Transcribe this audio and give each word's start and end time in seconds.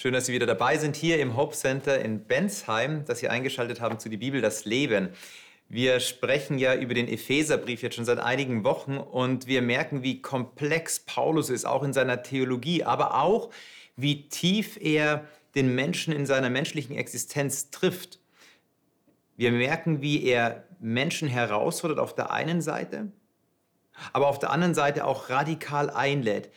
Schön, 0.00 0.12
dass 0.12 0.26
Sie 0.26 0.32
wieder 0.32 0.46
dabei 0.46 0.78
sind 0.78 0.94
hier 0.94 1.18
im 1.18 1.36
Hope 1.36 1.56
Center 1.56 2.00
in 2.00 2.22
Bensheim, 2.22 3.04
dass 3.06 3.18
Sie 3.18 3.28
eingeschaltet 3.28 3.80
haben 3.80 3.98
zu 3.98 4.08
die 4.08 4.16
Bibel 4.16 4.40
das 4.40 4.64
Leben. 4.64 5.08
Wir 5.68 5.98
sprechen 5.98 6.56
ja 6.56 6.76
über 6.76 6.94
den 6.94 7.08
Epheserbrief 7.08 7.82
jetzt 7.82 7.96
schon 7.96 8.04
seit 8.04 8.20
einigen 8.20 8.62
Wochen 8.62 8.96
und 8.96 9.48
wir 9.48 9.60
merken, 9.60 10.04
wie 10.04 10.22
komplex 10.22 11.00
Paulus 11.00 11.50
ist, 11.50 11.64
auch 11.64 11.82
in 11.82 11.92
seiner 11.92 12.22
Theologie, 12.22 12.84
aber 12.84 13.20
auch 13.20 13.50
wie 13.96 14.28
tief 14.28 14.78
er 14.80 15.26
den 15.56 15.74
Menschen 15.74 16.14
in 16.14 16.26
seiner 16.26 16.48
menschlichen 16.48 16.94
Existenz 16.94 17.70
trifft. 17.70 18.20
Wir 19.36 19.50
merken, 19.50 20.00
wie 20.00 20.22
er 20.22 20.62
Menschen 20.78 21.26
herausfordert 21.26 21.98
auf 21.98 22.14
der 22.14 22.30
einen 22.30 22.62
Seite, 22.62 23.10
aber 24.12 24.28
auf 24.28 24.38
der 24.38 24.50
anderen 24.50 24.74
Seite 24.74 25.04
auch 25.04 25.28
radikal 25.28 25.90
einlädt. 25.90 26.50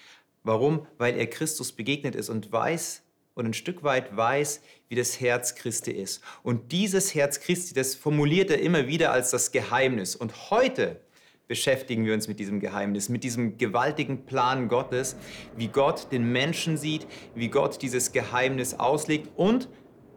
Warum? 0.44 0.86
Weil 1.00 1.18
er 1.18 1.26
Christus 1.26 1.72
begegnet 1.72 2.14
ist 2.14 2.30
und 2.30 2.52
weiß, 2.52 3.02
und 3.34 3.46
ein 3.46 3.54
Stück 3.54 3.84
weit 3.84 4.16
weiß, 4.16 4.62
wie 4.90 4.96
das 4.96 5.20
Herz 5.22 5.56
Christi 5.56 5.92
ist. 5.92 6.22
Und 6.44 6.72
dieses 6.72 7.16
Herz 7.16 7.40
Christi, 7.40 7.74
das 7.74 7.96
formuliert 7.96 8.52
er 8.52 8.60
immer 8.60 8.88
wieder 8.88 9.12
als 9.12 9.32
das 9.32 9.52
Geheimnis. 9.52 10.16
Und 10.16 10.52
heute 10.52 11.02
beschäftigen 11.48 12.06
wir 12.06 12.14
uns 12.14 12.28
mit 12.28 12.40
diesem 12.40 12.60
Geheimnis, 12.60 13.10
mit 13.10 13.24
diesem 13.24 13.58
gewaltigen 13.58 14.26
Plan 14.26 14.68
Gottes, 14.68 15.18
wie 15.56 15.68
Gott 15.68 16.12
den 16.12 16.32
Menschen 16.32 16.78
sieht, 16.78 17.08
wie 17.36 17.50
Gott 17.50 17.82
dieses 17.82 18.12
Geheimnis 18.12 18.74
auslegt 18.74 19.30
und 19.36 19.68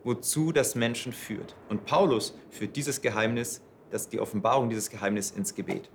wozu 0.04 0.52
das 0.52 0.74
Menschen 0.74 1.12
führt. 1.12 1.56
Und 1.68 1.86
Paulus 1.86 2.38
führt 2.50 2.76
dieses 2.76 3.00
Geheimnis, 3.00 3.62
das 3.90 4.08
die 4.08 4.20
Offenbarung 4.20 4.68
dieses 4.68 4.90
Geheimnisses 4.90 5.36
ins 5.36 5.54
Gebet. 5.54 5.90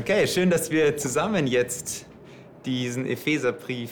Okay, 0.00 0.26
schön, 0.26 0.48
dass 0.48 0.70
wir 0.70 0.96
zusammen 0.96 1.46
jetzt 1.46 2.06
diesen 2.64 3.04
Epheserbrief 3.04 3.90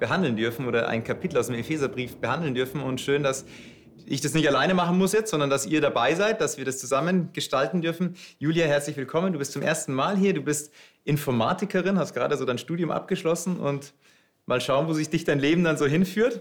behandeln 0.00 0.34
dürfen 0.34 0.66
oder 0.66 0.88
ein 0.88 1.04
Kapitel 1.04 1.38
aus 1.38 1.46
dem 1.46 1.54
Epheserbrief 1.54 2.16
behandeln 2.16 2.52
dürfen 2.52 2.82
und 2.82 3.00
schön, 3.00 3.22
dass 3.22 3.44
ich 4.06 4.20
das 4.20 4.34
nicht 4.34 4.48
alleine 4.48 4.74
machen 4.74 4.98
muss 4.98 5.12
jetzt, 5.12 5.30
sondern 5.30 5.48
dass 5.48 5.64
ihr 5.64 5.80
dabei 5.80 6.16
seid, 6.16 6.40
dass 6.40 6.58
wir 6.58 6.64
das 6.64 6.78
zusammen 6.78 7.32
gestalten 7.32 7.80
dürfen. 7.80 8.16
Julia, 8.40 8.66
herzlich 8.66 8.96
willkommen. 8.96 9.32
Du 9.32 9.38
bist 9.38 9.52
zum 9.52 9.62
ersten 9.62 9.94
Mal 9.94 10.16
hier. 10.16 10.34
Du 10.34 10.42
bist 10.42 10.72
Informatikerin, 11.04 11.96
hast 11.96 12.12
gerade 12.12 12.36
so 12.36 12.44
dein 12.44 12.58
Studium 12.58 12.90
abgeschlossen 12.90 13.60
und 13.60 13.94
mal 14.46 14.60
schauen, 14.60 14.88
wo 14.88 14.94
sich 14.94 15.10
dich 15.10 15.22
dein 15.22 15.38
Leben 15.38 15.62
dann 15.62 15.78
so 15.78 15.86
hinführt. 15.86 16.40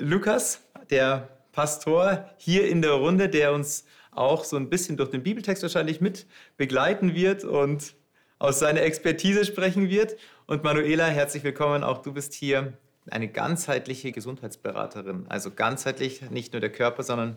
Lukas, 0.00 0.62
der 0.88 1.28
Pastor 1.52 2.24
hier 2.38 2.66
in 2.70 2.80
der 2.80 2.92
Runde, 2.92 3.28
der 3.28 3.52
uns 3.52 3.84
auch 4.12 4.44
so 4.44 4.56
ein 4.56 4.70
bisschen 4.70 4.96
durch 4.96 5.10
den 5.10 5.22
Bibeltext 5.22 5.62
wahrscheinlich 5.62 6.00
mit 6.00 6.24
begleiten 6.56 7.14
wird 7.14 7.44
und 7.44 7.99
aus 8.40 8.58
seiner 8.58 8.82
Expertise 8.82 9.44
sprechen 9.44 9.90
wird. 9.90 10.16
Und 10.46 10.64
Manuela, 10.64 11.06
herzlich 11.06 11.44
willkommen. 11.44 11.84
Auch 11.84 11.98
du 11.98 12.12
bist 12.12 12.32
hier 12.32 12.72
eine 13.10 13.28
ganzheitliche 13.28 14.12
Gesundheitsberaterin. 14.12 15.26
Also 15.28 15.50
ganzheitlich 15.50 16.22
nicht 16.30 16.54
nur 16.54 16.60
der 16.60 16.72
Körper, 16.72 17.02
sondern 17.02 17.36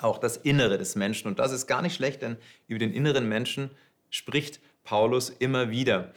auch 0.00 0.18
das 0.18 0.36
Innere 0.36 0.76
des 0.76 0.94
Menschen. 0.94 1.26
Und 1.28 1.38
das 1.38 1.52
ist 1.52 1.66
gar 1.66 1.80
nicht 1.80 1.94
schlecht, 1.94 2.20
denn 2.20 2.36
über 2.68 2.78
den 2.78 2.92
inneren 2.92 3.26
Menschen 3.26 3.70
spricht 4.10 4.60
Paulus 4.84 5.30
immer 5.30 5.70
wieder. 5.70 6.12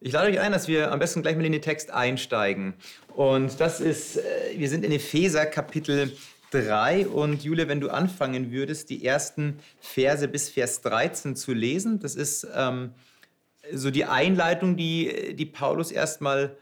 Ich 0.00 0.12
lade 0.12 0.32
euch 0.32 0.40
ein, 0.40 0.50
dass 0.50 0.66
wir 0.66 0.90
am 0.90 0.98
besten 0.98 1.22
gleich 1.22 1.36
mal 1.36 1.46
in 1.46 1.52
den 1.52 1.62
Text 1.62 1.92
einsteigen. 1.92 2.74
Und 3.14 3.60
das 3.60 3.80
ist, 3.80 4.16
äh, 4.16 4.22
wir 4.56 4.68
sind 4.68 4.84
in 4.84 4.90
Epheser 4.90 5.46
Kapitel 5.46 6.12
3. 6.50 7.06
Und 7.06 7.44
Julia, 7.44 7.68
wenn 7.68 7.80
du 7.80 7.88
anfangen 7.88 8.50
würdest, 8.50 8.90
die 8.90 9.04
ersten 9.04 9.60
Verse 9.80 10.26
bis 10.26 10.48
Vers 10.48 10.80
13 10.80 11.36
zu 11.36 11.52
lesen, 11.54 12.00
das 12.00 12.16
ist 12.16 12.48
ähm, 12.52 12.90
so 13.72 13.90
die 13.90 14.04
Einleitung, 14.04 14.76
die, 14.76 15.34
die 15.34 15.46
Paulus 15.46 15.90
erstmal 15.90 16.56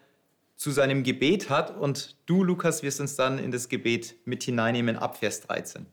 zu 0.57 0.71
seinem 0.71 1.03
Gebet 1.03 1.51
hat. 1.51 1.77
Und 1.77 2.17
du, 2.27 2.45
Lukas, 2.45 2.83
wirst 2.83 3.01
uns 3.01 3.17
dann 3.17 3.39
in 3.39 3.51
das 3.51 3.69
Gebet 3.69 4.15
mit 4.25 4.43
hineinnehmen 4.43 4.97
ab 4.97 5.17
Vers 5.17 5.41
13. 5.41 5.87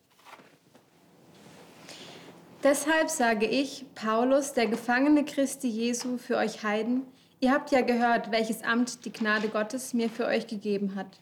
Deshalb 2.64 3.10
sage 3.10 3.46
ich, 3.46 3.86
Paulus, 3.96 4.54
der 4.54 4.68
Gefangene 4.68 5.24
Christi 5.24 5.70
Jesu, 5.70 6.18
für 6.18 6.38
euch 6.38 6.62
Heiden, 6.62 7.04
ihr 7.40 7.52
habt 7.52 7.72
ja 7.72 7.82
gehört, 7.82 8.32
welches 8.32 8.64
Amt 8.64 9.06
die 9.06 9.14
Gnade 9.14 9.48
Gottes 9.48 9.94
mir 9.94 10.10
für 10.10 10.26
euch 10.26 10.46
gegeben 10.46 10.96
hat. 10.96 11.20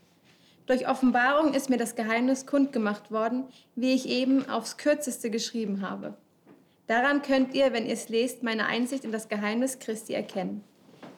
Durch 0.65 0.89
Offenbarung 0.89 1.53
ist 1.53 1.69
mir 1.69 1.77
das 1.77 1.95
Geheimnis 1.95 2.45
kundgemacht 2.45 3.11
worden, 3.11 3.45
wie 3.75 3.93
ich 3.93 4.09
eben 4.09 4.49
aufs 4.49 4.77
kürzeste 4.77 5.29
geschrieben 5.29 5.81
habe. 5.81 6.17
Daran 6.87 7.21
könnt 7.21 7.53
ihr, 7.53 7.73
wenn 7.73 7.85
ihr 7.85 7.93
es 7.93 8.07
lest, 8.07 8.43
meine 8.43 8.65
Einsicht 8.65 9.03
in 9.03 9.11
das 9.11 9.27
Geheimnis 9.27 9.79
Christi 9.79 10.13
erkennen. 10.13 10.63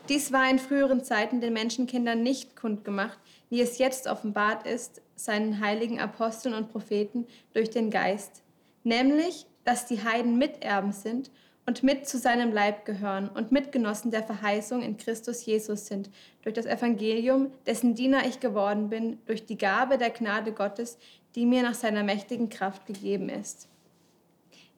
Dies 0.10 0.32
war 0.32 0.50
in 0.50 0.58
früheren 0.58 1.04
Zeiten 1.04 1.40
den 1.40 1.54
Menschenkindern 1.54 2.24
nicht 2.24 2.56
kundgemacht, 2.56 3.20
wie 3.52 3.62
es 3.62 3.78
jetzt 3.78 4.08
offenbart 4.08 4.66
ist, 4.66 5.04
seinen 5.16 5.60
heiligen 5.60 6.00
Aposteln 6.00 6.56
und 6.56 6.72
Propheten 6.72 7.28
durch 7.54 7.70
den 7.70 7.92
Geist, 7.92 8.42
nämlich, 8.84 9.46
dass 9.64 9.86
die 9.86 10.04
Heiden 10.04 10.40
Miterben 10.40 10.92
sind 10.92 11.30
und 11.68 11.84
mit 11.84 12.10
zu 12.10 12.18
seinem 12.18 12.52
Leib 12.52 12.86
gehören 12.86 13.30
und 13.30 13.52
Mitgenossen 13.52 14.10
der 14.10 14.24
Verheißung 14.24 14.82
in 14.82 14.98
Christus 14.98 15.46
Jesus 15.46 15.86
sind, 15.86 16.10
durch 16.42 16.56
das 16.56 16.66
Evangelium, 16.66 17.52
dessen 17.68 17.94
Diener 17.94 18.26
ich 18.26 18.40
geworden 18.40 18.90
bin, 18.90 19.20
durch 19.28 19.46
die 19.46 19.60
Gabe 19.60 20.00
der 20.00 20.10
Gnade 20.10 20.52
Gottes, 20.52 20.98
die 21.36 21.46
mir 21.46 21.62
nach 21.62 21.76
seiner 21.76 22.02
mächtigen 22.02 22.50
Kraft 22.50 22.88
gegeben 22.88 23.30
ist. 23.30 23.69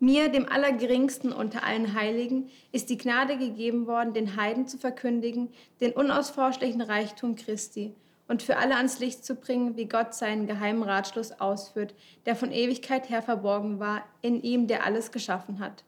Mir, 0.04 0.30
dem 0.30 0.50
Allergeringsten 0.50 1.32
unter 1.32 1.64
allen 1.64 1.94
Heiligen, 1.94 2.50
ist 2.72 2.90
die 2.90 2.98
Gnade 2.98 3.38
gegeben 3.38 3.86
worden, 3.86 4.16
den 4.16 4.36
Heiden 4.36 4.68
zu 4.68 4.80
verkündigen, 4.80 5.50
den 5.80 5.92
unausforschlichen 5.92 6.82
Reichtum 6.82 7.36
Christi 7.36 7.94
und 8.28 8.42
für 8.42 8.58
alle 8.58 8.78
ans 8.78 8.98
Licht 8.98 9.24
zu 9.24 9.36
bringen, 9.36 9.78
wie 9.78 9.86
Gott 9.86 10.16
seinen 10.16 10.48
geheimen 10.48 10.82
Ratschluss 10.82 11.40
ausführt, 11.40 11.94
der 12.26 12.36
von 12.36 12.52
Ewigkeit 12.52 13.12
her 13.12 13.22
verborgen 13.22 13.80
war, 13.80 14.04
in 14.24 14.42
ihm, 14.42 14.66
der 14.66 14.88
alles 14.88 15.12
geschaffen 15.12 15.60
hat. 15.60 15.84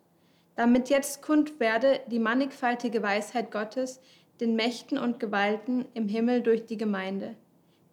Damit 0.56 0.90
jetzt 0.90 1.24
kund 1.24 1.60
werde 1.60 2.00
die 2.06 2.20
mannigfaltige 2.20 3.02
Weisheit 3.02 3.50
Gottes, 3.50 4.00
den 4.40 4.56
Mächten 4.56 5.00
und 5.00 5.20
Gewalten 5.20 5.86
im 5.96 6.08
Himmel 6.08 6.44
durch 6.44 6.68
die 6.68 6.78
Gemeinde. 6.78 7.36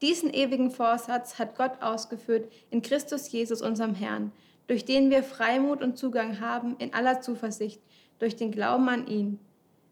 Diesen 0.02 0.28
ewigen 0.34 0.70
Vorsatz 0.70 1.38
hat 1.38 1.56
Gott 1.56 1.80
ausgeführt 1.80 2.52
in 2.68 2.82
Christus 2.82 3.32
Jesus, 3.32 3.62
unserem 3.62 3.94
Herrn, 3.94 4.32
durch 4.70 4.84
den 4.84 5.10
wir 5.10 5.24
Freimut 5.24 5.82
und 5.82 5.98
Zugang 5.98 6.38
haben 6.38 6.76
in 6.78 6.94
aller 6.94 7.20
Zuversicht, 7.20 7.80
durch 8.20 8.36
den 8.36 8.52
Glauben 8.52 8.88
an 8.88 9.08
ihn. 9.08 9.40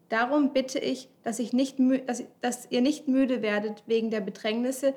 Darum 0.07 0.53
bitte 0.53 0.79
ich, 0.79 1.09
dass, 1.21 1.39
ich 1.39 1.51
nicht, 1.51 1.75
dass, 2.07 2.23
dass 2.39 2.71
ihr 2.71 2.79
nicht 2.79 3.09
müde 3.09 3.41
werdet 3.41 3.83
wegen 3.87 4.09
der 4.09 4.21
Bedrängnisse, 4.21 4.93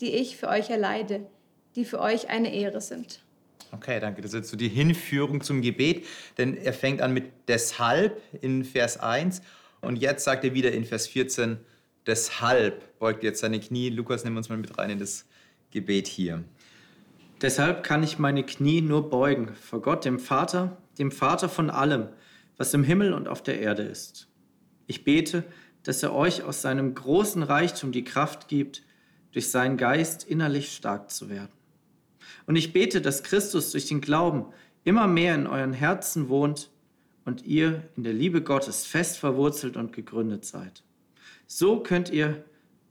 die 0.00 0.12
ich 0.12 0.36
für 0.36 0.46
euch 0.46 0.70
erleide, 0.70 1.26
die 1.74 1.84
für 1.84 2.00
euch 2.00 2.30
eine 2.30 2.54
Ehre 2.54 2.80
sind. 2.80 3.24
Okay, 3.72 3.98
danke. 3.98 4.22
Das 4.22 4.30
ist 4.30 4.36
jetzt 4.36 4.50
so 4.50 4.56
die 4.56 4.68
Hinführung 4.68 5.40
zum 5.40 5.62
Gebet, 5.62 6.06
denn 6.38 6.56
er 6.56 6.72
fängt 6.72 7.02
an 7.02 7.12
mit 7.12 7.24
deshalb 7.48 8.22
in 8.40 8.64
Vers 8.64 9.00
1 9.00 9.42
und 9.80 9.96
jetzt 9.96 10.22
sagt 10.22 10.44
er 10.44 10.54
wieder 10.54 10.70
in 10.70 10.84
Vers 10.84 11.08
14, 11.08 11.58
deshalb 12.06 13.00
beugt 13.00 13.24
jetzt 13.24 13.40
seine 13.40 13.58
Knie. 13.58 13.90
Lukas, 13.90 14.22
nimm 14.22 14.36
uns 14.36 14.48
mal 14.48 14.58
mit 14.58 14.78
rein 14.78 14.90
in 14.90 15.00
das 15.00 15.26
Gebet 15.72 16.06
hier. 16.06 16.44
Deshalb 17.44 17.82
kann 17.82 18.02
ich 18.02 18.18
meine 18.18 18.42
Knie 18.42 18.80
nur 18.80 19.10
beugen 19.10 19.54
vor 19.54 19.82
Gott, 19.82 20.06
dem 20.06 20.18
Vater, 20.18 20.78
dem 20.98 21.12
Vater 21.12 21.50
von 21.50 21.68
allem, 21.68 22.08
was 22.56 22.72
im 22.72 22.82
Himmel 22.82 23.12
und 23.12 23.28
auf 23.28 23.42
der 23.42 23.60
Erde 23.60 23.82
ist. 23.82 24.28
Ich 24.86 25.04
bete, 25.04 25.44
dass 25.82 26.02
er 26.02 26.14
euch 26.14 26.42
aus 26.42 26.62
seinem 26.62 26.94
großen 26.94 27.42
Reichtum 27.42 27.92
die 27.92 28.02
Kraft 28.02 28.48
gibt, 28.48 28.82
durch 29.32 29.50
seinen 29.50 29.76
Geist 29.76 30.24
innerlich 30.24 30.74
stark 30.74 31.10
zu 31.10 31.28
werden. 31.28 31.52
Und 32.46 32.56
ich 32.56 32.72
bete, 32.72 33.02
dass 33.02 33.22
Christus 33.22 33.72
durch 33.72 33.88
den 33.88 34.00
Glauben 34.00 34.46
immer 34.82 35.06
mehr 35.06 35.34
in 35.34 35.46
euren 35.46 35.74
Herzen 35.74 36.30
wohnt 36.30 36.70
und 37.26 37.44
ihr 37.44 37.82
in 37.94 38.04
der 38.04 38.14
Liebe 38.14 38.40
Gottes 38.40 38.86
fest 38.86 39.18
verwurzelt 39.18 39.76
und 39.76 39.92
gegründet 39.92 40.46
seid. 40.46 40.82
So 41.46 41.80
könnt 41.80 42.08
ihr 42.08 42.42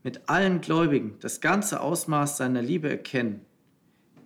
mit 0.04 0.30
allen 0.30 0.62
Gläubigen 0.62 1.16
das 1.22 1.42
ganze 1.42 1.82
Ausmaß 1.82 2.38
seiner 2.38 2.62
Liebe 2.62 2.88
erkennen 2.88 3.44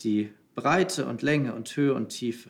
die 0.04 0.32
Breite 0.56 1.06
und 1.06 1.22
Länge 1.22 1.54
und 1.54 1.76
Höhe 1.76 1.94
und 1.94 2.10
Tiefe. 2.10 2.50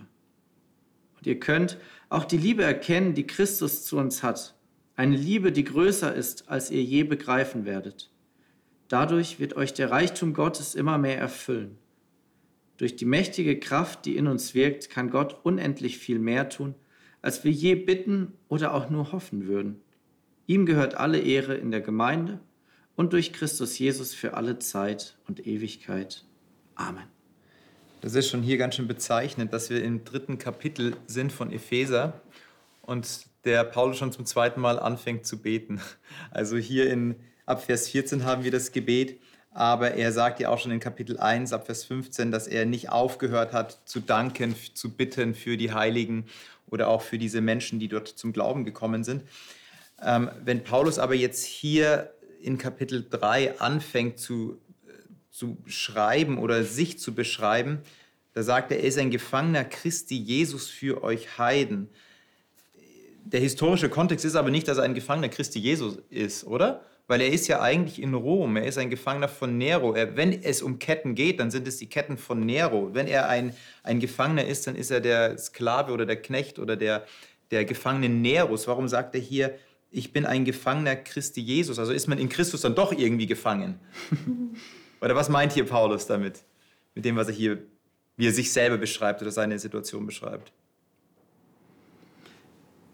Und 1.18 1.28
ihr 1.28 1.40
könnt 1.40 1.78
auch 2.10 2.26
die 2.26 2.38
Liebe 2.38 2.64
erkennen, 2.64 3.14
die 3.14 3.28
Christus 3.28 3.84
zu 3.84 3.98
uns 3.98 4.24
hat. 4.24 4.56
Eine 4.96 5.18
Liebe, 5.18 5.52
die 5.52 5.64
größer 5.64 6.14
ist, 6.14 6.50
als 6.50 6.72
ihr 6.72 6.84
je 6.84 7.04
begreifen 7.04 7.66
werdet. 7.66 8.10
Dadurch 8.88 9.40
wird 9.40 9.56
euch 9.56 9.74
der 9.74 9.92
Reichtum 9.92 10.34
Gottes 10.34 10.74
immer 10.74 10.98
mehr 10.98 11.18
erfüllen. 11.18 11.78
Durch 12.78 12.96
die 12.96 13.06
mächtige 13.06 13.60
Kraft, 13.60 14.06
die 14.06 14.16
in 14.16 14.28
uns 14.28 14.54
wirkt, 14.54 14.90
kann 14.90 15.10
Gott 15.10 15.40
unendlich 15.44 15.98
viel 15.98 16.20
mehr 16.20 16.50
tun, 16.50 16.76
als 17.22 17.44
wir 17.44 17.52
je 17.52 17.76
bitten 17.76 18.34
oder 18.48 18.74
auch 18.74 18.90
nur 18.90 19.12
hoffen 19.12 19.48
würden. 19.48 19.82
Ihm 20.46 20.66
gehört 20.66 20.96
alle 20.96 21.20
Ehre 21.20 21.56
in 21.56 21.72
der 21.72 21.82
Gemeinde 21.82 22.40
und 22.96 23.14
durch 23.14 23.34
Christus 23.34 23.78
Jesus 23.78 24.14
für 24.14 24.36
alle 24.36 24.60
Zeit 24.60 25.18
und 25.28 25.46
Ewigkeit. 25.46 26.24
Amen. 26.76 27.17
Das 28.02 28.14
ist 28.14 28.30
schon 28.30 28.44
hier 28.44 28.58
ganz 28.58 28.76
schön 28.76 28.88
bezeichnend, 28.88 29.54
dass 29.54 29.72
wir 29.72 29.84
im 29.84 30.04
dritten 30.04 30.38
Kapitel 30.38 30.96
sind 31.08 31.32
von 31.32 31.52
Epheser 31.52 32.22
und 32.84 33.26
der 33.44 33.64
Paulus 33.64 33.98
schon 33.98 34.12
zum 34.12 34.26
zweiten 34.26 34.62
Mal 34.62 34.80
anfängt 34.80 35.26
zu 35.26 35.42
beten. 35.42 35.82
Also 36.32 36.58
hier 36.58 36.92
in 36.92 37.16
ab 37.48 37.64
Vers 37.64 37.88
14 37.88 38.24
haben 38.24 38.44
wir 38.44 38.52
das 38.52 38.72
Gebet, 38.72 39.20
aber 39.52 39.92
er 39.96 40.12
sagt 40.12 40.40
ja 40.40 40.50
auch 40.50 40.60
schon 40.60 40.72
in 40.72 40.80
Kapitel 40.80 41.18
1 41.18 41.54
ab 41.54 41.66
Vers 41.66 41.86
15, 41.86 42.32
dass 42.32 42.48
er 42.48 42.66
nicht 42.66 42.90
aufgehört 42.90 43.54
hat 43.54 43.80
zu 43.86 44.00
danken, 44.00 44.56
zu 44.76 44.92
bitten 44.96 45.34
für 45.34 45.58
die 45.58 45.74
Heiligen 45.74 46.26
oder 46.70 46.90
auch 46.90 47.02
für 47.02 47.18
diese 47.18 47.42
Menschen, 47.42 47.80
die 47.80 47.88
dort 47.88 48.10
zum 48.10 48.32
Glauben 48.32 48.64
gekommen 48.64 49.04
sind. 49.04 49.24
Ähm, 50.04 50.30
wenn 50.44 50.64
Paulus 50.64 51.00
aber 51.00 51.16
jetzt 51.16 51.46
hier 51.46 52.14
in 52.42 52.60
Kapitel 52.60 53.08
3 53.10 53.60
anfängt 53.60 54.20
zu, 54.20 54.62
zu 55.38 55.56
schreiben 55.68 56.40
oder 56.40 56.64
sich 56.64 56.98
zu 56.98 57.14
beschreiben, 57.14 57.78
da 58.34 58.42
sagt 58.42 58.72
er, 58.72 58.80
er 58.80 58.86
ist 58.86 58.98
ein 58.98 59.12
Gefangener 59.12 59.66
Christi 59.66 60.18
Jesus 60.18 60.68
für 60.68 61.04
euch 61.04 61.38
Heiden. 61.38 61.90
Der 63.24 63.40
historische 63.40 63.88
Kontext 63.88 64.26
ist 64.26 64.36
aber 64.36 64.50
nicht, 64.50 64.68
dass 64.68 64.80
er 64.80 64.84
ein 64.84 64.96
Gefangener 64.96 65.30
Christi 65.30 65.60
Jesus 65.60 66.00
ist, 66.10 66.44
oder? 66.44 66.82
Weil 67.06 67.22
er 67.22 67.30
ist 67.30 67.48
ja 67.48 67.62
eigentlich 67.62 68.02
in 68.02 68.16
Rom, 68.16 68.58
er 68.58 68.66
ist 68.66 68.80
ein 68.80 68.90
Gefangener 68.90 69.28
von 69.28 69.60
Nero. 69.60 69.94
Er, 69.94 70.18
wenn 70.18 70.42
es 70.42 70.64
um 70.64 70.80
Ketten 70.80 71.14
geht, 71.14 71.40
dann 71.40 71.52
sind 71.52 71.68
es 71.68 71.78
die 71.78 71.88
Ketten 71.88 72.18
von 72.18 72.40
Nero. 72.40 72.96
Wenn 72.96 73.06
er 73.06 73.30
ein, 73.30 73.56
ein 73.84 74.00
Gefangener 74.00 74.46
ist, 74.46 74.66
dann 74.66 74.76
ist 74.76 74.90
er 74.90 75.02
der 75.02 75.38
Sklave 75.38 75.92
oder 75.92 76.08
der 76.08 76.20
Knecht 76.20 76.58
oder 76.58 76.76
der, 76.76 77.06
der 77.52 77.64
Gefangene 77.64 78.10
Neros. 78.10 78.68
Warum 78.68 78.88
sagt 78.88 79.14
er 79.14 79.22
hier, 79.22 79.54
ich 79.92 80.12
bin 80.12 80.26
ein 80.26 80.46
Gefangener 80.46 80.96
Christi 80.96 81.42
Jesus. 81.42 81.78
Also 81.78 81.94
ist 81.94 82.08
man 82.08 82.18
in 82.18 82.28
Christus 82.28 82.62
dann 82.62 82.74
doch 82.74 82.92
irgendwie 82.92 83.28
gefangen. 83.28 83.80
oder 85.02 85.16
was 85.16 85.30
meint 85.30 85.54
hier 85.54 85.66
Paulus 85.66 86.08
damit? 86.08 86.44
Mit 86.96 87.06
dem, 87.06 87.16
was 87.16 87.28
er 87.28 87.34
hier, 87.34 87.60
wie 88.16 88.28
er 88.28 88.34
sich 88.34 88.52
selber 88.52 88.78
beschreibt 88.78 89.22
oder 89.22 89.32
seine 89.32 89.60
Situation 89.60 90.06
beschreibt. 90.06 90.52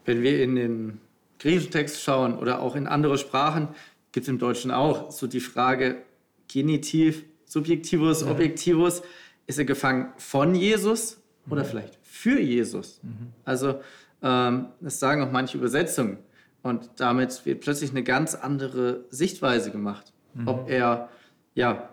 Wenn 0.06 0.22
wir 0.22 0.44
in 0.44 0.56
den 0.56 1.02
griechischen 1.40 1.72
Text 1.72 2.02
schauen 2.02 2.38
oder 2.38 2.62
auch 2.62 2.76
in 2.76 2.88
andere 2.88 3.18
Sprachen, 3.18 3.70
gibt 4.12 4.26
es 4.26 4.30
im 4.30 4.40
Deutschen 4.40 4.72
auch 4.72 5.12
so 5.12 5.28
die 5.28 5.40
Frage 5.40 6.04
Genitiv, 6.48 7.24
Subjektivus, 7.46 8.22
ja. 8.22 8.32
Objektivus. 8.32 9.02
Ist 9.46 9.60
er 9.60 9.66
gefangen 9.66 10.14
von 10.18 10.56
Jesus 10.56 11.22
oder 11.50 11.64
mhm. 11.64 11.68
vielleicht 11.68 12.00
für 12.02 12.40
Jesus? 12.40 13.00
Mhm. 13.04 13.34
Also 13.44 13.82
ähm, 14.22 14.68
das 14.80 15.00
sagen 15.00 15.22
auch 15.22 15.32
manche 15.32 15.58
Übersetzungen. 15.58 16.18
Und 16.62 16.90
damit 16.98 17.46
wird 17.46 17.62
plötzlich 17.62 17.92
eine 17.92 18.04
ganz 18.04 18.36
andere 18.36 19.04
Sichtweise 19.10 19.72
gemacht. 19.72 20.14
Mhm. 20.34 20.48
Ob 20.48 20.70
er 20.70 21.10
ja, 21.56 21.90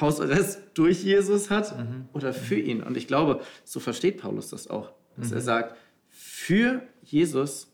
Hausarrest 0.00 0.60
durch 0.74 1.02
Jesus 1.02 1.50
hat 1.50 1.78
mhm. 1.78 2.08
oder 2.12 2.32
für 2.32 2.58
ihn. 2.58 2.82
Und 2.82 2.96
ich 2.96 3.06
glaube, 3.06 3.40
so 3.64 3.80
versteht 3.80 4.18
Paulus 4.18 4.50
das 4.50 4.68
auch. 4.68 4.92
Dass 5.16 5.30
mhm. 5.30 5.36
er 5.36 5.40
sagt, 5.40 5.76
für 6.08 6.82
Jesus 7.02 7.72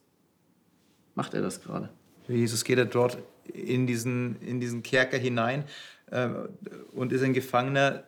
macht 1.15 1.35
er 1.35 1.43
das 1.43 1.63
gerade. 1.63 1.91
Für 2.27 2.35
Jesus 2.35 2.65
geht 2.65 2.79
er 2.79 2.85
dort 2.85 3.19
in 3.53 3.87
diesen, 3.87 4.41
in 4.41 4.61
diesen 4.61 4.83
Kerker 4.83 5.19
hinein 5.19 5.65
äh, 6.11 6.29
und 6.93 7.13
ist 7.13 7.23
ein 7.23 7.33
Gefangener 7.33 8.05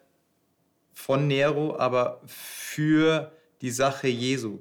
von 0.92 1.26
Nero, 1.26 1.76
aber 1.76 2.20
für 2.26 3.32
die 3.60 3.70
Sache 3.70 4.08
Jesu 4.08 4.60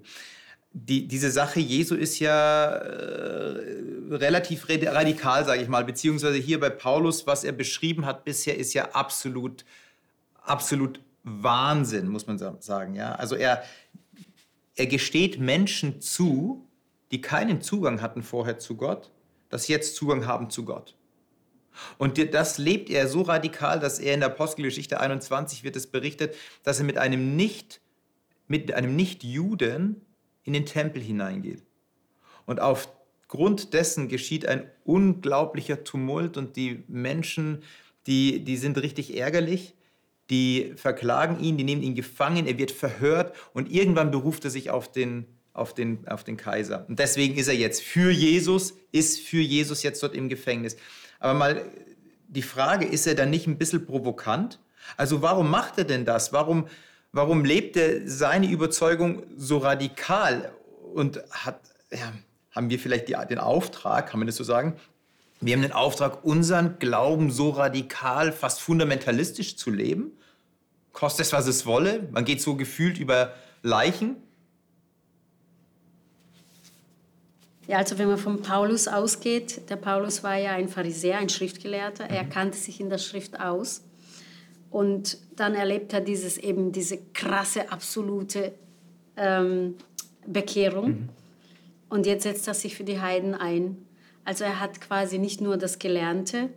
die, 0.74 1.08
diese 1.08 1.30
Sache 1.30 1.60
Jesu 1.60 1.96
ist 1.96 2.20
ja 2.20 2.75
äh, 2.75 3.84
relativ 4.10 4.68
radikal, 4.68 5.46
sage 5.46 5.62
ich 5.62 5.68
mal, 5.68 5.86
beziehungsweise 5.86 6.38
hier 6.38 6.60
bei 6.60 6.72
Paulus, 6.72 7.28
was 7.28 7.44
er 7.44 7.52
beschrieben 7.52 8.06
hat 8.06 8.25
bisher, 8.25 8.58
ist 8.58 8.74
ja 8.74 8.92
absolut, 8.92 9.66
absolut 10.42 11.00
Wahnsinn, 11.24 12.08
muss 12.08 12.25
man 12.25 12.38
sagen. 12.38 12.96
Ja? 12.96 13.14
Also 13.16 13.36
er, 13.36 13.64
er 14.75 14.88
gesteht 14.88 15.40
Menschen 15.40 16.02
zu, 16.02 16.68
die 17.12 17.22
keinen 17.22 17.62
Zugang 17.62 18.02
hatten 18.02 18.24
vorher 18.24 18.58
zu 18.58 18.75
Gott, 18.75 19.12
dass 19.50 19.66
sie 19.66 19.74
jetzt 19.74 19.96
Zugang 19.96 20.25
haben 20.25 20.50
zu 20.50 20.66
Gott. 20.66 20.96
Und 22.00 22.34
das 22.34 22.58
lebt 22.58 22.90
er 22.90 23.08
so 23.08 23.22
radikal, 23.22 23.80
dass 23.80 24.00
er 24.00 24.16
in 24.16 24.20
der 24.22 24.30
Apostelgeschichte 24.30 25.00
21 25.00 25.64
wird 25.64 25.75
es 25.75 25.88
berichtet, 25.88 26.36
dass 26.64 26.80
er 26.80 26.86
mit 26.86 26.98
einem 26.98 27.36
nicht 27.36 27.80
mit 28.48 28.74
einem 28.74 28.96
Nicht-Juden 28.96 30.02
in 30.44 30.54
den 30.54 30.66
Tempel 30.66 31.01
hineingeht. 31.01 31.63
Und 32.45 32.60
aufgrund 32.60 33.74
dessen 33.74 34.10
geschieht 34.10 34.45
ein 34.45 34.69
unglaublicher 34.84 35.84
Tumult 35.84 36.38
und 36.38 36.56
die 36.56 36.84
Menschen, 36.88 37.63
die, 38.07 38.44
die 38.44 38.57
sind 38.57 38.78
richtig 38.78 39.18
ärgerlich, 39.18 39.74
die 40.30 40.74
verklagen 40.75 41.40
ihn, 41.40 41.57
die 41.57 41.63
nehmen 41.63 41.84
ihn 41.84 41.95
gefangen, 41.95 42.48
er 42.48 42.57
wird 42.57 42.72
verhört 42.72 43.36
und 43.54 43.72
irgendwann 43.72 44.12
beruft 44.12 44.45
er 44.45 44.51
sich 44.51 44.69
auf 44.69 44.92
den, 44.92 45.25
auf 45.54 45.74
den, 45.74 46.07
auf 46.07 46.24
den 46.24 46.38
Kaiser. 46.38 46.86
Und 46.88 47.00
deswegen 47.00 47.36
ist 47.36 47.48
er 47.48 47.56
jetzt 47.56 47.81
für 47.81 48.12
Jesus, 48.12 48.74
ist 48.92 49.19
für 49.19 49.42
Jesus 49.42 49.84
jetzt 49.84 50.01
dort 50.01 50.16
im 50.16 50.30
Gefängnis. 50.30 50.75
Aber 51.19 51.34
mal 51.34 51.66
die 52.28 52.42
Frage, 52.42 52.86
ist 52.86 53.06
er 53.06 53.16
dann 53.16 53.30
nicht 53.30 53.48
ein 53.48 53.57
bisschen 53.57 53.86
provokant? 53.86 54.60
Also 54.98 55.22
warum 55.22 55.50
macht 55.50 55.78
er 55.78 55.84
denn 55.86 56.06
das? 56.06 56.34
Warum, 56.34 56.68
warum 57.13 57.45
lebt 57.45 57.77
er 57.77 58.07
seine 58.10 58.50
Überzeugung 58.50 59.24
so 59.38 59.60
radikal 59.60 60.51
und 60.94 61.24
hat, 61.31 61.62
ja, 61.92 62.12
haben 62.51 62.69
wir 62.69 62.80
vielleicht 62.80 63.07
die, 63.07 63.15
den 63.30 63.39
Auftrag, 63.39 64.10
kann 64.10 64.19
man 64.19 64.27
das 64.27 64.36
so 64.36 64.44
sagen, 64.44 64.75
wir 65.39 65.54
haben 65.54 65.62
den 65.62 65.71
Auftrag, 65.71 66.24
unseren 66.24 66.80
Glauben 66.80 67.31
so 67.31 67.50
radikal, 67.50 68.31
fast 68.31 68.62
fundamentalistisch 68.62 69.56
zu 69.57 69.71
leben? 69.71 70.12
Kostet 70.92 71.27
es, 71.27 71.33
was 71.33 71.48
es 71.48 71.65
wolle? 71.65 72.07
Man 72.12 72.24
geht 72.25 72.42
so 72.42 72.56
gefühlt 72.56 72.98
über 72.98 73.33
Leichen? 73.62 74.15
Ja, 77.68 77.77
also 77.77 77.98
wenn 77.98 78.07
man 78.07 78.18
von 78.18 78.42
Paulus 78.42 78.88
ausgeht, 78.88 79.69
der 79.69 79.75
Paulus 79.77 80.24
war 80.24 80.36
ja 80.36 80.51
ein 80.51 80.69
Pharisäer, 80.69 81.18
ein 81.19 81.30
Schriftgelehrter, 81.30 82.06
er 82.06 82.24
mhm. 82.24 82.30
kannte 82.30 82.57
sich 82.57 82.80
in 82.80 82.89
der 82.89 82.98
Schrift 82.98 83.39
aus. 83.39 83.81
Und 84.74 85.20
dann 85.36 85.54
erlebt 85.54 85.94
er 85.94 86.02
dieses 86.02 86.40
eben 86.40 86.72
diese 86.72 86.98
krasse, 87.14 87.72
absolute 87.72 88.54
ähm, 89.16 89.75
Bekehrung. 90.25 90.88
Mhm. 90.88 91.10
Und 91.90 92.08
jetzt 92.08 92.24
setzt 92.24 92.48
er 92.48 92.56
sich 92.56 92.75
für 92.75 92.84
die 92.84 93.00
Heiden 93.00 93.36
ein. 93.36 93.78
Also 94.25 94.46
er 94.46 94.60
hat 94.60 94.81
quasi 94.81 95.20
nicht 95.20 95.42
nur 95.42 95.58
das 95.58 95.78
Gelernte 95.78 96.50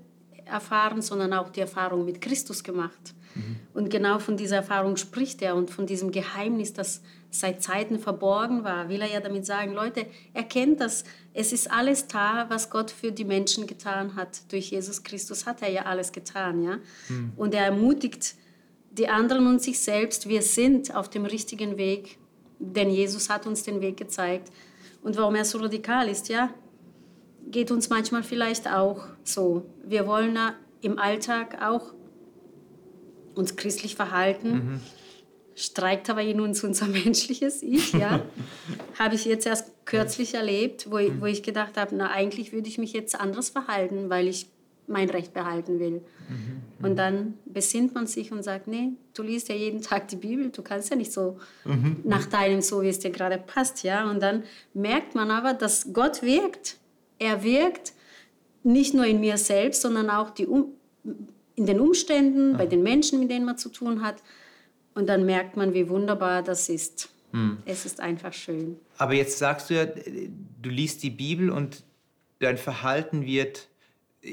erfahren, 0.47 1.03
sondern 1.03 1.35
auch 1.35 1.51
die 1.51 1.61
Erfahrung 1.61 2.07
mit 2.07 2.23
Christus 2.23 2.65
gemacht. 2.65 3.13
Mhm. 3.35 3.57
Und 3.75 3.91
genau 3.91 4.19
von 4.19 4.39
dieser 4.39 4.57
Erfahrung 4.57 4.97
spricht 4.97 5.43
er 5.43 5.55
und 5.55 5.71
von 5.71 5.85
diesem 5.85 6.11
Geheimnis, 6.11 6.73
das 6.73 7.03
seit 7.29 7.63
Zeiten 7.63 7.99
verborgen 7.99 8.65
war, 8.65 8.89
will 8.89 9.03
er 9.03 9.13
ja 9.13 9.21
damit 9.21 9.45
sagen, 9.45 9.75
Leute, 9.75 10.07
erkennt 10.33 10.81
das, 10.81 11.05
es 11.37 11.53
ist 11.53 11.71
alles 11.71 12.09
da, 12.09 12.47
was 12.49 12.71
Gott 12.71 12.91
für 12.91 13.13
die 13.13 13.25
Menschen 13.25 13.67
getan 13.67 14.17
hat. 14.17 14.41
Durch 14.51 14.71
Jesus 14.71 15.03
Christus 15.03 15.45
hat 15.45 15.61
er 15.61 15.71
ja 15.71 15.83
alles 15.83 16.11
getan, 16.11 16.63
ja. 16.63 16.79
Mhm. 17.09 17.33
Und 17.37 17.55
er 17.55 17.67
ermutigt 17.67 18.37
die 18.91 19.09
anderen 19.09 19.47
und 19.47 19.63
sich 19.63 19.79
selbst, 19.79 20.29
wir 20.29 20.41
sind 20.41 20.95
auf 20.95 21.11
dem 21.11 21.27
richtigen 21.27 21.77
Weg, 21.77 22.19
denn 22.59 22.89
Jesus 22.89 23.29
hat 23.29 23.47
uns 23.47 23.63
den 23.63 23.83
Weg 23.83 23.99
gezeigt. 23.99 24.51
Und 25.03 25.19
warum 25.19 25.35
er 25.35 25.45
so 25.45 25.59
radikal 25.59 26.09
ist, 26.09 26.31
ja, 26.31 26.55
geht 27.51 27.71
uns 27.71 27.91
manchmal 27.91 28.23
vielleicht 28.23 28.67
auch 28.67 29.07
so. 29.23 29.67
Wir 29.85 30.07
wollen 30.07 30.39
im 30.81 30.99
Alltag 30.99 31.63
auch 31.63 31.93
uns 33.35 33.57
christlich 33.57 33.95
verhalten. 33.95 34.51
Mhm 34.51 34.81
streikt 35.57 36.09
aber 36.11 36.23
in 36.23 36.41
uns 36.41 36.63
unser 36.63 36.87
menschliches 37.05 37.63
Ich, 37.63 37.93
ja. 37.93 38.23
habe 38.99 39.17
ich 39.17 39.25
jetzt 39.25 39.47
erst 39.47 39.73
kürzlich 39.85 40.35
erlebt, 40.35 40.91
wo 40.91 40.99
ich, 40.99 41.21
wo 41.21 41.27
ich 41.27 41.43
gedacht 41.43 41.77
habe, 41.77 41.97
na 41.97 42.11
eigentlich 42.11 42.53
würde 42.53 42.69
ich 42.69 42.79
mich 42.79 42.93
jetzt 42.93 43.19
anders 43.19 43.49
verhalten, 43.49 44.09
weil 44.11 44.29
ich 44.29 44.47
mein 44.87 45.11
Recht 45.11 45.35
behalten 45.35 45.81
will. 45.81 46.03
Mhm. 46.29 46.85
Und 46.85 46.97
dann 46.97 47.35
besinnt 47.47 47.95
man 47.95 48.07
sich 48.07 48.31
und 48.31 48.43
sagt, 48.43 48.69
nee, 48.69 48.93
du 49.15 49.23
liest 49.23 49.49
ja 49.49 49.55
jeden 49.55 49.83
Tag 49.83 50.09
die 50.09 50.17
Bibel, 50.17 50.51
du 50.51 50.63
kannst 50.63 50.91
ja 50.91 50.97
nicht 50.97 51.13
so 51.13 51.39
mhm. 51.65 51.97
nach 52.05 52.27
deinem, 52.27 52.61
so 52.61 52.83
wie 52.83 52.89
es 52.89 53.01
dir 53.01 53.11
gerade 53.11 53.39
passt, 53.39 53.83
ja. 53.83 54.09
Und 54.09 54.23
dann 54.23 54.45
merkt 54.75 55.15
man 55.15 55.31
aber, 55.31 55.55
dass 55.55 55.93
Gott 55.93 56.23
wirkt. 56.23 56.77
Er 57.19 57.43
wirkt 57.43 57.95
nicht 58.63 58.95
nur 58.95 59.07
in 59.07 59.21
mir 59.21 59.39
selbst, 59.39 59.83
sondern 59.83 60.11
auch 60.11 60.31
die 60.31 60.47
um 60.47 60.73
in 61.57 61.65
den 61.65 61.81
Umständen, 61.81 62.57
bei 62.59 62.67
den 62.67 62.83
Menschen, 62.83 63.19
mit 63.19 63.31
denen 63.31 63.47
man 63.47 63.57
zu 63.57 63.71
tun 63.71 64.03
hat. 64.03 64.17
Und 64.97 65.09
dann 65.09 65.27
merkt 65.27 65.59
man, 65.59 65.75
wie 65.75 65.91
wunderbar 65.91 66.43
das 66.43 66.71
ist. 66.71 67.11
Hm. 67.33 67.59
Es 67.67 67.85
ist 67.85 68.01
einfach 68.01 68.33
schön. 68.33 68.79
Aber 68.97 69.13
jetzt 69.13 69.39
sagst 69.39 69.69
du 69.69 69.75
ja, 69.75 69.85
du 69.85 70.71
liest 70.71 71.03
die 71.03 71.11
Bibel 71.11 71.51
und 71.51 71.85
dein 72.39 72.57
Verhalten 72.57 73.27
wird 73.27 73.69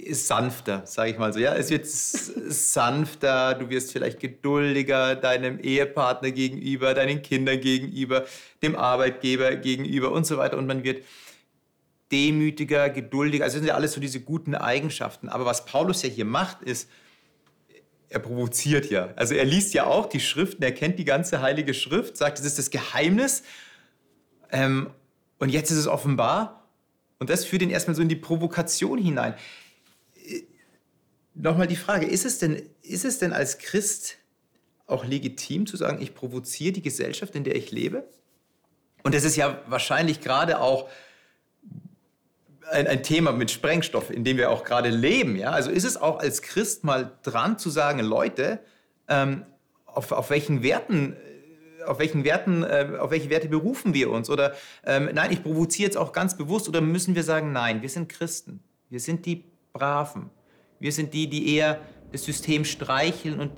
sanfter, 0.09 0.83
sage 0.85 1.11
ich 1.11 1.17
mal 1.17 1.33
so. 1.33 1.39
Ja, 1.39 1.53
es 1.53 1.69
wird 1.69 1.85
sanfter, 1.85 3.55
du 3.55 3.69
wirst 3.69 3.91
vielleicht 3.91 4.21
geduldiger 4.21 5.17
deinem 5.17 5.59
Ehepartner 5.59 6.31
gegenüber, 6.31 6.93
deinen 6.93 7.21
Kindern 7.21 7.59
gegenüber, 7.59 8.25
dem 8.61 8.77
Arbeitgeber 8.77 9.57
gegenüber 9.57 10.13
und 10.13 10.25
so 10.25 10.37
weiter. 10.37 10.57
Und 10.57 10.65
man 10.65 10.85
wird 10.85 11.03
demütiger, 12.09 12.89
geduldiger. 12.89 13.43
Also 13.43 13.57
das 13.57 13.63
sind 13.63 13.67
ja 13.67 13.75
alles 13.75 13.91
so 13.91 13.99
diese 13.99 14.21
guten 14.21 14.55
Eigenschaften. 14.55 15.27
Aber 15.27 15.45
was 15.45 15.65
Paulus 15.65 16.03
ja 16.03 16.09
hier 16.09 16.25
macht, 16.25 16.61
ist, 16.61 16.89
er 18.13 18.19
provoziert 18.19 18.91
ja. 18.91 19.11
Also 19.15 19.33
er 19.33 19.43
liest 19.43 19.73
ja 19.73 19.85
auch 19.85 20.05
die 20.05 20.19
Schriften, 20.19 20.61
er 20.61 20.71
kennt 20.71 20.99
die 20.99 21.05
ganze 21.05 21.41
Heilige 21.41 21.73
Schrift, 21.73 22.15
sagt, 22.15 22.37
das 22.37 22.45
ist 22.45 22.59
das 22.59 22.69
Geheimnis. 22.69 23.41
Ähm, 24.51 24.91
und 25.39 25.49
jetzt 25.49 25.71
ist 25.71 25.77
es 25.77 25.87
offenbar. 25.87 26.69
Und 27.17 27.31
das 27.31 27.43
führt 27.43 27.63
ihn 27.63 27.71
erstmal 27.71 27.95
so 27.95 28.03
in 28.03 28.09
die 28.09 28.15
Provokation 28.15 28.99
hinein. 28.99 29.33
Nochmal 31.33 31.65
die 31.65 31.75
Frage, 31.75 32.05
ist 32.05 32.23
es, 32.23 32.37
denn, 32.37 32.61
ist 32.83 33.03
es 33.03 33.17
denn 33.17 33.33
als 33.33 33.57
Christ 33.57 34.17
auch 34.85 35.05
legitim 35.05 35.65
zu 35.65 35.75
sagen, 35.75 35.99
ich 35.99 36.13
provoziere 36.13 36.71
die 36.71 36.83
Gesellschaft, 36.83 37.33
in 37.33 37.43
der 37.43 37.55
ich 37.55 37.71
lebe? 37.71 38.07
Und 39.01 39.15
das 39.15 39.23
ist 39.23 39.35
ja 39.35 39.59
wahrscheinlich 39.65 40.21
gerade 40.21 40.61
auch 40.61 40.87
ein, 42.71 42.87
ein, 42.87 43.03
Thema 43.03 43.31
mit 43.31 43.51
Sprengstoff, 43.51 44.09
in 44.09 44.23
dem 44.23 44.37
wir 44.37 44.49
auch 44.49 44.63
gerade 44.63 44.89
leben. 44.89 45.35
Ja? 45.35 45.51
Also 45.51 45.69
ist 45.69 45.83
es 45.83 45.97
auch 45.97 46.19
als 46.19 46.41
Christ 46.41 46.83
mal 46.83 47.11
dran 47.23 47.57
zu 47.57 47.69
sagen, 47.69 47.99
Leute, 47.99 48.59
ähm, 49.07 49.45
auf, 49.85 50.11
auf 50.11 50.29
welchen 50.29 50.63
Werten 50.63 51.15
auf 51.85 51.99
welchen 51.99 52.23
Werten, 52.23 52.63
äh, 52.63 52.97
auf 52.99 53.11
welche 53.11 53.29
Werte 53.29 53.49
berufen 53.49 53.93
wir 53.93 54.09
uns? 54.09 54.29
Oder 54.29 54.53
ähm, 54.85 55.09
nein, 55.13 55.31
ich 55.31 55.43
provoziere 55.43 55.87
jetzt 55.87 55.97
auch 55.97 56.13
ganz 56.13 56.37
bewusst. 56.37 56.69
Oder 56.69 56.81
müssen 56.81 57.15
wir 57.15 57.23
sagen, 57.23 57.51
nein, 57.51 57.81
wir 57.81 57.89
sind 57.89 58.09
Christen. 58.09 58.61
Wir 58.89 58.99
sind 58.99 59.25
die 59.25 59.43
Braven. 59.73 60.29
Wir 60.79 60.91
sind 60.91 61.13
die, 61.13 61.29
die 61.29 61.55
eher 61.55 61.79
das 62.11 62.23
System 62.23 62.65
streicheln 62.65 63.39
und 63.39 63.51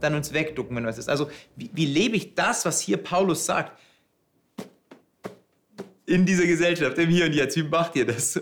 dann 0.00 0.14
uns 0.14 0.32
wegducken, 0.32 0.76
wenn 0.76 0.86
was 0.86 0.98
ist. 0.98 1.08
Also 1.08 1.28
wie, 1.56 1.70
wie 1.72 1.86
lebe 1.86 2.16
ich 2.16 2.34
das, 2.34 2.64
was 2.64 2.80
hier 2.80 2.96
Paulus 2.96 3.46
sagt? 3.46 3.78
In 6.12 6.26
dieser 6.26 6.46
Gesellschaft, 6.46 6.98
im 6.98 7.08
Hier 7.08 7.24
und 7.24 7.32
Jetzt. 7.32 7.56
Wie 7.56 7.62
macht 7.62 7.96
ihr 7.96 8.06
das? 8.06 8.38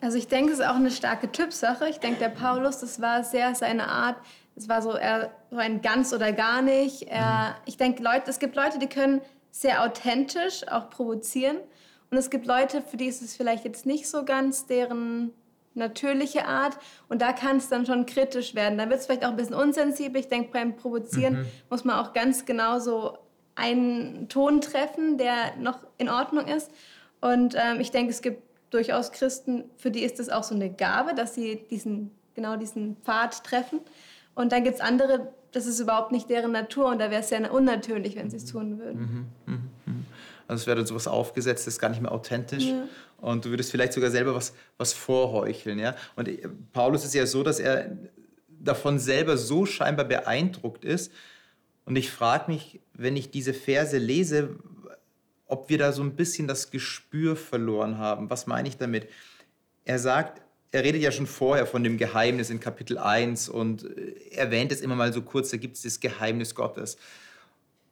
Also 0.00 0.16
ich 0.16 0.28
denke, 0.28 0.52
es 0.52 0.60
ist 0.60 0.64
auch 0.64 0.76
eine 0.76 0.92
starke 0.92 1.32
Typsache. 1.32 1.88
Ich 1.88 1.98
denke, 1.98 2.20
der 2.20 2.28
Paulus, 2.28 2.78
das 2.78 3.00
war 3.00 3.24
sehr 3.24 3.54
seine 3.54 3.88
Art. 3.88 4.16
Es 4.54 4.68
war 4.68 4.80
so, 4.80 4.92
er, 4.92 5.32
so 5.50 5.56
ein 5.56 5.82
ganz 5.82 6.12
oder 6.12 6.32
gar 6.32 6.62
nicht. 6.62 7.02
Er, 7.08 7.50
mhm. 7.50 7.62
Ich 7.66 7.76
denke, 7.76 8.02
Leute, 8.02 8.30
es 8.30 8.38
gibt 8.38 8.54
Leute, 8.54 8.78
die 8.78 8.86
können 8.86 9.22
sehr 9.50 9.82
authentisch 9.82 10.68
auch 10.68 10.88
provozieren. 10.88 11.56
Und 12.10 12.18
es 12.18 12.30
gibt 12.30 12.46
Leute, 12.46 12.80
für 12.82 12.96
die 12.96 13.06
ist 13.06 13.22
es 13.22 13.34
vielleicht 13.34 13.64
jetzt 13.64 13.86
nicht 13.86 14.08
so 14.08 14.24
ganz 14.24 14.66
deren 14.66 15.32
natürliche 15.74 16.46
Art. 16.46 16.78
Und 17.08 17.22
da 17.22 17.32
kann 17.32 17.56
es 17.56 17.68
dann 17.68 17.86
schon 17.86 18.06
kritisch 18.06 18.54
werden. 18.54 18.78
Da 18.78 18.88
wird 18.88 19.00
es 19.00 19.06
vielleicht 19.06 19.24
auch 19.24 19.30
ein 19.30 19.36
bisschen 19.36 19.56
unsensibel. 19.56 20.20
Ich 20.20 20.28
denke, 20.28 20.52
beim 20.52 20.76
Provozieren 20.76 21.40
mhm. 21.40 21.46
muss 21.70 21.84
man 21.84 21.98
auch 21.98 22.12
ganz 22.12 22.44
genau 22.44 22.78
so 22.78 23.18
einen 23.54 24.28
Ton 24.28 24.60
treffen, 24.60 25.18
der 25.18 25.56
noch 25.58 25.78
in 25.98 26.08
Ordnung 26.08 26.46
ist. 26.46 26.70
Und 27.20 27.54
ähm, 27.56 27.80
ich 27.80 27.90
denke, 27.90 28.10
es 28.10 28.22
gibt 28.22 28.42
durchaus 28.70 29.12
Christen, 29.12 29.64
für 29.76 29.90
die 29.90 30.02
ist 30.02 30.18
das 30.18 30.28
auch 30.28 30.42
so 30.42 30.54
eine 30.54 30.70
Gabe, 30.70 31.14
dass 31.14 31.34
sie 31.34 31.64
diesen, 31.70 32.10
genau 32.34 32.56
diesen 32.56 32.96
Pfad 33.04 33.44
treffen. 33.44 33.80
Und 34.34 34.52
dann 34.52 34.64
gibt 34.64 34.76
es 34.76 34.80
andere, 34.80 35.32
das 35.52 35.66
ist 35.66 35.78
überhaupt 35.78 36.10
nicht 36.10 36.28
deren 36.28 36.52
Natur 36.52 36.86
und 36.86 36.98
da 36.98 37.10
wäre 37.10 37.20
es 37.22 37.28
sehr 37.28 37.52
unnatürlich, 37.52 38.16
wenn 38.16 38.30
sie 38.30 38.38
es 38.38 38.46
tun 38.46 38.78
würden. 38.78 39.00
Mhm, 39.46 39.52
mh, 39.54 39.60
mh. 39.86 39.92
Also 40.48 40.62
es 40.62 40.66
wäre 40.66 40.76
dann 40.76 40.86
sowas 40.86 41.06
aufgesetztes, 41.06 41.78
gar 41.78 41.88
nicht 41.88 42.02
mehr 42.02 42.12
authentisch. 42.12 42.64
Ja. 42.64 42.88
Und 43.18 43.44
du 43.44 43.50
würdest 43.50 43.70
vielleicht 43.70 43.92
sogar 43.92 44.10
selber 44.10 44.34
was, 44.34 44.52
was 44.76 44.92
vorheucheln. 44.92 45.78
Ja? 45.78 45.94
Und 46.16 46.28
äh, 46.28 46.48
Paulus 46.72 47.04
ist 47.04 47.14
ja 47.14 47.24
so, 47.26 47.42
dass 47.44 47.60
er 47.60 47.96
davon 48.48 48.98
selber 48.98 49.36
so 49.36 49.64
scheinbar 49.64 50.04
beeindruckt 50.04 50.84
ist, 50.84 51.12
und 51.86 51.96
ich 51.96 52.10
frage 52.10 52.50
mich, 52.50 52.80
wenn 52.94 53.16
ich 53.16 53.30
diese 53.30 53.54
Verse 53.54 53.98
lese, 53.98 54.56
ob 55.46 55.68
wir 55.68 55.78
da 55.78 55.92
so 55.92 56.02
ein 56.02 56.16
bisschen 56.16 56.48
das 56.48 56.70
Gespür 56.70 57.36
verloren 57.36 57.98
haben. 57.98 58.30
Was 58.30 58.46
meine 58.46 58.68
ich 58.68 58.76
damit? 58.76 59.08
Er 59.84 59.98
sagt, 59.98 60.40
er 60.72 60.82
redet 60.82 61.02
ja 61.02 61.12
schon 61.12 61.26
vorher 61.26 61.66
von 61.66 61.84
dem 61.84 61.98
Geheimnis 61.98 62.50
in 62.50 62.58
Kapitel 62.58 62.98
1 62.98 63.48
und 63.48 63.84
äh, 63.84 64.34
erwähnt 64.34 64.72
es 64.72 64.80
immer 64.80 64.96
mal 64.96 65.12
so 65.12 65.22
kurz, 65.22 65.50
da 65.50 65.56
gibt 65.56 65.76
es 65.76 65.82
das 65.82 66.00
Geheimnis 66.00 66.54
Gottes. 66.54 66.96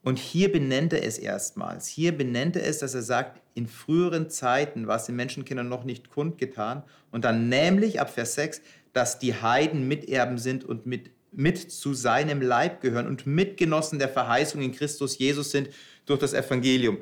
Und 0.03 0.19
hier 0.19 0.51
benennt 0.51 0.93
er 0.93 1.05
es 1.05 1.19
erstmals. 1.19 1.87
Hier 1.87 2.17
benennt 2.17 2.57
er 2.57 2.67
es, 2.67 2.79
dass 2.79 2.95
er 2.95 3.03
sagt, 3.03 3.41
in 3.55 3.69
früheren 3.69 4.31
Zeiten 4.31 4.89
war 4.89 4.97
es 4.97 5.05
den 5.05 5.15
Menschenkindern 5.15 5.69
noch 5.69 5.85
nicht 5.85 6.11
kundgetan. 6.11 6.83
Und 7.13 7.25
dann 7.25 7.49
nämlich 7.49 8.01
ab 8.01 8.11
Vers 8.11 8.35
6, 8.35 8.63
dass 8.93 9.21
die 9.21 9.35
Heiden 9.35 9.87
Miterben 9.87 10.39
sind 10.39 10.65
und 10.65 10.87
mit 10.87 11.11
mit 11.33 11.73
zu 11.73 11.95
seinem 11.95 12.43
Leib 12.43 12.81
gehören 12.81 13.07
und 13.07 13.27
Mitgenossen 13.27 13.99
der 13.99 14.09
Verheißung 14.09 14.61
in 14.63 14.73
Christus 14.73 15.19
Jesus 15.19 15.51
sind 15.51 15.71
durch 16.07 16.21
das 16.21 16.35
Evangelium. 16.35 16.99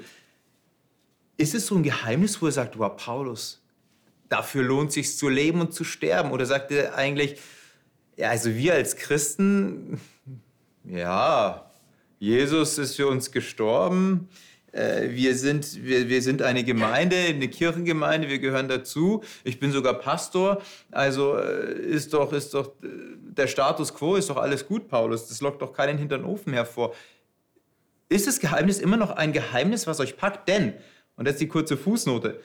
Ist 1.37 1.55
es 1.55 1.67
so 1.67 1.75
ein 1.75 1.83
Geheimnis, 1.83 2.41
wo 2.41 2.47
er 2.47 2.53
sagt, 2.53 2.79
wow, 2.79 2.97
Paulus, 2.97 3.63
dafür 4.29 4.63
lohnt 4.63 4.93
sich 4.93 5.17
zu 5.17 5.29
leben 5.29 5.61
und 5.61 5.75
zu 5.75 5.85
sterben? 5.85 6.31
Oder 6.31 6.47
sagt 6.47 6.71
er 6.71 6.95
eigentlich, 6.95 7.39
ja, 8.17 8.31
also 8.31 8.55
wir 8.55 8.75
als 8.75 8.97
Christen, 8.97 10.01
ja, 10.85 11.71
Jesus 12.19 12.77
ist 12.79 12.97
für 12.97 13.09
uns 13.09 13.33
gestorben, 13.33 14.29
wir 14.73 15.35
sind, 15.35 15.85
wir, 15.85 16.09
wir 16.09 16.23
sind 16.23 16.43
eine 16.43 16.63
Gemeinde, 16.65 17.17
eine 17.17 17.49
Kirchengemeinde, 17.49 18.29
wir 18.29 18.39
gehören 18.39 18.69
dazu. 18.69 19.23
Ich 19.45 19.59
bin 19.59 19.73
sogar 19.73 19.95
Pastor. 19.95 20.63
Also 20.91 21.37
äh, 21.37 21.73
ist 21.73 22.13
doch, 22.15 22.33
ist 22.33 22.55
doch 22.55 22.69
äh, 22.83 22.89
der 23.19 23.47
Status 23.47 23.95
quo, 23.95 24.17
ist 24.17 24.31
doch 24.31 24.37
alles 24.37 24.67
gut, 24.67 24.89
Paulus. 24.89 25.29
Das 25.29 25.41
lockt 25.41 25.61
doch 25.63 25.73
keinen 25.73 25.99
hinter 25.99 26.19
den 26.19 26.25
Ofen 26.25 26.53
hervor. 26.53 26.95
Ist 28.09 28.27
das 28.27 28.41
Geheimnis 28.41 28.79
immer 28.79 28.97
noch 28.97 29.11
ein 29.11 29.33
Geheimnis, 29.33 29.87
was 29.87 30.01
euch 30.01 30.17
packt? 30.17 30.49
Denn, 30.49 30.75
und 31.17 31.29
ist 31.29 31.41
die 31.41 31.49
kurze 31.49 31.77
Fußnote, 31.77 32.41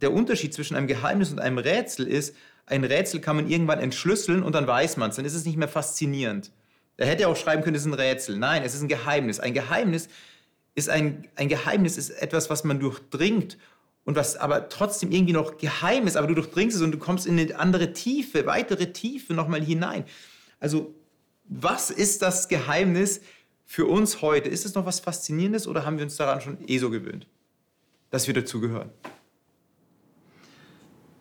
der 0.00 0.12
Unterschied 0.12 0.52
zwischen 0.52 0.76
einem 0.76 0.88
Geheimnis 0.88 1.30
und 1.30 1.38
einem 1.38 1.58
Rätsel 1.58 2.08
ist, 2.08 2.36
ein 2.66 2.84
Rätsel 2.84 3.20
kann 3.20 3.36
man 3.36 3.48
irgendwann 3.48 3.78
entschlüsseln 3.78 4.42
und 4.42 4.54
dann 4.54 4.66
weiß 4.66 4.96
man 4.96 5.10
es, 5.10 5.16
dann 5.16 5.24
ist 5.24 5.34
es 5.34 5.44
nicht 5.44 5.56
mehr 5.56 5.68
faszinierend. 5.68 6.52
Er 6.96 7.06
hätte 7.06 7.26
auch 7.28 7.36
schreiben 7.36 7.62
können, 7.62 7.74
es 7.74 7.82
ist 7.82 7.88
ein 7.88 7.94
Rätsel. 7.94 8.36
Nein, 8.36 8.62
es 8.64 8.74
ist 8.74 8.82
ein 8.82 8.88
Geheimnis. 8.88 9.40
Ein 9.40 9.54
Geheimnis 9.54 10.08
ist 10.74 10.88
ein, 10.88 11.28
ein 11.36 11.48
Geheimnis, 11.48 11.98
ist 11.98 12.10
etwas, 12.10 12.50
was 12.50 12.64
man 12.64 12.80
durchdringt 12.80 13.58
und 14.04 14.16
was 14.16 14.36
aber 14.36 14.68
trotzdem 14.68 15.12
irgendwie 15.12 15.32
noch 15.32 15.58
geheim 15.58 16.06
ist, 16.06 16.16
aber 16.16 16.26
du 16.26 16.34
durchdringst 16.34 16.76
es 16.76 16.82
und 16.82 16.92
du 16.92 16.98
kommst 16.98 17.26
in 17.26 17.38
eine 17.38 17.58
andere 17.58 17.92
Tiefe, 17.92 18.46
weitere 18.46 18.92
Tiefe 18.92 19.34
nochmal 19.34 19.62
hinein. 19.62 20.04
Also, 20.60 20.94
was 21.44 21.90
ist 21.90 22.22
das 22.22 22.48
Geheimnis 22.48 23.20
für 23.64 23.86
uns 23.86 24.22
heute? 24.22 24.48
Ist 24.48 24.64
es 24.64 24.74
noch 24.74 24.86
was 24.86 25.00
Faszinierendes 25.00 25.66
oder 25.66 25.84
haben 25.84 25.98
wir 25.98 26.04
uns 26.04 26.16
daran 26.16 26.40
schon 26.40 26.58
eh 26.66 26.78
so 26.78 26.90
gewöhnt, 26.90 27.26
dass 28.10 28.26
wir 28.26 28.34
dazugehören? 28.34 28.90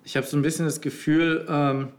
Ich 0.03 0.17
habe 0.17 0.25
so 0.25 0.37
ein 0.37 0.41
bisschen 0.41 0.65
das 0.65 0.81
Gefühl, 0.81 1.45
ähm, 1.47 1.89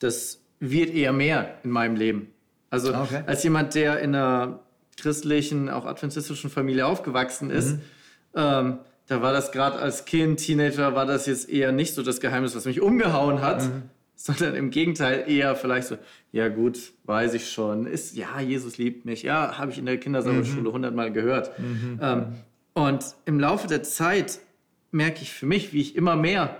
das 0.00 0.40
wird 0.58 0.90
eher 0.90 1.12
mehr 1.12 1.58
in 1.62 1.70
meinem 1.70 1.96
Leben. 1.96 2.32
Also, 2.70 2.94
okay. 2.94 3.22
als 3.26 3.42
jemand, 3.42 3.74
der 3.74 4.00
in 4.00 4.14
einer 4.14 4.60
christlichen, 5.00 5.68
auch 5.68 5.86
adventistischen 5.86 6.50
Familie 6.50 6.86
aufgewachsen 6.86 7.50
ist, 7.50 7.72
mhm. 7.72 7.80
ähm, 8.34 8.78
da 9.06 9.22
war 9.22 9.32
das 9.32 9.50
gerade 9.50 9.78
als 9.80 10.04
Kind, 10.04 10.38
Teenager, 10.38 10.94
war 10.94 11.04
das 11.04 11.26
jetzt 11.26 11.48
eher 11.48 11.72
nicht 11.72 11.94
so 11.94 12.02
das 12.02 12.20
Geheimnis, 12.20 12.54
was 12.54 12.64
mich 12.64 12.80
umgehauen 12.80 13.40
hat, 13.40 13.62
mhm. 13.64 13.82
sondern 14.14 14.54
im 14.54 14.70
Gegenteil 14.70 15.24
eher 15.26 15.56
vielleicht 15.56 15.88
so, 15.88 15.98
ja 16.30 16.48
gut, 16.48 16.92
weiß 17.04 17.34
ich 17.34 17.50
schon, 17.50 17.86
ist, 17.86 18.16
ja, 18.16 18.40
Jesus 18.40 18.78
liebt 18.78 19.06
mich, 19.06 19.24
ja, 19.24 19.58
habe 19.58 19.72
ich 19.72 19.78
in 19.78 19.86
der 19.86 19.98
Kindersauerschule 19.98 20.68
mhm. 20.68 20.72
hundertmal 20.72 21.12
gehört. 21.12 21.58
Mhm. 21.58 21.98
Ähm, 22.00 22.26
und 22.72 23.04
im 23.24 23.40
Laufe 23.40 23.66
der 23.66 23.82
Zeit 23.82 24.38
merke 24.92 25.22
ich 25.22 25.32
für 25.32 25.46
mich, 25.46 25.72
wie 25.72 25.80
ich 25.80 25.96
immer 25.96 26.14
mehr 26.14 26.56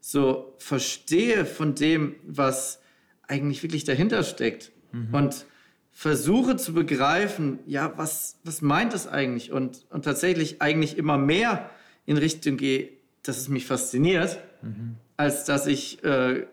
so 0.00 0.54
verstehe 0.58 1.46
von 1.46 1.74
dem, 1.74 2.16
was 2.26 2.80
eigentlich 3.28 3.62
wirklich 3.62 3.84
dahinter 3.84 4.22
steckt. 4.22 4.72
Mhm. 4.92 5.14
Und 5.14 5.46
versuche 5.94 6.56
zu 6.56 6.74
begreifen, 6.74 7.60
ja, 7.66 7.94
was, 7.96 8.40
was 8.42 8.60
meint 8.60 8.92
es 8.92 9.06
eigentlich? 9.06 9.52
Und, 9.52 9.86
und 9.90 10.04
tatsächlich 10.04 10.60
eigentlich 10.60 10.98
immer 10.98 11.16
mehr 11.16 11.70
in 12.04 12.18
Richtung 12.18 12.56
gehe, 12.56 12.90
dass 13.22 13.38
es 13.38 13.48
mich 13.48 13.64
fasziniert, 13.64 14.38
mhm. 14.60 14.96
als 15.16 15.44
dass 15.44 15.68
ich 15.68 16.02
äh, 16.04 16.46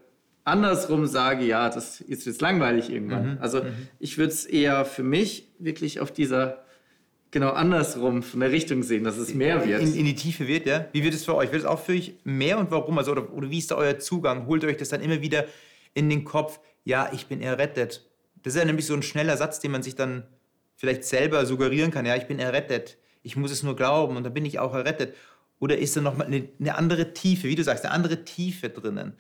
andersrum 0.44 1.08
sage, 1.08 1.44
ja, 1.44 1.70
das 1.70 2.02
ist 2.02 2.28
jetzt 2.28 2.40
langweilig 2.40 2.92
irgendwann. 2.92 3.34
Mhm. 3.34 3.38
Also 3.42 3.64
mhm. 3.64 3.88
ich 4.00 4.20
würde 4.20 4.32
es 4.32 4.46
eher 4.46 4.86
für 4.86 5.04
mich 5.04 5.50
wirklich 5.58 6.00
auf 6.00 6.12
dieser 6.12 6.64
genau 7.32 7.50
andersrum 7.50 8.22
von 8.22 8.42
der 8.42 8.52
Richtung 8.52 8.84
sehen, 8.84 9.04
dass 9.04 9.18
es 9.18 9.34
mehr 9.34 9.66
wird. 9.66 9.82
In, 9.82 9.96
in, 9.96 10.06
die 10.06 10.16
Tiefe 10.16 10.48
wird, 10.48 10.68
ja? 10.68 10.86
Wie 10.92 11.04
wird 11.04 11.16
es 11.16 11.26
für 11.26 11.36
euch? 11.36 11.52
Wird 11.52 11.64
es 11.64 11.68
auch 11.68 11.80
für 11.80 11.94
euch 11.94 12.14
mehr 12.24 12.60
und 12.60 12.70
warum? 12.70 12.98
Also, 13.00 13.12
oder, 13.12 13.34
oder 13.34 13.50
wie 13.50 13.58
ist 13.58 13.72
da 13.72 13.76
euer 13.76 13.98
Zugang? 13.98 14.46
Holt 14.46 14.64
euch 14.66 14.78
das 14.78 14.90
dann 14.90 15.02
immer 15.02 15.22
wieder 15.22 15.46
in 15.94 16.10
den 16.10 16.26
Kopf, 16.26 16.60
ja, 16.84 17.10
ich 17.14 17.26
bin 17.26 17.42
errettet 17.42 18.06
das 18.44 18.54
ist 18.56 18.60
ja 18.60 18.66
nämlich 18.66 18.86
so 18.86 18.94
ein 18.94 19.04
schneller 19.04 19.38
Satz, 19.38 19.60
den 19.60 19.72
man 19.72 19.84
sich 19.84 19.96
dann 19.96 20.24
vielleicht 20.76 21.04
selber 21.04 21.46
suggerieren 21.46 21.92
kann. 21.92 22.06
Ja, 22.06 22.16
ich 22.16 22.28
bin 22.28 22.40
errettet. 22.40 22.98
Ich 23.24 23.36
muss 23.36 23.52
es 23.52 23.64
nur 23.64 23.76
glauben 23.76 24.18
und 24.18 24.24
dann 24.24 24.34
bin 24.34 24.46
ich 24.46 24.60
auch 24.60 24.74
errettet. 24.74 25.16
Oder 25.60 25.78
ist 25.78 25.96
da 25.96 26.02
nochmal 26.02 26.28
eine, 26.28 26.50
eine 26.60 26.76
andere 26.76 27.14
Tiefe, 27.14 27.48
wie 27.48 27.56
du 27.56 27.64
sagst, 27.64 27.86
eine 27.86 27.94
andere 27.94 28.24
Tiefe 28.24 28.70
drinnen? 28.70 29.14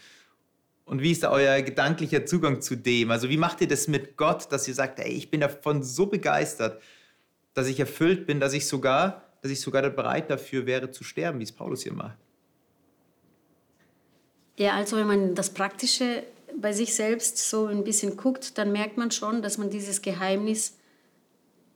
Und 0.85 1.01
wie 1.01 1.11
ist 1.11 1.23
da 1.23 1.31
euer 1.31 1.61
gedanklicher 1.61 2.25
Zugang 2.25 2.61
zu 2.61 2.75
dem? 2.75 3.11
Also 3.11 3.29
wie 3.29 3.37
macht 3.37 3.61
ihr 3.61 3.67
das 3.67 3.87
mit 3.87 4.17
Gott, 4.17 4.51
dass 4.51 4.67
ihr 4.67 4.73
sagt, 4.73 4.99
ey, 4.99 5.11
ich 5.11 5.29
bin 5.29 5.41
davon 5.41 5.83
so 5.83 6.07
begeistert, 6.07 6.81
dass 7.53 7.67
ich 7.67 7.79
erfüllt 7.79 8.25
bin, 8.25 8.39
dass 8.39 8.53
ich 8.53 8.67
sogar, 8.67 9.29
dass 9.41 9.51
ich 9.51 9.61
sogar 9.61 9.87
bereit 9.89 10.29
dafür 10.31 10.65
wäre 10.65 10.89
zu 10.89 11.03
sterben, 11.03 11.39
wie 11.39 11.43
es 11.43 11.51
Paulus 11.51 11.83
hier 11.83 11.93
macht? 11.93 12.17
Ja, 14.57 14.73
also 14.73 14.97
wenn 14.97 15.07
man 15.07 15.35
das 15.35 15.51
Praktische 15.51 16.23
bei 16.60 16.74
sich 16.74 16.96
selbst 16.96 17.38
so 17.50 17.65
ein 17.65 17.84
bisschen 17.84 18.17
guckt, 18.17 18.58
dann 18.58 18.72
merkt 18.72 18.98
man 18.98 19.12
schon, 19.12 19.41
dass 19.41 19.58
man 19.58 19.70
dieses 19.70 20.01
Geheimnis 20.01 20.77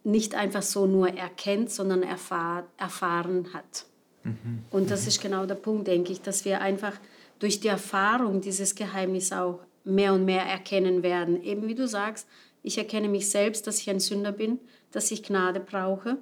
nicht 0.03 0.35
einfach 0.35 0.61
so 0.61 0.85
nur 0.85 1.09
erkennt, 1.09 1.71
sondern 1.71 2.03
erfahr 2.03 2.67
erfahren 2.77 3.53
hat. 3.53 3.85
Mhm. 4.23 4.63
Und 4.71 4.91
das 4.91 5.07
ist 5.07 5.21
genau 5.21 5.45
der 5.45 5.55
Punkt, 5.55 5.87
denke 5.87 6.11
ich, 6.11 6.21
dass 6.21 6.45
wir 6.45 6.61
einfach 6.61 6.93
durch 7.39 7.59
die 7.59 7.67
Erfahrung 7.67 8.41
dieses 8.41 8.75
Geheimnis 8.75 9.31
auch 9.31 9.59
mehr 9.83 10.13
und 10.13 10.25
mehr 10.25 10.43
erkennen 10.43 11.03
werden. 11.03 11.41
Eben 11.43 11.67
wie 11.67 11.75
du 11.75 11.87
sagst, 11.87 12.27
ich 12.63 12.77
erkenne 12.77 13.09
mich 13.09 13.29
selbst, 13.29 13.67
dass 13.67 13.79
ich 13.79 13.89
ein 13.89 13.99
Sünder 13.99 14.31
bin, 14.31 14.59
dass 14.91 15.11
ich 15.11 15.23
Gnade 15.23 15.59
brauche. 15.59 16.17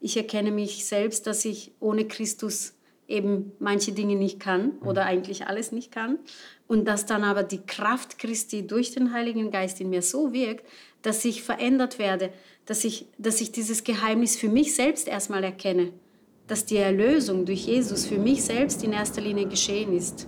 Ich 0.00 0.16
erkenne 0.16 0.50
mich 0.50 0.86
selbst, 0.86 1.26
dass 1.26 1.44
ich 1.44 1.72
ohne 1.80 2.06
Christus 2.06 2.74
eben 3.08 3.52
manche 3.58 3.92
Dinge 3.92 4.16
nicht 4.16 4.40
kann 4.40 4.72
oder 4.84 5.04
eigentlich 5.04 5.46
alles 5.46 5.72
nicht 5.72 5.92
kann. 5.92 6.18
Und 6.66 6.86
dass 6.86 7.06
dann 7.06 7.24
aber 7.24 7.42
die 7.42 7.60
Kraft 7.60 8.18
Christi 8.18 8.66
durch 8.66 8.92
den 8.92 9.12
Heiligen 9.12 9.50
Geist 9.50 9.80
in 9.80 9.90
mir 9.90 10.02
so 10.02 10.32
wirkt, 10.32 10.66
dass 11.02 11.24
ich 11.24 11.42
verändert 11.42 11.98
werde, 11.98 12.30
dass 12.66 12.84
ich, 12.84 13.06
dass 13.18 13.40
ich 13.40 13.52
dieses 13.52 13.84
Geheimnis 13.84 14.36
für 14.36 14.48
mich 14.48 14.74
selbst 14.74 15.06
erstmal 15.06 15.44
erkenne, 15.44 15.92
dass 16.46 16.64
die 16.64 16.76
Erlösung 16.76 17.44
durch 17.44 17.66
Jesus 17.66 18.06
für 18.06 18.18
mich 18.18 18.42
selbst 18.42 18.82
in 18.82 18.92
erster 18.92 19.20
Linie 19.20 19.46
geschehen 19.46 19.94
ist. 19.94 20.26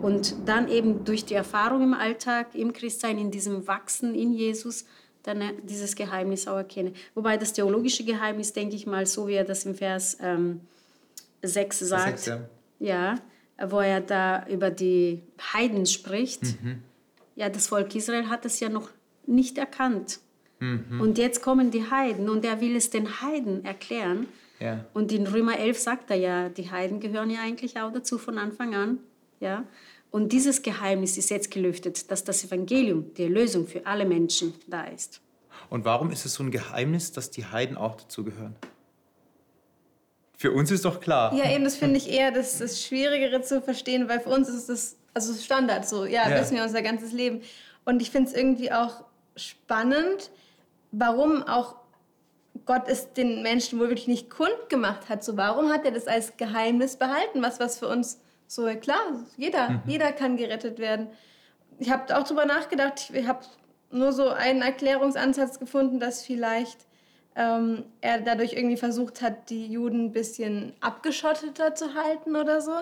Und 0.00 0.36
dann 0.46 0.68
eben 0.68 1.04
durch 1.04 1.24
die 1.24 1.34
Erfahrung 1.34 1.82
im 1.82 1.94
Alltag, 1.94 2.54
im 2.54 2.72
Christsein, 2.72 3.18
in 3.18 3.30
diesem 3.30 3.66
Wachsen 3.66 4.14
in 4.14 4.32
Jesus, 4.32 4.86
dann 5.22 5.40
äh, 5.40 5.52
dieses 5.62 5.96
Geheimnis 5.96 6.46
auch 6.48 6.56
erkenne. 6.56 6.92
Wobei 7.14 7.36
das 7.36 7.52
theologische 7.52 8.04
Geheimnis, 8.04 8.52
denke 8.52 8.76
ich 8.76 8.86
mal, 8.86 9.06
so 9.06 9.26
wie 9.26 9.34
er 9.34 9.44
das 9.44 9.66
im 9.66 9.74
Vers 9.74 10.16
ähm, 10.20 10.60
6 11.42 11.78
sagt, 11.80 12.18
6, 12.20 12.26
ja. 12.80 13.14
ja. 13.58 13.68
wo 13.68 13.80
er 13.80 14.00
da 14.00 14.46
über 14.46 14.70
die 14.70 15.22
Heiden 15.52 15.86
spricht. 15.86 16.42
Mhm. 16.62 16.82
Ja, 17.36 17.48
das 17.48 17.68
Volk 17.68 17.94
Israel 17.94 18.28
hat 18.28 18.44
es 18.44 18.60
ja 18.60 18.68
noch 18.68 18.90
nicht 19.26 19.58
erkannt. 19.58 20.20
Mhm. 20.60 21.00
Und 21.00 21.18
jetzt 21.18 21.42
kommen 21.42 21.70
die 21.70 21.88
Heiden 21.90 22.28
und 22.28 22.44
er 22.44 22.60
will 22.60 22.76
es 22.76 22.90
den 22.90 23.20
Heiden 23.22 23.64
erklären. 23.64 24.26
Ja. 24.58 24.84
Und 24.92 25.12
in 25.12 25.26
Römer 25.26 25.58
11 25.58 25.78
sagt 25.78 26.10
er 26.10 26.16
ja, 26.16 26.48
die 26.48 26.70
Heiden 26.70 26.98
gehören 27.00 27.30
ja 27.30 27.40
eigentlich 27.40 27.78
auch 27.78 27.92
dazu 27.92 28.18
von 28.18 28.38
Anfang 28.38 28.74
an. 28.74 28.98
Ja? 29.40 29.64
Und 30.10 30.32
dieses 30.32 30.62
Geheimnis 30.62 31.18
ist 31.18 31.30
jetzt 31.30 31.50
gelüftet, 31.50 32.10
dass 32.10 32.24
das 32.24 32.44
Evangelium, 32.44 33.14
die 33.14 33.24
Erlösung 33.24 33.66
für 33.66 33.86
alle 33.86 34.04
Menschen 34.04 34.54
da 34.66 34.84
ist. 34.84 35.20
Und 35.70 35.84
warum 35.84 36.10
ist 36.10 36.24
es 36.24 36.34
so 36.34 36.42
ein 36.42 36.50
Geheimnis, 36.50 37.12
dass 37.12 37.30
die 37.30 37.44
Heiden 37.44 37.76
auch 37.76 37.96
dazugehören? 37.96 38.56
Für 40.40 40.52
uns 40.52 40.70
ist 40.70 40.84
doch 40.84 41.00
klar. 41.00 41.34
Ja, 41.34 41.50
eben, 41.50 41.64
das 41.64 41.74
finde 41.74 41.96
ich 41.96 42.08
eher 42.08 42.30
das, 42.30 42.58
das 42.58 42.80
Schwierigere 42.80 43.42
zu 43.42 43.60
verstehen, 43.60 44.08
weil 44.08 44.20
für 44.20 44.30
uns 44.30 44.48
ist 44.48 44.68
das 44.68 44.96
also 45.12 45.34
Standard 45.34 45.88
so. 45.88 46.04
Ja, 46.04 46.30
ja. 46.30 46.40
wissen 46.40 46.56
wir 46.56 46.62
unser 46.62 46.80
ganzes 46.80 47.10
Leben. 47.10 47.42
Und 47.84 48.00
ich 48.00 48.12
finde 48.12 48.30
es 48.30 48.36
irgendwie 48.36 48.70
auch 48.70 49.02
spannend, 49.34 50.30
warum 50.92 51.42
auch 51.42 51.74
Gott 52.66 52.82
es 52.86 53.12
den 53.14 53.42
Menschen 53.42 53.80
wohl 53.80 53.88
wirklich 53.88 54.06
nicht 54.06 54.30
kundgemacht 54.30 55.08
hat. 55.08 55.24
So, 55.24 55.36
warum 55.36 55.72
hat 55.72 55.84
er 55.84 55.90
das 55.90 56.06
als 56.06 56.36
Geheimnis 56.36 56.96
behalten? 56.96 57.42
Was, 57.42 57.58
was 57.58 57.80
für 57.80 57.88
uns 57.88 58.20
so, 58.46 58.66
klar, 58.76 59.00
jeder, 59.36 59.70
mhm. 59.70 59.82
jeder 59.86 60.12
kann 60.12 60.36
gerettet 60.36 60.78
werden. 60.78 61.08
Ich 61.80 61.90
habe 61.90 62.16
auch 62.16 62.22
darüber 62.22 62.46
nachgedacht, 62.46 63.10
ich 63.12 63.26
habe 63.26 63.40
nur 63.90 64.12
so 64.12 64.28
einen 64.28 64.62
Erklärungsansatz 64.62 65.58
gefunden, 65.58 65.98
dass 65.98 66.24
vielleicht 66.24 66.87
ähm, 67.38 67.84
er 68.00 68.20
dadurch 68.20 68.54
irgendwie 68.54 68.76
versucht 68.76 69.22
hat, 69.22 69.48
die 69.48 69.68
Juden 69.68 70.06
ein 70.06 70.12
bisschen 70.12 70.72
abgeschotteter 70.80 71.72
zu 71.76 71.94
halten 71.94 72.34
oder 72.34 72.60
so. 72.60 72.72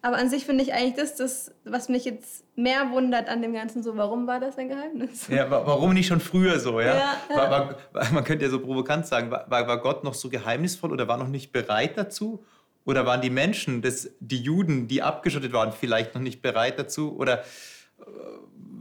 Aber 0.00 0.16
an 0.16 0.30
sich 0.30 0.46
finde 0.46 0.64
ich 0.64 0.72
eigentlich 0.72 0.94
das, 0.94 1.16
das, 1.16 1.54
was 1.64 1.90
mich 1.90 2.06
jetzt 2.06 2.42
mehr 2.56 2.90
wundert 2.92 3.28
an 3.28 3.42
dem 3.42 3.52
Ganzen, 3.52 3.82
so, 3.82 3.94
warum 3.98 4.26
war 4.26 4.40
das 4.40 4.56
ein 4.56 4.70
Geheimnis? 4.70 5.28
Ja, 5.28 5.50
warum 5.50 5.92
nicht 5.92 6.06
schon 6.06 6.20
früher 6.20 6.58
so, 6.58 6.80
ja? 6.80 6.96
ja, 6.96 7.16
ja. 7.28 7.36
War, 7.36 7.76
war, 7.92 8.12
man 8.12 8.24
könnte 8.24 8.46
ja 8.46 8.50
so 8.50 8.58
provokant 8.58 9.06
sagen, 9.06 9.30
war, 9.30 9.50
war 9.50 9.80
Gott 9.82 10.02
noch 10.02 10.14
so 10.14 10.30
geheimnisvoll 10.30 10.92
oder 10.92 11.06
war 11.08 11.18
noch 11.18 11.28
nicht 11.28 11.52
bereit 11.52 11.98
dazu? 11.98 12.42
Oder 12.86 13.04
waren 13.04 13.20
die 13.20 13.30
Menschen, 13.30 13.82
das, 13.82 14.08
die 14.20 14.40
Juden, 14.40 14.88
die 14.88 15.02
abgeschottet 15.02 15.52
waren, 15.52 15.72
vielleicht 15.72 16.14
noch 16.14 16.22
nicht 16.22 16.40
bereit 16.40 16.78
dazu? 16.78 17.14
Oder 17.18 17.40
äh, 17.40 18.04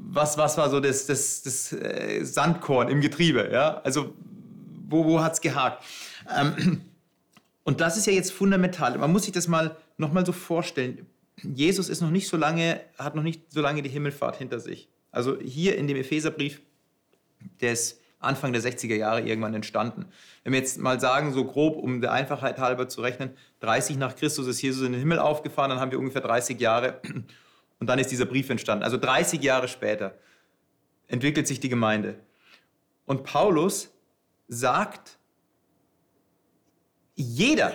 was, 0.07 0.37
was 0.37 0.57
war 0.57 0.69
so 0.69 0.79
das, 0.79 1.07
das, 1.07 1.41
das 1.41 1.73
äh, 1.73 2.23
Sandkorn 2.23 2.87
im 2.87 3.01
Getriebe? 3.01 3.49
Ja? 3.51 3.81
Also 3.83 4.13
wo, 4.87 5.05
wo 5.05 5.21
hat 5.21 5.33
es 5.33 5.41
gehakt? 5.41 5.83
Ähm, 6.35 6.81
und 7.63 7.81
das 7.81 7.97
ist 7.97 8.05
ja 8.07 8.13
jetzt 8.13 8.31
fundamental. 8.31 8.97
Man 8.97 9.11
muss 9.11 9.23
sich 9.23 9.31
das 9.31 9.47
mal 9.47 9.75
noch 9.97 10.13
mal 10.13 10.25
so 10.25 10.31
vorstellen. 10.31 11.07
Jesus 11.41 11.89
ist 11.89 12.01
noch 12.01 12.11
nicht 12.11 12.27
so 12.27 12.37
lange, 12.37 12.79
hat 12.97 13.15
noch 13.15 13.23
nicht 13.23 13.51
so 13.51 13.61
lange 13.61 13.81
die 13.81 13.89
Himmelfahrt 13.89 14.37
hinter 14.37 14.59
sich. 14.59 14.87
Also 15.11 15.39
hier 15.39 15.77
in 15.77 15.87
dem 15.87 15.97
Epheserbrief, 15.97 16.61
der 17.61 17.73
ist 17.73 17.99
Anfang 18.19 18.53
der 18.53 18.61
60er 18.61 18.95
Jahre 18.95 19.21
irgendwann 19.21 19.53
entstanden. 19.53 20.05
Wenn 20.43 20.53
wir 20.53 20.59
jetzt 20.59 20.79
mal 20.79 20.99
sagen, 20.99 21.33
so 21.33 21.45
grob, 21.45 21.77
um 21.77 22.01
der 22.01 22.11
Einfachheit 22.11 22.57
halber 22.57 22.87
zu 22.87 23.01
rechnen, 23.01 23.31
30 23.61 23.97
nach 23.97 24.15
Christus 24.15 24.47
ist 24.47 24.61
Jesus 24.61 24.85
in 24.85 24.93
den 24.93 24.99
Himmel 24.99 25.19
aufgefahren, 25.19 25.69
dann 25.69 25.79
haben 25.79 25.91
wir 25.91 25.99
ungefähr 25.99 26.21
30 26.21 26.59
Jahre 26.59 27.01
und 27.79 27.87
dann 27.87 27.99
ist 27.99 28.11
dieser 28.11 28.25
Brief 28.25 28.49
entstanden. 28.49 28.83
Also 28.83 28.97
30 28.97 29.41
Jahre 29.41 29.67
später 29.67 30.15
entwickelt 31.07 31.47
sich 31.47 31.59
die 31.59 31.69
Gemeinde. 31.69 32.15
Und 33.05 33.23
Paulus 33.23 33.91
sagt, 34.47 35.17
jeder, 37.15 37.73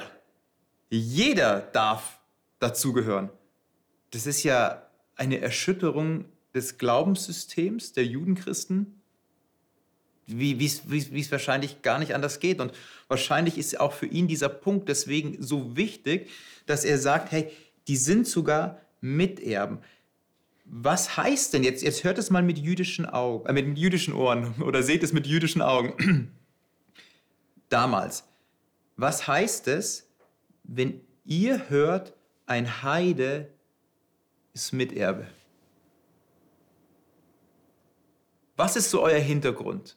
jeder 0.91 1.61
darf 1.61 2.21
dazugehören. 2.59 3.31
Das 4.11 4.27
ist 4.27 4.43
ja 4.43 4.87
eine 5.17 5.41
Erschütterung 5.41 6.27
des 6.55 6.79
Glaubenssystems 6.79 7.93
der 7.93 8.05
Judenchristen, 8.07 9.01
wie 10.27 10.65
es 10.65 11.33
wahrscheinlich 11.33 11.83
gar 11.83 11.99
nicht 11.99 12.15
anders 12.15 12.41
geht. 12.41 12.61
Und 12.61 12.73
wahrscheinlich 13.09 13.59
ist 13.59 13.79
auch 13.81 13.93
für 13.93 14.07
ihn 14.07 14.29
dieser 14.29 14.49
Punkt 14.49 14.89
deswegen 14.89 15.43
so 15.43 15.77
wichtig, 15.77 16.31
dass 16.67 16.85
er 16.85 16.99
sagt, 16.99 17.33
hey, 17.33 17.51
die 17.89 17.97
sind 17.97 18.27
sogar 18.27 18.81
Miterben. 19.01 19.79
Was 20.65 21.17
heißt 21.17 21.55
denn 21.55 21.65
jetzt, 21.65 21.83
jetzt 21.83 22.05
hört 22.05 22.19
es 22.19 22.31
mal 22.31 22.43
mit 22.43 22.59
jüdischen 22.59 23.07
Augen, 23.07 23.49
äh, 23.49 23.53
mit 23.53 23.77
jüdischen 23.77 24.15
Ohren 24.15 24.55
oder 24.63 24.83
seht 24.83 25.03
es 25.03 25.13
mit 25.13 25.27
jüdischen 25.27 25.63
Augen 25.63 26.31
damals. 27.71 28.25
Was 28.97 29.27
heißt 29.27 29.69
es, 29.69 30.09
wenn 30.65 31.01
ihr 31.25 31.71
hört, 31.71 32.15
ein 32.47 32.83
Heide 32.83 33.51
ist 34.53 34.73
Miterbe? 34.73 35.27
Was 38.57 38.77
ist 38.77 38.91
so 38.91 39.03
euer 39.03 39.19
Hintergrund? 39.19 39.97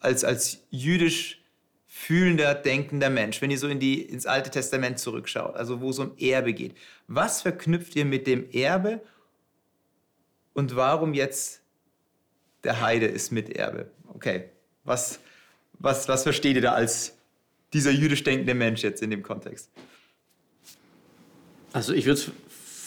Als, 0.00 0.24
als 0.24 0.58
jüdisch 0.70 1.42
fühlender, 1.86 2.54
denkender 2.54 3.10
Mensch, 3.10 3.42
wenn 3.42 3.50
ihr 3.50 3.58
so 3.58 3.68
in 3.68 3.80
die, 3.80 4.02
ins 4.02 4.26
Alte 4.26 4.50
Testament 4.50 4.98
zurückschaut, 4.98 5.56
also 5.56 5.80
wo 5.80 5.90
es 5.90 5.98
um 5.98 6.16
Erbe 6.18 6.52
geht. 6.52 6.76
Was 7.08 7.42
verknüpft 7.42 7.96
ihr 7.96 8.04
mit 8.04 8.26
dem 8.26 8.48
Erbe 8.50 9.02
und 10.52 10.76
warum 10.76 11.14
jetzt 11.14 11.62
der 12.64 12.80
Heide 12.80 13.06
ist 13.06 13.32
Miterbe? 13.32 13.90
Okay, 14.08 14.50
was, 14.84 15.20
was, 15.80 16.06
was 16.08 16.22
versteht 16.22 16.56
ihr 16.56 16.62
da 16.62 16.72
als 16.72 17.14
dieser 17.72 17.90
jüdisch 17.90 18.22
denkende 18.22 18.54
Mensch 18.54 18.82
jetzt 18.82 19.02
in 19.02 19.10
dem 19.10 19.22
Kontext? 19.22 19.70
Also 21.72 21.92
ich 21.92 22.04
würde 22.06 22.20
es 22.20 22.30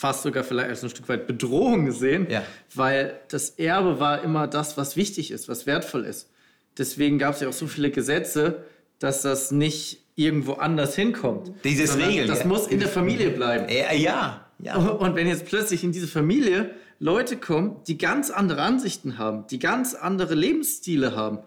fast 0.03 0.23
sogar 0.23 0.43
vielleicht 0.43 0.69
als 0.69 0.83
ein 0.83 0.89
Stück 0.89 1.09
weit 1.09 1.27
Bedrohung 1.27 1.91
sehen, 1.91 2.27
ja. 2.29 2.43
weil 2.75 3.19
das 3.29 3.51
Erbe 3.51 3.99
war 3.99 4.21
immer 4.21 4.47
das, 4.47 4.77
was 4.77 4.95
wichtig 4.95 5.31
ist, 5.31 5.47
was 5.47 5.65
wertvoll 5.65 6.05
ist. 6.05 6.29
Deswegen 6.77 7.19
gab 7.19 7.35
es 7.35 7.41
ja 7.41 7.47
auch 7.47 7.53
so 7.53 7.67
viele 7.67 7.91
Gesetze, 7.91 8.63
dass 8.99 9.21
das 9.21 9.51
nicht 9.51 9.99
irgendwo 10.15 10.53
anders 10.53 10.95
hinkommt. 10.95 11.51
Dieses 11.63 11.97
Regeln. 11.97 12.27
Das 12.27 12.39
ja. 12.39 12.45
muss 12.45 12.67
in 12.67 12.79
der 12.79 12.89
Familie 12.89 13.29
bleiben. 13.29 13.67
Ja, 13.69 13.93
ja, 13.93 14.45
ja. 14.59 14.75
Und 14.75 15.15
wenn 15.15 15.27
jetzt 15.27 15.45
plötzlich 15.45 15.83
in 15.83 15.91
diese 15.91 16.07
Familie 16.07 16.71
Leute 16.99 17.37
kommen, 17.37 17.77
die 17.87 17.97
ganz 17.97 18.29
andere 18.29 18.61
Ansichten 18.61 19.17
haben, 19.17 19.45
die 19.47 19.59
ganz 19.59 19.93
andere 19.93 20.35
Lebensstile 20.35 21.15
haben, 21.15 21.39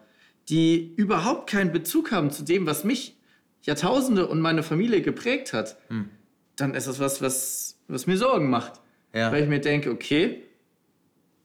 die 0.49 0.95
überhaupt 0.97 1.51
keinen 1.51 1.73
Bezug 1.73 2.13
haben 2.13 2.31
zu 2.31 2.43
dem, 2.43 2.67
was 2.67 2.85
mich 2.85 3.17
Jahrtausende 3.63 4.27
und 4.29 4.41
meine 4.41 4.63
Familie 4.63 5.03
geprägt 5.03 5.53
hat, 5.53 5.77
hm. 5.89 6.09
dann 6.55 6.75
ist 6.75 6.87
das 6.87 7.01
was, 7.01 7.21
was, 7.21 7.79
was 7.89 8.07
mir 8.07 8.17
Sorgen 8.17 8.49
macht. 8.49 8.81
Ja. 9.13 9.33
Weil 9.33 9.43
ich 9.43 9.49
mir 9.49 9.61
denke, 9.61 9.91
okay, 9.91 10.43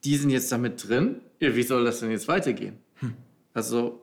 die 0.04 0.18
sind 0.18 0.30
jetzt 0.30 0.52
damit 0.52 0.88
drin, 0.88 1.22
wie 1.40 1.64
soll 1.64 1.86
das 1.86 2.00
denn 2.00 2.12
jetzt 2.12 2.28
weitergehen? 2.28 2.78
Hm. 2.96 3.14
Also 3.54 4.02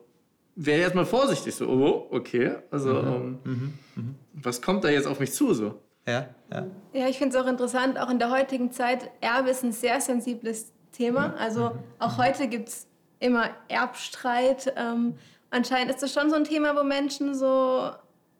wäre 0.55 0.81
erstmal 0.81 1.05
vorsichtig, 1.05 1.55
so, 1.55 1.69
oh, 1.69 2.07
okay, 2.11 2.57
also 2.69 2.93
mhm. 2.93 3.07
Ähm, 3.07 3.39
mhm. 3.43 3.73
Mhm. 3.95 4.15
was 4.33 4.61
kommt 4.61 4.83
da 4.83 4.89
jetzt 4.89 5.07
auf 5.07 5.19
mich 5.19 5.31
zu 5.31 5.53
so? 5.53 5.79
Ja, 6.05 6.27
ja. 6.51 6.67
ja 6.93 7.07
ich 7.07 7.17
finde 7.17 7.37
es 7.37 7.41
auch 7.41 7.47
interessant, 7.47 7.97
auch 7.97 8.09
in 8.09 8.19
der 8.19 8.29
heutigen 8.29 8.71
Zeit, 8.71 9.09
Erbe 9.21 9.51
ist 9.51 9.63
ein 9.63 9.71
sehr 9.71 10.01
sensibles 10.01 10.73
Thema. 10.91 11.35
Also 11.37 11.69
mhm. 11.69 11.79
auch 11.99 12.17
heute 12.17 12.47
gibt 12.47 12.69
es 12.69 12.88
immer 13.19 13.49
Erbstreit. 13.67 14.73
Ähm, 14.75 15.15
anscheinend 15.49 15.91
ist 15.91 16.01
das 16.01 16.13
schon 16.13 16.29
so 16.29 16.35
ein 16.35 16.43
Thema, 16.43 16.75
wo 16.75 16.83
Menschen 16.83 17.35
so 17.35 17.91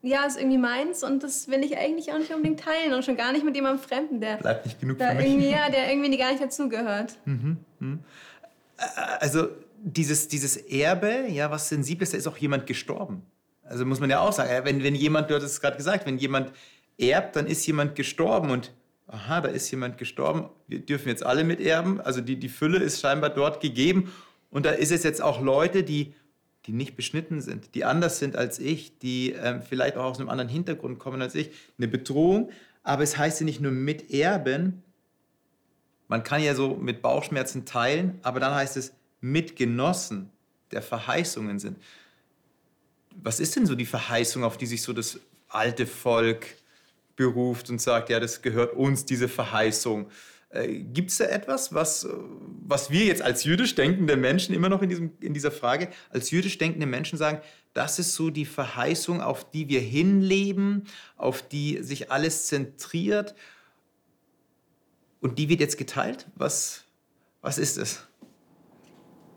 ja, 0.02 0.26
ist 0.26 0.38
irgendwie 0.38 0.58
meins 0.58 1.04
und 1.04 1.24
das 1.24 1.50
will 1.50 1.63
ich 1.63 1.78
eigentlich 1.78 2.12
auch 2.12 2.18
nicht 2.18 2.32
unbedingt 2.32 2.62
teilen 2.62 2.94
und 2.94 3.04
schon 3.04 3.18
gar 3.18 3.34
nicht 3.34 3.44
mit 3.44 3.56
jemandem 3.56 3.84
Fremden, 3.84 4.22
der 4.22 4.38
Bleibt 4.38 4.65
nicht 4.65 4.80
genug 4.80 4.98
für 4.98 5.13
mich. 5.13 5.26
irgendwie, 5.26 5.50
ja, 5.50 5.70
der 5.72 5.92
irgendwie 5.92 6.18
gar 6.18 6.32
nicht 6.32 6.42
dazugehört. 6.42 7.18
Also 9.20 9.50
dieses, 9.82 10.30
dieses 10.30 10.56
Erbe, 10.56 11.26
ja, 11.28 11.52
was 11.52 11.68
sensibel 11.68 12.04
ist, 12.04 12.13
da 12.13 12.18
ist 12.18 12.28
auch 12.28 12.38
jemand 12.38 12.65
gestorben. 12.65 13.24
Also 13.63 13.86
muss 13.86 14.00
man 14.00 14.10
ja 14.10 14.22
auch 14.22 14.32
sagen, 14.32 14.50
ja, 14.52 14.63
wenn, 14.63 14.84
wenn 14.84 14.96
jemand, 14.96 15.30
du 15.30 15.36
hattest 15.36 15.54
es 15.54 15.62
gerade 15.62 15.78
gesagt, 15.78 16.06
wenn 16.06 16.18
jemand 16.18 16.54
erbt, 16.98 17.36
dann 17.36 17.46
ist 17.46 17.65
jemand 17.68 17.96
gestorben 17.96 18.52
und 18.52 18.72
aha, 19.08 19.42
da 19.42 19.50
ist 19.50 19.70
jemand 19.72 19.98
gestorben, 19.98 20.50
wir 20.68 20.80
dürfen 20.80 21.10
jetzt 21.10 21.26
alle 21.26 21.44
miterben, 21.44 22.00
also 22.00 22.22
die, 22.22 22.38
die 22.38 22.50
Fülle 22.50 22.78
ist 22.78 23.02
scheinbar 23.02 23.32
dort 23.32 23.60
gegeben 23.60 24.12
und 24.51 24.65
da 24.65 24.71
ist 24.71 24.91
es 24.91 25.03
jetzt 25.03 25.21
auch 25.21 25.41
Leute, 25.41 25.83
die, 25.83 26.13
die 26.65 26.71
nicht 26.71 26.95
beschnitten 26.95 27.41
sind, 27.41 27.75
die 27.75 27.85
anders 27.85 28.19
sind 28.19 28.35
als 28.35 28.59
ich, 28.59 28.97
die 28.99 29.31
ähm, 29.31 29.62
vielleicht 29.62 29.97
auch 29.97 30.05
aus 30.05 30.19
einem 30.19 30.29
anderen 30.29 30.49
Hintergrund 30.49 30.99
kommen 30.99 31.21
als 31.21 31.35
ich, 31.35 31.51
eine 31.77 31.88
Bedrohung, 31.88 32.49
aber 32.83 33.03
es 33.03 33.17
heißt 33.17 33.41
ja 33.41 33.45
nicht 33.45 33.62
nur 33.62 33.71
miterben, 33.71 34.83
man 36.07 36.23
kann 36.23 36.41
ja 36.41 36.55
so 36.55 36.75
mit 36.75 37.01
Bauchschmerzen 37.01 37.65
teilen, 37.65 38.19
aber 38.23 38.39
dann 38.39 38.53
heißt 38.53 38.77
es 38.77 38.93
Mitgenossen 39.21 40.31
der 40.71 40.81
Verheißungen 40.81 41.59
sind. 41.59 41.77
Was 43.21 43.39
ist 43.39 43.55
denn 43.55 43.65
so 43.65 43.75
die 43.75 43.85
Verheißung, 43.85 44.43
auf 44.43 44.57
die 44.57 44.65
sich 44.65 44.81
so 44.81 44.93
das 44.93 45.19
alte 45.49 45.85
Volk 45.85 46.47
beruft 47.15 47.69
und 47.69 47.79
sagt, 47.79 48.09
ja, 48.09 48.19
das 48.19 48.41
gehört 48.41 48.73
uns, 48.73 49.05
diese 49.05 49.27
Verheißung? 49.27 50.09
Äh, 50.49 50.79
Gibt 50.79 51.12
es 51.12 51.17
da 51.17 51.25
etwas, 51.25 51.73
was, 51.73 52.05
äh, 52.05 52.09
was 52.65 52.89
wir 52.89 53.05
jetzt 53.05 53.21
als 53.21 53.43
jüdisch 53.43 53.75
denkende 53.75 54.17
Menschen 54.17 54.55
immer 54.55 54.69
noch 54.69 54.81
in, 54.81 54.89
diesem, 54.89 55.12
in 55.21 55.33
dieser 55.33 55.51
Frage, 55.51 55.89
als 56.09 56.31
jüdisch 56.31 56.57
denkende 56.57 56.88
Menschen 56.88 57.17
sagen, 57.17 57.39
das 57.73 57.99
ist 57.99 58.15
so 58.15 58.31
die 58.31 58.45
Verheißung, 58.45 59.21
auf 59.21 59.49
die 59.49 59.69
wir 59.69 59.79
hinleben, 59.79 60.85
auf 61.17 61.47
die 61.47 61.83
sich 61.83 62.12
alles 62.12 62.47
zentriert 62.47 63.35
und 65.21 65.38
die 65.38 65.49
wird 65.49 65.59
jetzt 65.59 65.77
geteilt? 65.77 66.27
Was, 66.35 66.85
was 67.41 67.57
ist 67.57 67.77
es? 67.77 68.07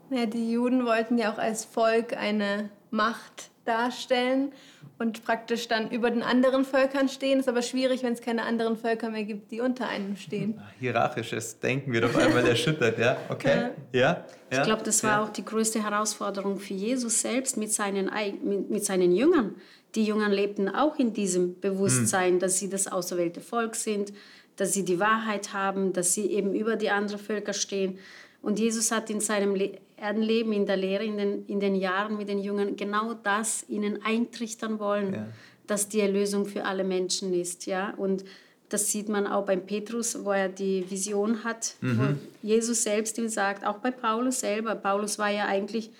Ja, 0.09 0.25
die 0.25 0.51
Juden 0.51 0.85
wollten 0.85 1.17
ja 1.17 1.33
auch 1.33 1.37
als 1.37 1.65
Volk 1.65 2.15
eine 2.15 2.69
Macht 2.93 3.49
darstellen 3.65 4.51
und 4.99 5.25
praktisch 5.25 5.67
dann 5.67 5.89
über 5.89 6.11
den 6.11 6.21
anderen 6.21 6.63
Völkern 6.63 7.09
stehen. 7.09 7.39
Ist 7.39 7.49
aber 7.49 7.61
schwierig, 7.61 8.03
wenn 8.03 8.13
es 8.13 8.21
keine 8.21 8.43
anderen 8.43 8.77
Völker 8.77 9.09
mehr 9.09 9.23
gibt, 9.23 9.51
die 9.51 9.61
unter 9.61 9.87
einem 9.87 10.15
stehen. 10.15 10.61
Hierarchisches 10.79 11.59
Denken 11.59 11.91
wird 11.91 12.05
auf 12.05 12.15
einmal 12.15 12.45
erschüttert, 12.45 12.99
ja? 12.99 13.17
Okay? 13.29 13.69
Ja? 13.93 14.01
ja? 14.01 14.25
Ich 14.51 14.61
glaube, 14.61 14.83
das 14.83 15.03
war 15.03 15.11
ja. 15.11 15.23
auch 15.23 15.29
die 15.29 15.43
größte 15.43 15.83
Herausforderung 15.83 16.59
für 16.59 16.73
Jesus 16.73 17.21
selbst 17.21 17.57
mit 17.57 17.71
seinen, 17.71 18.09
Ei- 18.11 18.35
mit, 18.43 18.69
mit 18.69 18.85
seinen 18.85 19.11
Jüngern. 19.11 19.55
Die 19.95 20.05
Jünger 20.05 20.29
lebten 20.29 20.69
auch 20.69 20.97
in 20.97 21.13
diesem 21.13 21.59
Bewusstsein, 21.59 22.39
dass 22.39 22.59
sie 22.59 22.69
das 22.69 22.87
auserwählte 22.87 23.41
Volk 23.41 23.75
sind, 23.75 24.13
dass 24.55 24.73
sie 24.73 24.85
die 24.85 24.99
Wahrheit 24.99 25.53
haben, 25.53 25.93
dass 25.93 26.13
sie 26.13 26.27
eben 26.31 26.53
über 26.53 26.75
die 26.75 26.89
anderen 26.89 27.19
Völker 27.19 27.53
stehen. 27.53 27.97
Und 28.41 28.59
Jesus 28.59 28.91
hat 28.91 29.09
in 29.09 29.19
seinem 29.19 29.55
Le 29.55 29.79
Erdenleben, 30.03 30.51
in 30.53 30.65
der 30.65 30.77
Lehre, 30.77 31.03
in 31.05 31.17
den, 31.17 31.45
in 31.47 31.59
den 31.59 31.75
Jahren 31.75 32.17
mit 32.17 32.27
den 32.27 32.39
Jüngern 32.39 32.75
genau 32.75 33.13
das 33.13 33.65
ihnen 33.69 33.99
eintrichtern 34.03 34.77
wollen, 34.79 35.13
Ja. 35.13 35.27
dass 35.67 35.87
die 35.87 36.01
Erlösung 36.01 36.45
für 36.45 36.65
alle 36.65 36.83
Menschen 36.83 37.33
ist. 37.33 37.65
Ja? 37.65 37.93
Und 37.95 38.25
das 38.69 38.91
sieht 38.91 39.07
man 39.07 39.27
auch 39.27 39.45
beim 39.45 39.65
Petrus, 39.65 40.25
wo 40.25 40.31
er 40.31 40.49
die 40.49 40.83
Vision 40.89 41.43
hat, 41.43 41.75
wo 41.81 42.15
Jesus 42.41 42.83
selbst 42.83 43.17
ihm 43.17 43.29
sagt, 43.29 43.65
auch 43.65 43.77
bei 43.77 43.91
Paulus 43.91 44.39
selber. 44.41 44.75
Paulus 44.75 45.17
war 45.19 45.29
ja 45.29 45.45
eigentlich 45.45 45.91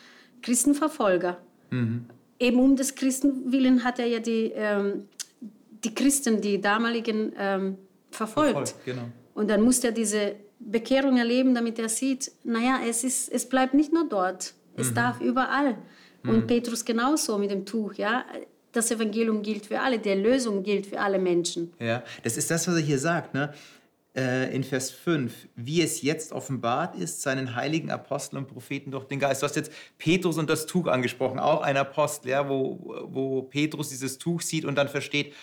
Christenverfolger. 0.42 1.38
Eben 2.40 2.60
um 2.60 2.76
des 2.76 2.96
Christenwillen 2.96 3.84
hat 3.84 4.00
er 4.00 4.08
ja 4.08 4.20
die, 4.20 4.52
ähm, 4.56 5.08
die 5.84 5.94
Christen, 5.94 6.42
die 6.42 6.60
damaligen, 6.60 7.32
ähm, 7.38 7.78
verfolgt. 8.12 8.52
Verfolgt, 8.52 8.86
genau. 8.86 9.04
Und 9.34 9.50
dann 9.50 9.62
musste 9.62 9.88
er 9.88 9.94
diese 9.94 10.36
Bekehrung 10.66 11.18
erleben, 11.18 11.54
damit 11.54 11.80
er 11.80 11.90
sieht, 11.90 12.32
naja, 12.44 12.80
es, 12.88 13.04
ist, 13.04 13.30
es 13.30 13.48
bleibt 13.48 13.74
nicht 13.74 13.94
nur 13.94 14.08
dort, 14.08 14.54
es 14.76 14.94
darf 14.94 15.22
überall. 15.22 15.78
Und 16.26 16.48
Petrus 16.48 16.86
genauso 16.86 17.38
mit 17.38 17.52
dem 17.52 17.66
Tuch, 17.66 17.96
ja. 17.96 18.26
Das 18.72 18.90
Evangelium 18.90 19.44
gilt 19.44 19.68
für 19.68 19.80
alle, 19.80 20.00
die 20.00 20.10
Erlösung 20.10 20.64
gilt 20.64 20.88
für 20.88 21.00
alle 21.00 21.20
Menschen. 21.20 21.74
Ja, 21.80 22.04
das 22.24 22.38
ist 22.38 22.50
das, 22.50 22.68
was 22.68 22.76
er 22.76 22.82
hier 22.82 22.98
sagt, 22.98 23.34
ne? 23.34 23.54
Äh, 24.16 24.56
in 24.56 24.64
Vers 24.64 24.92
5, 24.92 25.34
wie 25.56 25.82
es 25.82 26.02
jetzt 26.02 26.32
offenbart 26.32 26.96
ist, 26.96 27.22
seinen 27.22 27.56
heiligen 27.56 27.90
Aposteln 27.90 28.44
und 28.44 28.48
Propheten 28.48 28.92
durch 28.92 29.06
den 29.06 29.20
Geist. 29.20 29.42
Du 29.42 29.46
hast 29.46 29.56
jetzt 29.56 29.72
Petrus 29.98 30.38
und 30.38 30.50
das 30.50 30.68
Tuch 30.68 30.88
angesprochen, 30.88 31.40
auch 31.40 31.62
ein 31.62 31.78
Apostel, 31.78 32.30
ja, 32.30 32.48
wo, 32.48 33.08
wo 33.08 33.42
Petrus 33.42 33.90
dieses 33.90 34.20
Tuch 34.20 34.42
sieht 34.42 34.66
und 34.66 34.76
dann 34.76 34.88
versteht, 34.88 35.34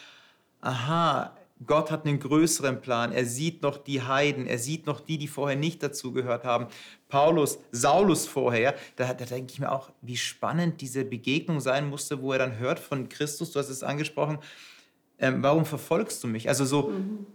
aha, 0.60 1.36
Gott 1.66 1.90
hat 1.90 2.06
einen 2.06 2.18
größeren 2.20 2.80
Plan. 2.80 3.12
Er 3.12 3.26
sieht 3.26 3.62
noch 3.62 3.76
die 3.76 4.02
Heiden, 4.02 4.46
er 4.46 4.58
sieht 4.58 4.86
noch 4.86 5.00
die, 5.00 5.18
die 5.18 5.28
vorher 5.28 5.58
nicht 5.58 5.82
dazugehört 5.82 6.44
haben. 6.44 6.68
Paulus, 7.08 7.58
Saulus 7.70 8.26
vorher, 8.26 8.74
da, 8.96 9.12
da 9.12 9.24
denke 9.24 9.52
ich 9.52 9.60
mir 9.60 9.70
auch, 9.70 9.90
wie 10.00 10.16
spannend 10.16 10.80
diese 10.80 11.04
Begegnung 11.04 11.60
sein 11.60 11.88
musste, 11.88 12.22
wo 12.22 12.32
er 12.32 12.38
dann 12.38 12.58
hört 12.58 12.78
von 12.78 13.08
Christus, 13.08 13.52
du 13.52 13.58
hast 13.58 13.68
es 13.68 13.82
angesprochen, 13.82 14.38
ähm, 15.22 15.42
warum 15.42 15.66
verfolgst 15.66 16.24
du 16.24 16.28
mich? 16.28 16.48
Also 16.48 16.64
so 16.64 16.94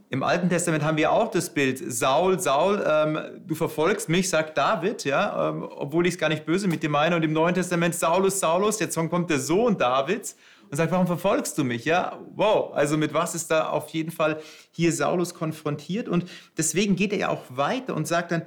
im 0.09 0.23
Alten 0.23 0.49
Testament 0.49 0.83
haben 0.83 0.97
wir 0.97 1.11
auch 1.11 1.29
das 1.29 1.53
Bild, 1.53 1.77
Saul, 1.77 2.39
Saul, 2.39 2.83
ähm, 2.87 3.19
du 3.45 3.53
verfolgst 3.53 4.09
mich, 4.09 4.27
sagt 4.27 4.57
David, 4.57 5.03
ja, 5.03 5.49
ähm, 5.49 5.67
obwohl 5.69 6.07
ich 6.07 6.15
es 6.15 6.19
gar 6.19 6.29
nicht 6.29 6.47
böse 6.47 6.67
mit 6.67 6.81
dir 6.81 6.89
meine. 6.89 7.15
Und 7.15 7.21
im 7.21 7.31
Neuen 7.31 7.53
Testament 7.53 7.93
Saulus, 7.93 8.39
Saulus, 8.39 8.79
jetzt 8.79 8.95
kommt 8.95 9.29
der 9.29 9.39
Sohn 9.39 9.77
Davids 9.77 10.35
und 10.69 10.77
sagt, 10.77 10.91
warum 10.91 11.07
verfolgst 11.07 11.57
du 11.57 11.63
mich? 11.63 11.85
Ja, 11.85 12.19
wow, 12.35 12.73
also 12.73 12.97
mit 12.97 13.13
was 13.13 13.35
ist 13.35 13.51
da 13.51 13.69
auf 13.69 13.89
jeden 13.89 14.11
Fall 14.11 14.41
hier 14.71 14.91
Saulus 14.91 15.33
konfrontiert? 15.33 16.09
Und 16.09 16.25
deswegen 16.57 16.95
geht 16.95 17.13
er 17.13 17.19
ja 17.19 17.29
auch 17.29 17.43
weiter 17.49 17.95
und 17.95 18.07
sagt 18.07 18.31
dann, 18.31 18.43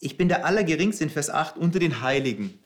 ich 0.00 0.16
bin 0.16 0.28
der 0.28 0.44
Allergeringste 0.44 1.04
in 1.04 1.10
Vers 1.10 1.30
8 1.30 1.56
unter 1.56 1.78
den 1.78 2.02
Heiligen. 2.02 2.58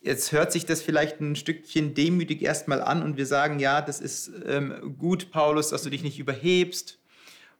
Jetzt 0.00 0.32
hört 0.32 0.52
sich 0.52 0.64
das 0.64 0.80
vielleicht 0.80 1.20
ein 1.20 1.36
Stückchen 1.36 1.94
demütig 1.94 2.42
erstmal 2.42 2.80
an 2.80 3.02
und 3.02 3.16
wir 3.16 3.26
sagen, 3.26 3.58
ja, 3.58 3.82
das 3.82 4.00
ist 4.00 4.30
ähm, 4.46 4.96
gut, 4.98 5.30
Paulus, 5.30 5.70
dass 5.70 5.82
du 5.82 5.90
dich 5.90 6.02
nicht 6.02 6.18
überhebst, 6.18 6.98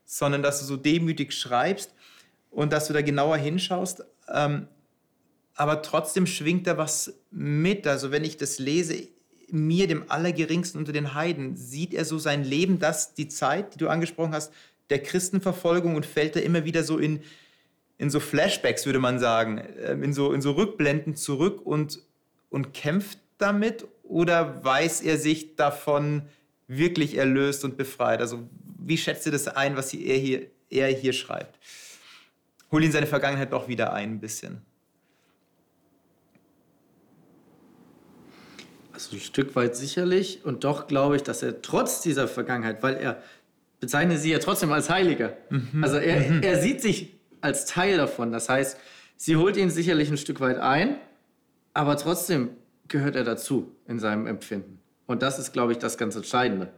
sondern 0.04 0.42
dass 0.42 0.60
du 0.60 0.64
so 0.64 0.76
demütig 0.76 1.32
schreibst 1.32 1.94
und 2.50 2.72
dass 2.72 2.86
du 2.86 2.92
da 2.92 3.02
genauer 3.02 3.36
hinschaust. 3.36 4.04
Ähm, 4.32 4.68
aber 5.58 5.82
trotzdem 5.82 6.26
schwingt 6.26 6.68
da 6.68 6.78
was 6.78 7.14
mit. 7.32 7.86
Also 7.88 8.12
wenn 8.12 8.22
ich 8.22 8.36
das 8.36 8.60
lese, 8.60 9.08
mir, 9.50 9.88
dem 9.88 10.08
Allergeringsten 10.08 10.78
unter 10.78 10.92
den 10.92 11.14
Heiden, 11.14 11.56
sieht 11.56 11.94
er 11.94 12.04
so 12.04 12.16
sein 12.18 12.44
Leben, 12.44 12.78
das 12.78 13.14
die 13.14 13.28
Zeit, 13.28 13.74
die 13.74 13.78
du 13.78 13.88
angesprochen 13.88 14.32
hast, 14.32 14.52
der 14.88 15.02
Christenverfolgung 15.02 15.96
und 15.96 16.06
fällt 16.06 16.36
da 16.36 16.40
immer 16.40 16.64
wieder 16.64 16.84
so 16.84 16.96
in, 16.96 17.22
in 17.98 18.08
so 18.08 18.20
Flashbacks, 18.20 18.86
würde 18.86 19.00
man 19.00 19.18
sagen, 19.18 19.60
ähm, 19.84 20.04
in 20.04 20.12
so, 20.12 20.32
in 20.32 20.42
so 20.42 20.52
Rückblenden 20.52 21.16
zurück 21.16 21.66
und, 21.66 22.02
und 22.50 22.72
kämpft 22.72 23.18
damit 23.38 23.84
oder 24.04 24.64
weiß 24.64 25.00
er 25.00 25.18
sich 25.18 25.56
davon 25.56 26.22
wirklich 26.68 27.16
erlöst 27.16 27.64
und 27.64 27.76
befreit? 27.76 28.20
Also 28.20 28.48
wie 28.78 28.96
schätzt 28.96 29.26
ihr 29.26 29.32
das 29.32 29.48
ein, 29.48 29.76
was 29.76 29.92
er 29.92 30.18
hier, 30.18 30.46
er 30.70 30.86
hier 30.88 31.12
schreibt? 31.12 31.58
Hol 32.70 32.84
ihn 32.84 32.92
seine 32.92 33.08
Vergangenheit 33.08 33.52
doch 33.52 33.66
wieder 33.66 33.92
ein, 33.92 34.12
ein 34.12 34.20
bisschen. 34.20 34.67
Also 38.98 39.16
ein 39.16 39.20
Stück 39.20 39.54
weit 39.54 39.76
sicherlich. 39.76 40.44
Und 40.44 40.64
doch 40.64 40.88
glaube 40.88 41.14
ich, 41.14 41.22
dass 41.22 41.42
er 41.44 41.62
trotz 41.62 42.00
dieser 42.00 42.26
Vergangenheit, 42.26 42.82
weil 42.82 42.96
er 42.96 43.22
bezeichnet 43.78 44.18
sie 44.18 44.32
ja 44.32 44.40
trotzdem 44.40 44.72
als 44.72 44.90
Heiliger. 44.90 45.36
Also 45.82 45.98
er, 45.98 46.42
er 46.42 46.60
sieht 46.60 46.82
sich 46.82 47.14
als 47.40 47.64
Teil 47.64 47.96
davon. 47.96 48.32
Das 48.32 48.48
heißt, 48.48 48.76
sie 49.16 49.36
holt 49.36 49.56
ihn 49.56 49.70
sicherlich 49.70 50.10
ein 50.10 50.16
Stück 50.16 50.40
weit 50.40 50.58
ein, 50.58 50.96
aber 51.74 51.96
trotzdem 51.96 52.50
gehört 52.88 53.14
er 53.14 53.22
dazu 53.22 53.70
in 53.86 54.00
seinem 54.00 54.26
Empfinden. 54.26 54.80
Und 55.06 55.22
das 55.22 55.38
ist, 55.38 55.52
glaube 55.52 55.70
ich, 55.72 55.78
das 55.78 55.96
ganz 55.96 56.16
Entscheidende. 56.16 56.72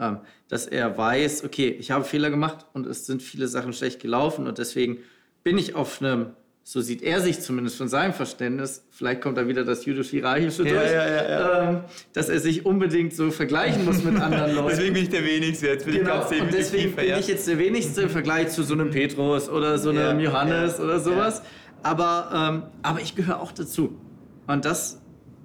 Ähm, 0.00 0.18
dass 0.48 0.66
er 0.66 0.98
weiß, 0.98 1.44
okay, 1.44 1.68
ich 1.68 1.92
habe 1.92 2.04
Fehler 2.04 2.30
gemacht 2.30 2.66
und 2.72 2.86
es 2.86 3.06
sind 3.06 3.22
viele 3.22 3.46
Sachen 3.46 3.72
schlecht 3.72 4.00
gelaufen 4.00 4.48
und 4.48 4.58
deswegen 4.58 4.98
bin 5.44 5.56
ich 5.56 5.76
auf 5.76 6.02
einem, 6.02 6.30
so 6.62 6.80
sieht 6.80 7.02
er 7.02 7.20
sich 7.20 7.40
zumindest 7.40 7.76
von 7.76 7.88
seinem 7.88 8.12
Verständnis, 8.12 8.84
vielleicht 8.90 9.20
kommt 9.22 9.38
da 9.38 9.48
wieder 9.48 9.64
das 9.64 9.84
jüdisch-hierarchische 9.86 10.64
Ja, 10.64 10.72
durch, 10.72 10.92
ja, 10.92 11.28
ja, 11.28 11.68
Ähm, 11.70 11.80
dass 12.12 12.28
er 12.28 12.38
sich 12.38 12.64
unbedingt 12.66 13.14
so 13.14 13.30
vergleichen 13.30 13.84
muss 13.84 14.04
mit 14.04 14.20
anderen 14.20 14.54
Leuten. 14.54 14.68
Deswegen 14.68 14.94
bin 14.94 15.02
ich 15.04 15.08
der 15.08 15.24
Wenigste, 15.24 15.66
jetzt 15.68 15.84
bin 15.84 15.94
ich 15.94 16.00
Genau, 16.00 16.20
ganz 16.20 16.30
und 16.40 16.52
deswegen 16.52 16.94
bin 16.94 17.18
ich 17.18 17.26
jetzt 17.26 17.48
der 17.48 17.58
wenigste 17.58 18.02
im 18.02 18.10
Vergleich 18.10 18.50
zu 18.50 18.62
so 18.62 18.74
einem 18.74 18.90
Petrus 18.90 19.48
oder 19.48 19.78
so 19.78 19.90
einem 19.90 20.20
Johannes 20.20 20.78
oder 20.78 21.00
sowas. 21.00 21.42
Aber, 21.82 22.30
ähm, 22.32 22.62
aber 22.82 23.00
ich 23.00 23.16
gehöre 23.16 23.40
auch 23.40 23.52
dazu. 23.52 23.98
Und 24.46 24.64
das, 24.64 25.00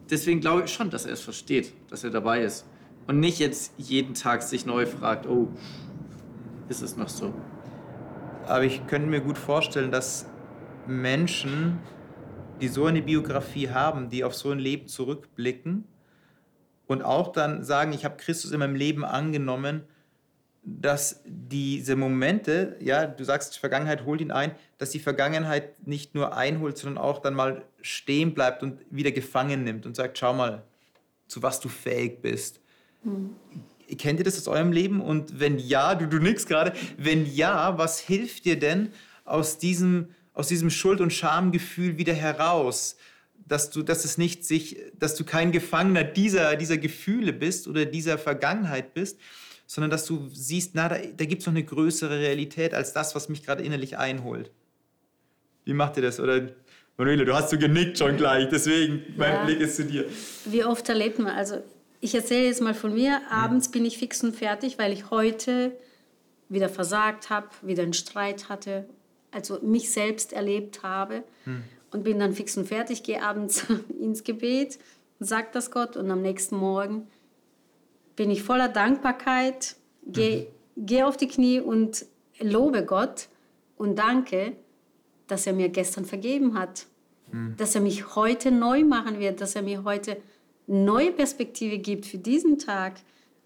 deswegen 0.10 0.42
glaube 0.42 0.64
ich 0.66 0.74
schon, 0.74 0.90
dass 0.90 1.06
er 1.06 1.14
es 1.14 1.22
versteht, 1.22 1.74
dass 1.90 2.04
er 2.04 2.10
dabei 2.10 2.42
ist. 2.44 2.66
Und 3.08 3.20
nicht 3.20 3.40
jetzt 3.40 3.72
jeden 3.78 4.16
Tag 4.16 4.44
sich 4.44 4.66
neu 4.66 4.86
fragt, 4.86 5.28
oh, 5.28 5.48
ist 6.70 6.82
es 6.82 6.98
noch 6.98 7.10
so? 7.10 7.34
Aber 8.48 8.64
ich 8.64 8.86
könnte 8.88 9.08
mir 9.08 9.22
gut 9.22 9.38
vorstellen, 9.38 9.92
dass 9.92 10.26
Menschen, 10.88 11.80
die 12.62 12.68
so 12.68 12.86
eine 12.86 13.02
Biografie 13.02 13.70
haben, 13.70 14.10
die 14.10 14.24
auf 14.24 14.36
so 14.36 14.52
ein 14.52 14.60
Leben 14.60 14.88
zurückblicken 14.88 15.86
und 16.88 17.02
auch 17.02 17.32
dann 17.32 17.64
sagen, 17.64 17.94
ich 17.94 18.06
habe 18.06 18.18
Christus 18.18 18.52
in 18.52 18.60
meinem 18.60 18.76
Leben 18.76 19.04
angenommen, 19.04 19.84
dass 20.64 21.22
diese 21.26 21.96
Momente, 21.96 22.76
ja, 22.80 23.06
du 23.06 23.24
sagst, 23.24 23.60
Vergangenheit 23.60 24.06
holt 24.06 24.20
ihn 24.20 24.32
ein, 24.32 24.52
dass 24.80 24.90
die 24.90 25.00
Vergangenheit 25.00 25.88
nicht 25.88 26.16
nur 26.16 26.36
einholt, 26.36 26.78
sondern 26.78 27.04
auch 27.04 27.20
dann 27.20 27.36
mal 27.36 27.64
stehen 27.82 28.34
bleibt 28.34 28.64
und 28.64 28.80
wieder 28.90 29.12
gefangen 29.12 29.64
nimmt 29.64 29.86
und 29.86 29.96
sagt, 29.96 30.18
schau 30.18 30.34
mal, 30.34 30.64
zu 31.28 31.44
was 31.44 31.60
du 31.60 31.70
fähig 31.70 32.22
bist. 32.22 32.62
Mhm. 33.04 33.36
Kennt 34.00 34.20
ihr 34.20 34.26
das 34.26 34.38
aus 34.40 34.48
eurem 34.48 34.72
Leben? 34.72 35.02
Und 35.02 35.40
wenn 35.40 35.60
ja, 35.60 35.94
du, 35.94 36.08
du 36.08 36.18
nix 36.18 36.48
gerade, 36.48 36.74
wenn 36.98 37.28
ja, 37.28 37.78
was 37.78 38.00
hilft 38.00 38.46
dir 38.46 38.60
denn 38.60 38.90
aus 39.24 39.60
diesem, 39.60 40.10
aus 40.36 40.48
diesem 40.48 40.70
Schuld- 40.70 41.02
und 41.02 41.12
Schamgefühl 41.12 41.98
wieder 41.98 42.14
heraus? 42.14 42.98
Dass 43.48 43.70
du, 43.70 43.84
dass 43.84 44.06
es 44.06 44.18
nicht 44.18 44.44
sich, 44.44 44.78
dass 44.98 45.16
du 45.16 45.24
kein 45.24 45.52
Gefangener 45.52 46.04
dieser, 46.04 46.56
dieser 46.56 46.78
Gefühle 46.78 47.34
bist 47.34 47.68
oder 47.68 47.86
dieser 47.86 48.18
Vergangenheit 48.18 48.94
bist, 48.94 49.20
sondern 49.68 49.92
dass 49.92 50.06
du 50.06 50.30
siehst, 50.32 50.72
na, 50.74 50.90
da, 50.90 50.98
da 50.98 51.26
gibt 51.26 51.42
es 51.42 51.46
noch 51.46 51.54
eine 51.54 51.64
größere 51.64 52.20
Realität 52.20 52.74
als 52.74 52.94
das, 52.94 53.16
was 53.16 53.30
mich 53.30 53.44
gerade 53.44 53.64
innerlich 53.64 53.98
einholt. 53.98 54.52
Wie 55.64 55.74
macht 55.74 55.98
ihr 55.98 56.04
das? 56.04 56.20
Oder 56.20 56.50
Manuela, 56.98 57.26
du 57.26 57.34
hast 57.34 57.50
so 57.50 57.58
genickt 57.58 57.98
schon 57.98 58.16
gleich, 58.18 58.48
deswegen 58.50 59.04
mein 59.18 59.34
ja. 59.34 59.46
Blick 59.46 59.60
ist 59.60 59.76
zu 59.76 59.84
dir. 59.84 60.06
Wie 60.46 60.64
oft 60.64 60.88
erlebt 60.88 61.20
man, 61.20 61.36
also 61.36 61.62
ich 62.00 62.14
erzähle 62.14 62.46
jetzt 62.46 62.62
mal 62.62 62.74
von 62.74 62.94
mir. 62.94 63.22
Abends 63.30 63.70
bin 63.70 63.84
ich 63.84 63.98
fix 63.98 64.24
und 64.24 64.36
fertig, 64.36 64.78
weil 64.78 64.94
ich 64.94 65.10
heute 65.10 65.76
wieder 66.50 66.70
versagt 66.70 67.30
habe, 67.30 67.48
wieder 67.64 67.84
einen 67.84 67.94
Streit 67.94 68.48
hatte, 68.48 68.88
also 69.36 69.60
mich 69.62 69.92
selbst 69.92 70.32
erlebt 70.32 70.82
habe 70.82 71.24
hm. 71.44 71.64
und 71.92 72.04
bin 72.04 72.20
dann 72.20 72.34
fix 72.34 72.58
und 72.58 72.68
fertig, 72.68 73.04
gehe 73.04 73.22
abends 73.22 73.66
ins 74.00 74.24
Gebet 74.24 74.80
und 75.20 75.26
sage 75.26 75.48
das 75.52 75.70
Gott 75.72 75.98
und 75.98 76.10
am 76.10 76.22
nächsten 76.22 76.56
Morgen 76.56 77.08
bin 78.16 78.32
ich 78.32 78.44
voller 78.44 78.70
Dankbarkeit, 78.70 79.76
gehe 80.08 80.48
mhm. 80.76 80.86
geh 80.86 81.04
auf 81.04 81.18
die 81.18 81.28
Knie 81.28 81.60
und 81.60 82.06
lobe 82.40 82.86
Gott 82.86 83.28
und 83.76 84.00
danke, 84.00 84.54
dass 85.28 85.46
er 85.46 85.54
mir 85.54 85.68
gestern 85.68 86.06
vergeben 86.06 86.58
hat, 86.58 86.86
hm. 87.32 87.56
dass 87.58 87.76
er 87.76 87.82
mich 87.82 88.16
heute 88.16 88.52
neu 88.52 88.86
machen 88.86 89.20
wird, 89.20 89.42
dass 89.42 89.56
er 89.56 89.64
mir 89.64 89.84
heute 89.84 90.18
neue 90.66 91.12
Perspektive 91.12 91.78
gibt 91.78 92.06
für 92.06 92.18
diesen 92.18 92.58
Tag 92.58 92.94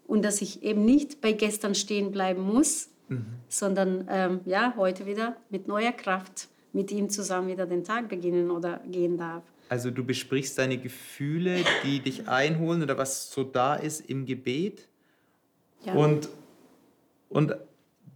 und 0.06 0.22
dass 0.24 0.40
ich 0.40 0.62
eben 0.62 0.84
nicht 0.84 1.20
bei 1.20 1.32
gestern 1.32 1.74
stehen 1.74 2.12
bleiben 2.12 2.42
muss, 2.42 2.90
mhm. 3.10 3.26
sondern 3.48 4.06
ähm, 4.08 4.40
ja, 4.46 4.74
heute 4.76 5.04
wieder 5.04 5.36
mit 5.50 5.68
neuer 5.68 5.92
Kraft 5.92 6.48
mit 6.72 6.90
ihm 6.92 7.10
zusammen 7.10 7.48
wieder 7.48 7.66
den 7.66 7.84
Tag 7.84 8.08
beginnen 8.08 8.50
oder 8.50 8.80
gehen 8.86 9.18
darf. 9.18 9.42
Also 9.68 9.90
du 9.90 10.04
besprichst 10.04 10.58
deine 10.58 10.78
Gefühle, 10.78 11.58
die 11.84 12.00
dich 12.00 12.28
einholen 12.28 12.82
oder 12.82 12.98
was 12.98 13.30
so 13.30 13.44
da 13.44 13.74
ist 13.74 14.08
im 14.08 14.24
Gebet. 14.26 14.88
Ja. 15.84 15.94
Und, 15.94 16.28
und 17.28 17.54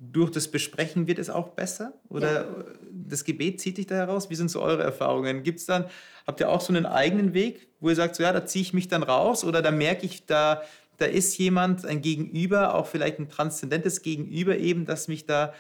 durch 0.01 0.31
das 0.31 0.49
Besprechen 0.49 1.07
wird 1.07 1.19
es 1.19 1.31
auch 1.31 1.49
besser? 1.49 1.95
Oder 2.09 2.33
ja. 2.33 2.65
das 2.91 3.25
Gebet 3.25 3.61
zieht 3.61 3.79
dich 3.79 3.87
da 3.87 3.95
heraus? 3.95 4.31
Wie 4.31 4.35
sind 4.35 4.51
so 4.51 4.61
eure 4.61 4.83
Erfahrungen? 4.83 5.43
Gibt 5.43 5.61
es 5.61 5.67
dann, 5.67 5.87
habt 6.27 6.41
ihr 6.41 6.49
auch 6.49 6.61
so 6.61 6.73
einen 6.73 6.87
eigenen 6.87 7.35
Weg, 7.35 7.69
wo 7.81 7.89
ihr 7.89 7.97
sagt, 7.97 8.17
so 8.17 8.23
ja, 8.23 8.33
da 8.33 8.45
ziehe 8.45 8.63
ich 8.63 8.73
mich 8.73 8.89
dann 8.89 9.03
raus 9.03 9.45
oder 9.45 9.63
da 9.63 9.71
merke 9.71 10.07
ich, 10.07 10.27
da, 10.27 10.63
da 10.99 11.07
ist 11.07 11.37
jemand, 11.39 11.85
ein 11.85 12.03
Gegenüber, 12.03 12.75
auch 12.75 12.87
vielleicht 12.87 13.19
ein 13.19 13.29
transzendentes 13.29 14.03
Gegenüber 14.03 14.57
eben, 14.57 14.87
das 14.87 15.09
mich 15.09 15.27
da, 15.27 15.53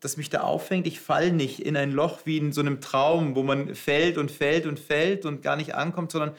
das 0.00 0.16
mich 0.16 0.30
da 0.30 0.40
auffängt. 0.40 0.86
Ich 0.86 1.00
falle 1.00 1.32
nicht 1.32 1.60
in 1.60 1.76
ein 1.76 1.92
Loch 1.92 2.20
wie 2.24 2.38
in 2.38 2.52
so 2.52 2.60
einem 2.60 2.80
Traum, 2.80 3.34
wo 3.36 3.42
man 3.42 3.74
fällt 3.74 4.18
und 4.18 4.30
fällt 4.30 4.66
und 4.66 4.78
fällt 4.78 5.24
und 5.26 5.42
gar 5.42 5.56
nicht 5.56 5.74
ankommt, 5.74 6.12
sondern 6.12 6.34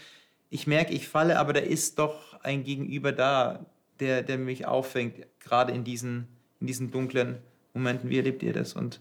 ich 0.50 0.68
merke, 0.68 0.94
ich 0.94 1.08
falle, 1.08 1.40
aber 1.40 1.54
da 1.54 1.60
ist 1.60 2.00
doch 2.00 2.40
ein 2.42 2.64
Gegenüber 2.64 3.12
da, 3.12 3.66
der, 4.00 4.22
der 4.22 4.38
mich 4.38 4.68
auffängt, 4.68 5.26
gerade 5.40 5.72
in 5.72 5.84
diesen 5.84 6.28
in 6.60 6.68
diesen 6.68 6.92
dunklen 6.92 7.38
Momenten? 7.74 8.10
Wie 8.10 8.18
erlebt 8.18 8.44
ihr 8.44 8.54
das 8.54 8.74
und 8.74 9.00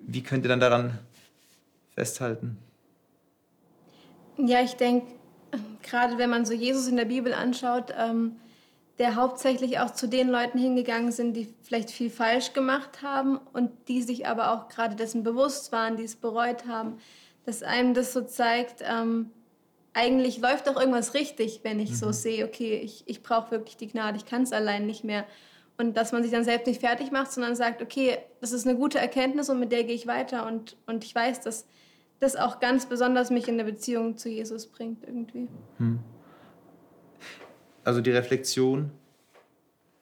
wie 0.00 0.22
könnt 0.22 0.44
ihr 0.44 0.48
dann 0.48 0.60
daran 0.60 0.98
festhalten? 1.94 2.58
Ja, 4.36 4.62
ich 4.62 4.74
denke, 4.74 5.06
gerade 5.82 6.18
wenn 6.18 6.30
man 6.30 6.44
so 6.44 6.52
Jesus 6.52 6.88
in 6.88 6.96
der 6.96 7.04
Bibel 7.04 7.32
anschaut, 7.32 7.92
ähm, 7.96 8.36
der 8.98 9.16
hauptsächlich 9.16 9.80
auch 9.80 9.92
zu 9.92 10.06
den 10.06 10.28
Leuten 10.28 10.58
hingegangen 10.58 11.10
sind, 11.10 11.34
die 11.34 11.52
vielleicht 11.62 11.90
viel 11.90 12.10
falsch 12.10 12.52
gemacht 12.52 13.02
haben 13.02 13.38
und 13.52 13.70
die 13.88 14.02
sich 14.02 14.26
aber 14.26 14.52
auch 14.52 14.68
gerade 14.68 14.94
dessen 14.94 15.24
bewusst 15.24 15.72
waren, 15.72 15.96
die 15.96 16.04
es 16.04 16.14
bereut 16.14 16.66
haben, 16.66 16.98
dass 17.44 17.62
einem 17.62 17.94
das 17.94 18.12
so 18.12 18.22
zeigt, 18.22 18.82
ähm, 18.88 19.30
eigentlich 19.94 20.38
läuft 20.38 20.66
doch 20.66 20.78
irgendwas 20.78 21.14
richtig, 21.14 21.60
wenn 21.62 21.80
ich 21.80 21.90
mhm. 21.90 21.94
so 21.94 22.12
sehe, 22.12 22.44
okay, 22.44 22.80
ich, 22.82 23.02
ich 23.06 23.22
brauche 23.22 23.50
wirklich 23.52 23.76
die 23.76 23.88
Gnade, 23.88 24.16
ich 24.16 24.26
kann 24.26 24.42
es 24.42 24.52
allein 24.52 24.86
nicht 24.86 25.04
mehr. 25.04 25.24
Und 25.76 25.96
dass 25.96 26.12
man 26.12 26.22
sich 26.22 26.30
dann 26.30 26.44
selbst 26.44 26.66
nicht 26.66 26.80
fertig 26.80 27.10
macht, 27.10 27.32
sondern 27.32 27.56
sagt, 27.56 27.82
okay, 27.82 28.18
das 28.40 28.52
ist 28.52 28.66
eine 28.66 28.76
gute 28.76 28.98
Erkenntnis 28.98 29.48
und 29.48 29.58
mit 29.58 29.72
der 29.72 29.84
gehe 29.84 29.94
ich 29.94 30.06
weiter. 30.06 30.46
Und, 30.46 30.76
und 30.86 31.04
ich 31.04 31.14
weiß, 31.14 31.40
dass 31.40 31.66
das 32.20 32.36
auch 32.36 32.60
ganz 32.60 32.86
besonders 32.86 33.30
mich 33.30 33.48
in 33.48 33.58
der 33.58 33.64
Beziehung 33.64 34.16
zu 34.16 34.28
Jesus 34.28 34.66
bringt 34.66 35.04
irgendwie. 35.04 35.48
Hm. 35.78 35.98
Also 37.84 38.00
die 38.00 38.10
Reflexion, 38.10 38.90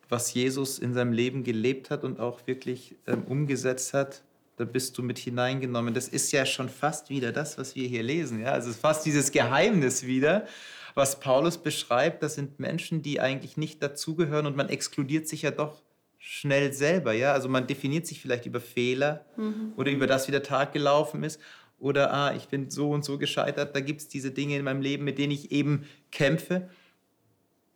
was 0.08 0.32
Jesus 0.34 0.78
in 0.78 0.94
seinem 0.94 1.12
Leben 1.12 1.42
gelebt 1.42 1.90
hat 1.90 2.04
und 2.04 2.20
auch 2.20 2.46
wirklich 2.46 2.96
ähm, 3.06 3.24
umgesetzt 3.24 3.92
hat, 3.94 4.22
da 4.56 4.64
bist 4.64 4.96
du 4.98 5.02
mit 5.02 5.18
hineingenommen. 5.18 5.94
Das 5.94 6.08
ist 6.08 6.30
ja 6.30 6.46
schon 6.46 6.68
fast 6.68 7.10
wieder 7.10 7.32
das, 7.32 7.58
was 7.58 7.74
wir 7.74 7.88
hier 7.88 8.02
lesen. 8.02 8.40
Ja? 8.40 8.52
Also 8.52 8.72
fast 8.72 9.04
dieses 9.06 9.32
Geheimnis 9.32 10.06
wieder 10.06 10.46
was 10.94 11.20
Paulus 11.20 11.58
beschreibt, 11.58 12.22
das 12.22 12.34
sind 12.34 12.60
Menschen, 12.60 13.02
die 13.02 13.20
eigentlich 13.20 13.56
nicht 13.56 13.82
dazugehören 13.82 14.46
und 14.46 14.56
man 14.56 14.68
exkludiert 14.68 15.28
sich 15.28 15.42
ja 15.42 15.50
doch 15.50 15.82
schnell 16.18 16.72
selber. 16.72 17.12
Ja? 17.12 17.32
Also 17.32 17.48
man 17.48 17.66
definiert 17.66 18.06
sich 18.06 18.20
vielleicht 18.20 18.46
über 18.46 18.60
Fehler 18.60 19.24
mhm. 19.36 19.72
oder 19.76 19.90
über 19.90 20.06
das, 20.06 20.28
wie 20.28 20.32
der 20.32 20.42
Tag 20.42 20.72
gelaufen 20.72 21.24
ist 21.24 21.40
oder 21.82 22.14
ah, 22.14 22.34
ich 22.34 22.46
bin 22.46 22.70
so 22.70 22.90
und 22.90 23.04
so 23.04 23.18
gescheitert. 23.18 23.74
Da 23.74 23.80
gibt 23.80 24.02
es 24.02 24.08
diese 24.08 24.30
Dinge 24.30 24.56
in 24.56 24.64
meinem 24.64 24.80
Leben, 24.80 25.04
mit 25.04 25.18
denen 25.18 25.32
ich 25.32 25.50
eben 25.50 25.84
kämpfe. 26.12 26.68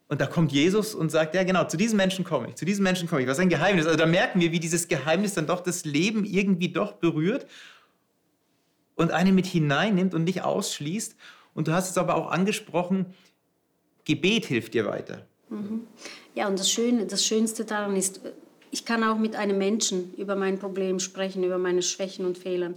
Und 0.09 0.21
da 0.21 0.27
kommt 0.27 0.53
Jesus 0.53 0.95
und 0.95 1.11
sagt, 1.11 1.35
ja 1.35 1.43
genau, 1.43 1.65
zu 1.65 1.77
diesen 1.77 1.97
Menschen 1.97 2.25
komme 2.25 2.49
ich, 2.49 2.55
zu 2.55 2.65
diesen 2.65 2.85
Menschen 2.85 3.09
komme 3.09 3.23
ich. 3.23 3.29
Was 3.29 3.41
ein 3.41 3.49
Geheimnis. 3.49 3.87
Also 3.87 3.99
da 3.99 4.07
merken 4.07 4.41
wir, 4.41 4.53
wie 4.53 4.61
dieses 4.61 4.87
Geheimnis 4.87 5.35
dann 5.35 5.49
doch 5.49 5.61
das 5.61 5.85
Leben 5.85 6.25
irgendwie 6.25 6.69
doch 6.69 6.93
berührt 6.93 7.47
und 8.95 9.11
einen 9.11 9.35
mit 9.35 9.47
hineinnimmt 9.47 10.15
und 10.15 10.23
nicht 10.23 10.43
ausschließt. 10.43 11.17
Und 11.55 11.67
du 11.67 11.73
hast 11.73 11.91
es 11.91 11.99
aber 11.99 12.15
auch 12.15 12.31
angesprochen, 12.31 13.07
Gebet 14.05 14.47
hilft 14.47 14.75
dir 14.75 14.87
weiter. 14.87 15.27
Mhm. 15.49 15.81
Ja, 16.37 16.47
und 16.47 16.61
das, 16.61 16.71
Schöne, 16.71 17.07
das 17.07 17.25
Schönste 17.25 17.65
daran 17.65 17.97
ist, 17.97 18.21
ich 18.71 18.85
kann 18.85 19.03
auch 19.03 19.19
mit 19.19 19.35
einem 19.35 19.59
Menschen 19.59 20.15
über 20.15 20.37
mein 20.37 20.61
Problem 20.61 21.01
sprechen, 21.01 21.43
über 21.43 21.59
meine 21.59 21.83
Schwächen 21.83 22.25
und 22.25 22.39
Fehler. 22.39 22.75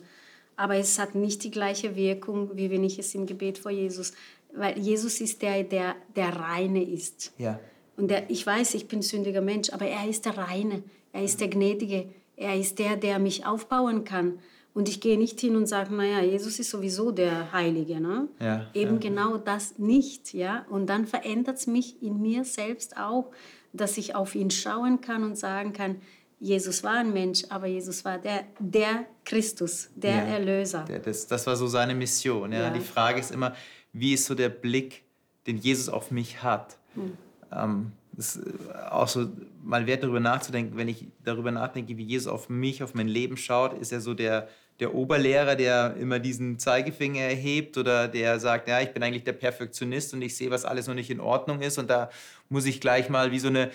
Aber 0.60 0.76
es 0.76 1.00
hat 1.00 1.16
nicht 1.16 1.46
die 1.46 1.52
gleiche 1.52 1.96
Wirkung, 1.96 2.58
wie 2.58 2.70
wenn 2.70 2.84
ich 2.84 3.00
es 3.00 3.16
im 3.16 3.26
Gebet 3.26 3.58
vor 3.58 3.72
Jesus, 3.72 4.12
weil 4.54 4.78
Jesus 4.78 5.22
ist 5.22 5.42
der, 5.42 5.64
der, 5.64 5.96
der 6.18 6.36
Reine 6.36 6.84
ist. 6.84 7.32
Ja. 7.38 7.62
Und 7.96 8.10
der, 8.10 8.30
ich 8.30 8.46
weiß, 8.46 8.74
ich 8.74 8.90
bin 8.90 9.02
sündiger 9.02 9.40
Mensch, 9.40 9.70
aber 9.70 9.86
er 9.86 10.06
ist 10.06 10.26
der 10.26 10.38
Reine, 10.38 10.84
er 11.14 11.24
ist 11.24 11.40
der 11.40 11.48
Gnädige, 11.48 12.10
er 12.36 12.58
ist 12.58 12.78
der, 12.78 12.98
der 12.98 13.20
mich 13.20 13.46
aufbauen 13.46 14.04
kann. 14.04 14.40
Und 14.74 14.90
ich 14.90 15.00
gehe 15.00 15.18
nicht 15.18 15.40
hin 15.40 15.56
und 15.56 15.66
sage, 15.66 15.96
naja, 15.96 16.22
Jesus 16.22 16.60
ist 16.60 16.72
sowieso 16.72 17.12
der 17.12 17.54
Heilige. 17.54 18.02
Ne? 18.02 18.28
Ja, 18.42 18.68
Eben 18.74 18.96
ja. 18.96 19.00
genau 19.00 19.38
das 19.38 19.80
nicht. 19.80 20.34
Ja? 20.34 20.66
Und 20.70 20.88
dann 20.88 21.08
verändert 21.08 21.56
es 21.56 21.68
mich 21.68 22.04
in 22.04 22.22
mir 22.22 22.44
selbst 22.44 22.98
auch, 22.98 23.32
dass 23.72 23.98
ich 23.98 24.14
auf 24.14 24.36
ihn 24.36 24.52
schauen 24.52 25.00
kann 25.00 25.24
und 25.24 25.38
sagen 25.38 25.72
kann, 25.72 26.02
Jesus 26.40 26.84
war 26.84 27.00
ein 27.00 27.12
Mensch, 27.12 27.44
aber 27.50 27.68
Jesus 27.68 28.04
war 28.06 28.18
der, 28.18 28.46
der 28.60 29.06
Christus, 29.26 29.90
der 29.96 30.16
ja, 30.16 30.22
Erlöser. 30.22 30.86
Der, 30.86 31.00
das, 31.00 31.28
das 31.28 31.46
war 31.46 31.56
so 31.56 31.68
seine 31.68 31.94
Mission. 31.94 32.54
Ja? 32.54 32.70
Die 32.70 32.80
Frage 32.80 33.20
ist 33.20 33.32
immer, 33.32 33.56
wie 33.92 34.14
ist 34.14 34.26
so 34.26 34.36
der 34.36 34.50
Blick, 34.50 35.04
den 35.48 35.58
Jesus 35.58 35.90
auf 35.90 36.12
mich 36.12 36.42
hat? 36.42 36.78
Hm. 36.96 37.18
Ähm, 37.52 37.92
das 38.14 38.38
ist 38.38 38.76
auch 38.90 39.08
so 39.08 39.30
mal 39.64 39.86
wert 39.86 40.04
darüber 40.04 40.20
nachzudenken, 40.20 40.78
wenn 40.78 40.88
ich 40.88 41.06
darüber 41.24 41.52
nachdenke, 41.52 41.98
wie 41.98 42.04
Jesus 42.04 42.28
auf 42.28 42.50
mich, 42.50 42.84
auf 42.84 42.94
mein 42.94 43.08
Leben 43.08 43.38
schaut, 43.38 43.80
ist 43.80 43.92
er 43.92 44.02
so 44.02 44.14
der, 44.14 44.50
der 44.80 44.96
Oberlehrer, 44.96 45.56
der 45.56 45.96
immer 45.98 46.20
diesen 46.20 46.58
Zeigefinger 46.58 47.22
erhebt 47.22 47.78
oder 47.78 48.08
der 48.08 48.40
sagt, 48.40 48.68
ja, 48.68 48.82
ich 48.82 48.94
bin 48.94 49.04
eigentlich 49.04 49.24
der 49.24 49.34
Perfektionist 49.34 50.14
und 50.14 50.22
ich 50.22 50.36
sehe, 50.36 50.50
was 50.52 50.66
alles 50.66 50.88
noch 50.88 50.96
nicht 50.96 51.10
in 51.10 51.20
Ordnung 51.20 51.62
ist 51.62 51.78
und 51.78 51.90
da 51.90 52.10
muss 52.50 52.66
ich 52.66 52.82
gleich 52.82 53.10
mal 53.10 53.32
wie 53.32 53.40
so 53.40 53.50
eine 53.50 53.72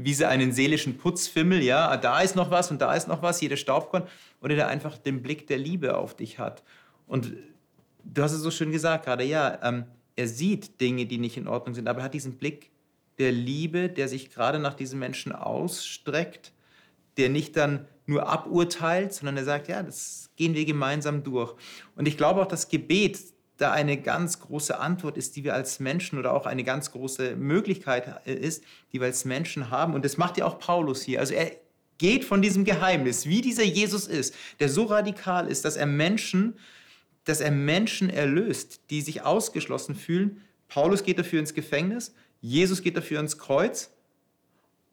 wie 0.00 0.14
so 0.14 0.26
einen 0.26 0.52
seelischen 0.52 0.96
Putzfimmel, 0.96 1.60
ja, 1.60 1.96
da 1.96 2.20
ist 2.20 2.36
noch 2.36 2.52
was 2.52 2.70
und 2.70 2.80
da 2.80 2.94
ist 2.94 3.08
noch 3.08 3.20
was, 3.20 3.40
jeder 3.40 3.56
Staubkorn, 3.56 4.04
oder 4.40 4.54
der 4.54 4.68
einfach 4.68 4.96
den 4.96 5.22
Blick 5.22 5.48
der 5.48 5.58
Liebe 5.58 5.96
auf 5.96 6.14
dich 6.14 6.38
hat. 6.38 6.62
Und 7.08 7.32
du 8.04 8.22
hast 8.22 8.30
es 8.30 8.40
so 8.40 8.52
schön 8.52 8.70
gesagt 8.70 9.06
gerade, 9.06 9.24
ja, 9.24 9.58
ähm, 9.60 9.86
er 10.14 10.28
sieht 10.28 10.80
Dinge, 10.80 11.06
die 11.06 11.18
nicht 11.18 11.36
in 11.36 11.48
Ordnung 11.48 11.74
sind, 11.74 11.88
aber 11.88 12.00
er 12.00 12.04
hat 12.04 12.14
diesen 12.14 12.38
Blick 12.38 12.70
der 13.18 13.32
Liebe, 13.32 13.88
der 13.88 14.06
sich 14.06 14.30
gerade 14.30 14.60
nach 14.60 14.74
diesen 14.74 15.00
Menschen 15.00 15.32
ausstreckt, 15.32 16.52
der 17.16 17.28
nicht 17.28 17.56
dann 17.56 17.88
nur 18.06 18.28
aburteilt, 18.28 19.12
sondern 19.12 19.36
er 19.36 19.44
sagt, 19.44 19.66
ja, 19.66 19.82
das 19.82 20.30
gehen 20.36 20.54
wir 20.54 20.64
gemeinsam 20.64 21.24
durch. 21.24 21.56
Und 21.96 22.06
ich 22.06 22.16
glaube 22.16 22.40
auch, 22.40 22.46
das 22.46 22.68
Gebet 22.68 23.18
da 23.58 23.72
eine 23.72 24.00
ganz 24.00 24.40
große 24.40 24.78
Antwort 24.78 25.18
ist, 25.18 25.36
die 25.36 25.44
wir 25.44 25.52
als 25.52 25.80
Menschen 25.80 26.18
oder 26.18 26.32
auch 26.32 26.46
eine 26.46 26.64
ganz 26.64 26.92
große 26.92 27.36
Möglichkeit 27.36 28.22
äh, 28.26 28.32
ist, 28.32 28.64
die 28.92 29.00
wir 29.00 29.06
als 29.06 29.24
Menschen 29.24 29.70
haben. 29.70 29.94
Und 29.94 30.04
das 30.04 30.16
macht 30.16 30.38
ja 30.38 30.46
auch 30.46 30.58
Paulus 30.58 31.02
hier. 31.02 31.20
Also 31.20 31.34
er 31.34 31.50
geht 31.98 32.24
von 32.24 32.40
diesem 32.40 32.64
Geheimnis, 32.64 33.26
wie 33.26 33.40
dieser 33.40 33.64
Jesus 33.64 34.06
ist, 34.06 34.34
der 34.60 34.68
so 34.68 34.84
radikal 34.84 35.48
ist, 35.48 35.64
dass 35.64 35.76
er 35.76 35.86
Menschen, 35.86 36.54
dass 37.24 37.40
er 37.40 37.50
Menschen 37.50 38.08
erlöst, 38.08 38.80
die 38.90 39.02
sich 39.02 39.22
ausgeschlossen 39.22 39.96
fühlen. 39.96 40.40
Paulus 40.68 41.02
geht 41.02 41.18
dafür 41.18 41.40
ins 41.40 41.52
Gefängnis, 41.52 42.14
Jesus 42.40 42.82
geht 42.82 42.96
dafür 42.96 43.18
ins 43.18 43.38
Kreuz 43.38 43.90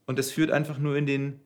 und 0.07 0.17
das 0.17 0.31
führt 0.31 0.49
einfach 0.49 0.79
nur 0.79 0.97
in 0.97 1.05
den, 1.05 1.39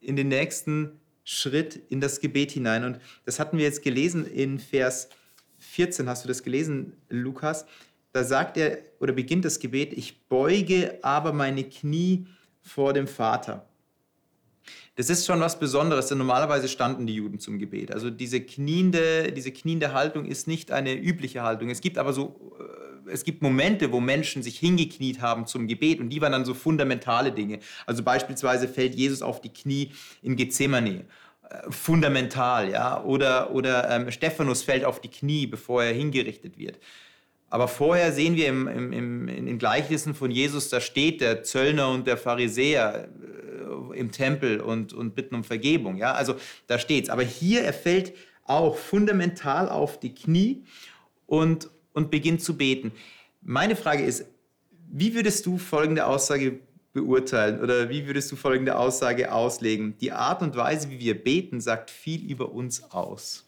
in 0.00 0.16
den 0.16 0.28
nächsten 0.28 1.00
Schritt 1.24 1.76
in 1.88 2.02
das 2.02 2.20
Gebet 2.20 2.50
hinein. 2.50 2.84
Und 2.84 3.00
das 3.24 3.38
hatten 3.40 3.56
wir 3.56 3.64
jetzt 3.64 3.82
gelesen 3.82 4.26
in 4.26 4.58
Vers 4.58 5.08
14, 5.60 6.08
hast 6.08 6.24
du 6.24 6.28
das 6.28 6.42
gelesen, 6.42 6.94
Lukas? 7.08 7.66
Da 8.12 8.24
sagt 8.24 8.56
er 8.56 8.78
oder 8.98 9.12
beginnt 9.12 9.44
das 9.44 9.60
Gebet, 9.60 9.92
ich 9.92 10.26
beuge 10.26 10.98
aber 11.02 11.32
meine 11.32 11.64
Knie 11.64 12.26
vor 12.60 12.92
dem 12.92 13.06
Vater. 13.06 13.66
Das 14.96 15.08
ist 15.08 15.24
schon 15.24 15.40
was 15.40 15.58
Besonderes, 15.58 16.08
denn 16.08 16.18
normalerweise 16.18 16.68
standen 16.68 17.06
die 17.06 17.14
Juden 17.14 17.38
zum 17.38 17.58
Gebet. 17.58 17.92
Also 17.92 18.10
diese 18.10 18.40
kniende, 18.40 19.32
diese 19.32 19.52
kniende 19.52 19.92
Haltung 19.94 20.26
ist 20.26 20.46
nicht 20.46 20.72
eine 20.72 20.94
übliche 20.94 21.42
Haltung. 21.42 21.70
Es 21.70 21.80
gibt 21.80 21.96
aber 21.96 22.12
so, 22.12 22.52
äh, 22.58 23.10
es 23.10 23.24
gibt 23.24 23.40
Momente, 23.40 23.92
wo 23.92 24.00
Menschen 24.00 24.42
sich 24.42 24.58
hingekniet 24.58 25.20
haben 25.20 25.46
zum 25.46 25.68
Gebet 25.68 26.00
und 26.00 26.10
die 26.10 26.20
waren 26.20 26.32
dann 26.32 26.44
so 26.44 26.54
fundamentale 26.54 27.32
Dinge. 27.32 27.60
Also 27.86 28.02
beispielsweise 28.02 28.68
fällt 28.68 28.94
Jesus 28.94 29.22
auf 29.22 29.40
die 29.40 29.52
Knie 29.52 29.92
in 30.22 30.36
Gethsemane 30.36 31.06
fundamental, 31.68 32.70
ja, 32.70 33.02
oder, 33.02 33.52
oder 33.52 33.90
ähm, 33.90 34.10
Stephanus 34.10 34.62
fällt 34.62 34.84
auf 34.84 35.00
die 35.00 35.10
Knie, 35.10 35.46
bevor 35.46 35.82
er 35.82 35.92
hingerichtet 35.92 36.58
wird. 36.58 36.78
Aber 37.48 37.66
vorher 37.66 38.12
sehen 38.12 38.36
wir 38.36 38.46
im, 38.46 38.68
im, 38.68 38.92
im, 38.92 39.28
in 39.28 39.58
Gleichnissen 39.58 40.14
von 40.14 40.30
Jesus, 40.30 40.68
da 40.68 40.80
steht 40.80 41.20
der 41.20 41.42
Zöllner 41.42 41.90
und 41.90 42.06
der 42.06 42.16
Pharisäer 42.16 43.08
äh, 43.08 43.98
im 43.98 44.12
Tempel 44.12 44.60
und, 44.60 44.92
und 44.92 45.16
bitten 45.16 45.34
um 45.34 45.42
Vergebung. 45.42 45.96
Ja? 45.96 46.12
Also 46.12 46.36
da 46.68 46.78
steht's. 46.78 47.10
Aber 47.10 47.22
hier, 47.22 47.62
er 47.62 47.72
fällt 47.72 48.12
auch 48.44 48.76
fundamental 48.76 49.68
auf 49.68 49.98
die 49.98 50.14
Knie 50.14 50.64
und, 51.26 51.68
und 51.92 52.10
beginnt 52.12 52.42
zu 52.42 52.56
beten. 52.56 52.92
Meine 53.42 53.74
Frage 53.74 54.04
ist, 54.04 54.26
wie 54.92 55.14
würdest 55.14 55.46
du 55.46 55.58
folgende 55.58 56.06
Aussage 56.06 56.60
beurteilen 56.92 57.60
oder 57.60 57.88
wie 57.88 58.06
würdest 58.06 58.32
du 58.32 58.36
folgende 58.36 58.76
Aussage 58.76 59.32
auslegen? 59.32 59.96
Die 59.98 60.12
Art 60.12 60.42
und 60.42 60.56
Weise, 60.56 60.90
wie 60.90 60.98
wir 60.98 61.22
beten, 61.22 61.60
sagt 61.60 61.90
viel 61.90 62.28
über 62.28 62.50
uns 62.52 62.90
aus. 62.90 63.46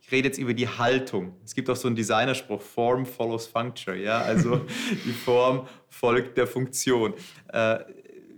Ich 0.00 0.12
rede 0.12 0.28
jetzt 0.28 0.38
über 0.38 0.52
die 0.52 0.68
Haltung. 0.68 1.34
Es 1.44 1.54
gibt 1.54 1.70
auch 1.70 1.76
so 1.76 1.88
einen 1.88 1.96
Designerspruch, 1.96 2.60
Form 2.60 3.06
follows 3.06 3.46
Function. 3.46 3.98
Ja? 3.98 4.20
Also 4.20 4.60
die 5.04 5.12
Form 5.12 5.66
folgt 5.88 6.36
der 6.36 6.46
Funktion. 6.46 7.14
Äh, 7.48 7.78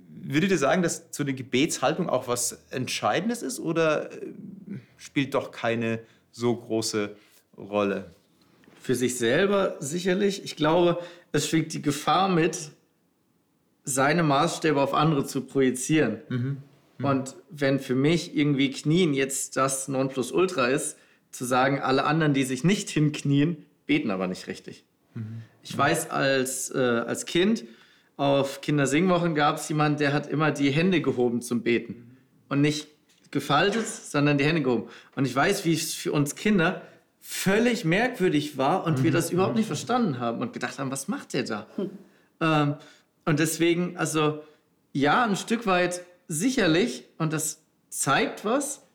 würdet 0.09 0.53
ihr 0.53 0.59
sagen, 0.59 0.83
dass 0.83 1.09
so 1.11 1.25
eine 1.25 1.35
Gebetshaltung 1.35 2.09
auch 2.09 2.29
was 2.29 2.67
Entscheidendes 2.71 3.43
ist 3.43 3.59
oder 3.59 4.13
äh, 4.13 4.33
spielt 4.97 5.35
doch 5.35 5.51
keine 5.51 6.01
so 6.31 6.55
große 6.55 7.17
Rolle? 7.59 8.15
Für 8.81 8.95
sich 8.95 9.19
selber 9.19 9.77
sicherlich. 9.81 10.45
Ich 10.45 10.55
glaube, 10.55 11.03
es 11.33 11.49
schwingt 11.49 11.73
die 11.73 11.83
Gefahr 11.83 12.29
mit, 12.29 12.71
seine 13.87 14.25
Maßstäbe 14.25 14.81
auf 14.81 14.93
andere 14.93 15.25
zu 15.25 15.43
projizieren. 15.43 16.19
Mhm. 16.29 16.57
Mhm. 16.99 17.05
Und 17.05 17.35
wenn 17.51 17.79
für 17.81 17.95
mich 17.95 18.37
irgendwie 18.37 18.71
Knien 18.71 19.15
jetzt 19.15 19.57
das 19.57 19.89
Nonplusultra 19.89 20.67
ist, 20.67 20.99
zu 21.31 21.45
sagen, 21.45 21.81
alle 21.81 22.05
anderen, 22.05 22.35
die 22.35 22.43
sich 22.43 22.65
nicht 22.65 22.91
hinknien, 22.91 23.65
beten 23.87 24.11
aber 24.11 24.27
nicht 24.27 24.49
richtig. 24.49 24.85
Mhm. 25.15 25.43
Ich 25.63 25.77
weiß, 25.77 26.11
als, 26.11 26.71
äh, 26.71 26.79
als 26.79 27.27
Kind 27.27 27.65
auf 28.17 28.61
Kindersingwochen 28.61 29.35
gab 29.35 29.57
es 29.57 29.69
jemanden, 29.69 29.99
der 29.99 30.13
hat 30.13 30.27
immer 30.27 30.51
die 30.51 30.71
Hände 30.71 31.01
gehoben 31.01 31.41
zum 31.41 31.63
Beten. 31.63 32.17
Und 32.49 32.61
nicht 32.61 32.89
gefaltet, 33.31 33.87
sondern 33.87 34.39
die 34.39 34.45
Hände 34.45 34.63
gehoben. 34.63 34.89
Und 35.15 35.27
ich 35.27 35.35
weiß, 35.35 35.65
wie 35.65 35.75
es 35.75 35.95
für 35.95 36.13
uns 36.13 36.35
Kinder 36.35 36.83
völlig 37.21 37.85
merkwürdig 37.85 38.57
war 38.57 38.85
und 38.85 39.01
mhm. 39.01 39.05
wir 39.05 39.11
das 39.13 39.31
überhaupt 39.31 39.57
nicht 39.57 39.67
verstanden 39.67 40.19
haben 40.19 40.41
und 40.41 40.53
gedacht 40.53 40.79
haben, 40.79 40.91
was 40.91 41.09
macht 41.09 41.35
der 41.35 41.43
da? 41.43 41.67
Hm. 41.77 41.91
Ähm, 42.41 42.75
und 43.27 43.39
deswegen, 43.39 43.97
also 43.97 44.43
ja, 44.93 45.25
ein 45.25 45.37
Stück 45.37 45.67
weit 45.67 46.03
sicherlich, 46.29 47.05
und 47.19 47.33
das 47.33 47.63
zeigt 47.91 48.45
was, 48.45 48.87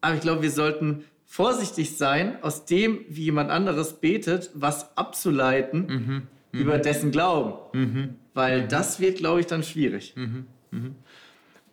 aber 0.00 0.14
ich 0.14 0.20
glaube, 0.20 0.42
wir 0.42 0.50
sollten 0.50 1.04
vorsichtig 1.24 1.96
sein, 1.96 2.42
aus 2.42 2.64
dem, 2.66 3.04
wie 3.08 3.24
jemand 3.24 3.50
anderes 3.50 3.94
betet, 3.94 4.50
was 4.54 4.96
abzuleiten 4.96 5.86
mhm, 5.86 6.22
mhm. 6.52 6.60
über 6.60 6.78
dessen 6.78 7.10
Glauben. 7.10 7.54
Mhm, 7.72 8.14
Weil 8.34 8.62
mhm. 8.62 8.68
das 8.68 9.00
wird, 9.00 9.18
glaube 9.18 9.40
ich, 9.40 9.46
dann 9.46 9.64
schwierig. 9.64 10.14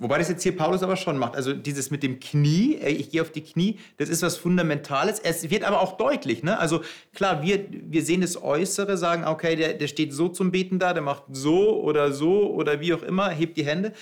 Wobei 0.03 0.17
das 0.17 0.27
jetzt 0.27 0.43
hier 0.43 0.53
Paulus 0.55 0.83
aber 0.83 0.97
schon 0.97 1.17
macht. 1.17 1.37
Also 1.37 1.53
dieses 1.53 1.89
mit 1.89 2.03
dem 2.03 2.19
Knie, 2.19 2.75
ich 2.75 3.09
gehe 3.09 3.21
auf 3.21 3.31
die 3.31 3.41
Knie, 3.41 3.79
das 3.95 4.09
ist 4.09 4.21
was 4.21 4.35
Fundamentales. 4.35 5.17
Es 5.19 5.49
wird 5.49 5.63
aber 5.63 5.79
auch 5.79 5.95
deutlich. 5.95 6.43
Ne? 6.43 6.59
Also 6.59 6.81
klar, 7.13 7.41
wir, 7.41 7.65
wir 7.69 8.03
sehen 8.03 8.19
das 8.19 8.41
Äußere, 8.41 8.97
sagen, 8.97 9.23
okay, 9.23 9.55
der, 9.55 9.75
der 9.75 9.87
steht 9.87 10.11
so 10.11 10.27
zum 10.27 10.51
Beten 10.51 10.77
da, 10.77 10.93
der 10.93 11.03
macht 11.03 11.23
so 11.31 11.81
oder 11.81 12.11
so 12.11 12.51
oder 12.51 12.81
wie 12.81 12.93
auch 12.93 13.01
immer, 13.01 13.29
hebt 13.29 13.55
die 13.55 13.65
Hände. 13.65 13.93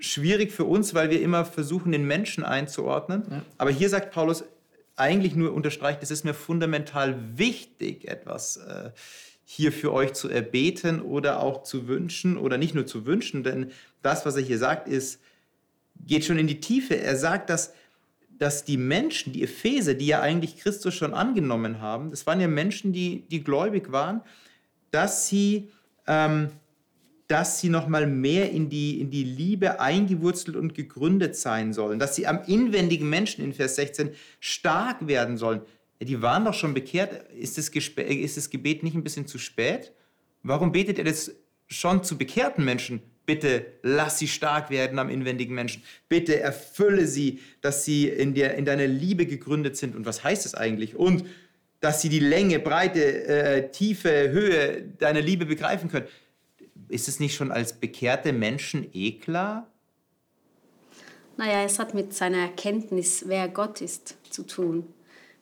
Schwierig 0.00 0.50
für 0.50 0.64
uns, 0.64 0.92
weil 0.94 1.08
wir 1.08 1.22
immer 1.22 1.44
versuchen, 1.44 1.92
den 1.92 2.04
Menschen 2.04 2.42
einzuordnen. 2.42 3.22
Ja. 3.30 3.42
Aber 3.58 3.70
hier 3.70 3.88
sagt 3.88 4.10
Paulus, 4.10 4.42
eigentlich 4.96 5.36
nur 5.36 5.52
unterstreicht, 5.52 6.02
es 6.02 6.10
ist 6.10 6.24
mir 6.24 6.34
fundamental 6.34 7.16
wichtig, 7.38 8.08
etwas 8.08 8.56
äh, 8.56 8.90
hier 9.44 9.70
für 9.72 9.92
euch 9.92 10.14
zu 10.14 10.28
erbeten 10.28 11.00
oder 11.00 11.40
auch 11.40 11.62
zu 11.62 11.86
wünschen 11.88 12.36
oder 12.36 12.58
nicht 12.58 12.74
nur 12.74 12.86
zu 12.86 13.06
wünschen, 13.06 13.44
denn 13.44 13.70
das, 14.02 14.26
was 14.26 14.36
er 14.36 14.42
hier 14.42 14.58
sagt, 14.58 14.88
ist, 14.88 15.20
geht 16.06 16.24
schon 16.24 16.38
in 16.38 16.46
die 16.46 16.60
Tiefe. 16.60 16.96
Er 16.98 17.16
sagt, 17.16 17.50
dass, 17.50 17.72
dass 18.38 18.64
die 18.64 18.76
Menschen, 18.76 19.32
die 19.32 19.42
Epheser, 19.42 19.94
die 19.94 20.06
ja 20.06 20.20
eigentlich 20.20 20.58
Christus 20.58 20.94
schon 20.94 21.14
angenommen 21.14 21.80
haben, 21.80 22.10
das 22.10 22.26
waren 22.26 22.40
ja 22.40 22.48
Menschen, 22.48 22.92
die, 22.92 23.26
die 23.28 23.44
gläubig 23.44 23.92
waren, 23.92 24.22
dass 24.90 25.28
sie 25.28 25.68
ähm, 26.06 26.50
dass 27.28 27.60
sie 27.60 27.68
noch 27.68 27.86
mal 27.86 28.06
mehr 28.06 28.50
in 28.50 28.70
die, 28.70 29.00
in 29.00 29.10
die 29.10 29.22
Liebe 29.22 29.80
eingewurzelt 29.80 30.56
und 30.56 30.74
gegründet 30.74 31.36
sein 31.36 31.74
sollen, 31.74 31.98
dass 31.98 32.16
sie 32.16 32.26
am 32.26 32.42
inwendigen 32.46 33.08
Menschen 33.08 33.44
in 33.44 33.52
Vers 33.52 33.76
16 33.76 34.14
stark 34.40 35.06
werden 35.06 35.36
sollen. 35.36 35.60
Ja, 36.00 36.06
die 36.06 36.22
waren 36.22 36.46
doch 36.46 36.54
schon 36.54 36.72
bekehrt. 36.72 37.30
Ist 37.32 37.58
das, 37.58 37.68
ist 37.68 38.36
das 38.38 38.50
Gebet 38.50 38.82
nicht 38.82 38.96
ein 38.96 39.04
bisschen 39.04 39.26
zu 39.26 39.38
spät? 39.38 39.92
Warum 40.42 40.72
betet 40.72 40.98
er 40.98 41.04
das 41.04 41.32
schon 41.66 42.02
zu 42.02 42.16
bekehrten 42.16 42.64
Menschen? 42.64 43.02
Bitte 43.28 43.66
lass 43.82 44.18
sie 44.18 44.26
stark 44.26 44.70
werden 44.70 44.98
am 44.98 45.10
inwendigen 45.10 45.54
Menschen. 45.54 45.82
Bitte 46.08 46.40
erfülle 46.40 47.06
sie, 47.06 47.40
dass 47.60 47.84
sie 47.84 48.08
in, 48.08 48.34
der, 48.34 48.54
in 48.54 48.64
deiner 48.64 48.86
Liebe 48.86 49.26
gegründet 49.26 49.76
sind. 49.76 49.94
Und 49.94 50.06
was 50.06 50.24
heißt 50.24 50.46
das 50.46 50.54
eigentlich? 50.54 50.96
Und 50.96 51.26
dass 51.80 52.00
sie 52.00 52.08
die 52.08 52.20
Länge, 52.20 52.58
Breite, 52.58 53.26
äh, 53.26 53.70
Tiefe, 53.70 54.30
Höhe 54.30 54.82
deiner 54.98 55.20
Liebe 55.20 55.44
begreifen 55.44 55.90
können 55.90 56.06
ist 56.88 57.08
es 57.08 57.20
nicht 57.20 57.34
schon 57.34 57.52
als 57.52 57.72
bekehrte 57.72 58.32
Menschen 58.32 58.88
eh 58.92 59.12
klar? 59.12 59.70
Naja, 61.36 61.62
es 61.62 61.78
hat 61.78 61.94
mit 61.94 62.14
seiner 62.14 62.38
Erkenntnis, 62.38 63.24
wer 63.26 63.48
Gott 63.48 63.80
ist, 63.80 64.16
zu 64.28 64.42
tun. 64.44 64.92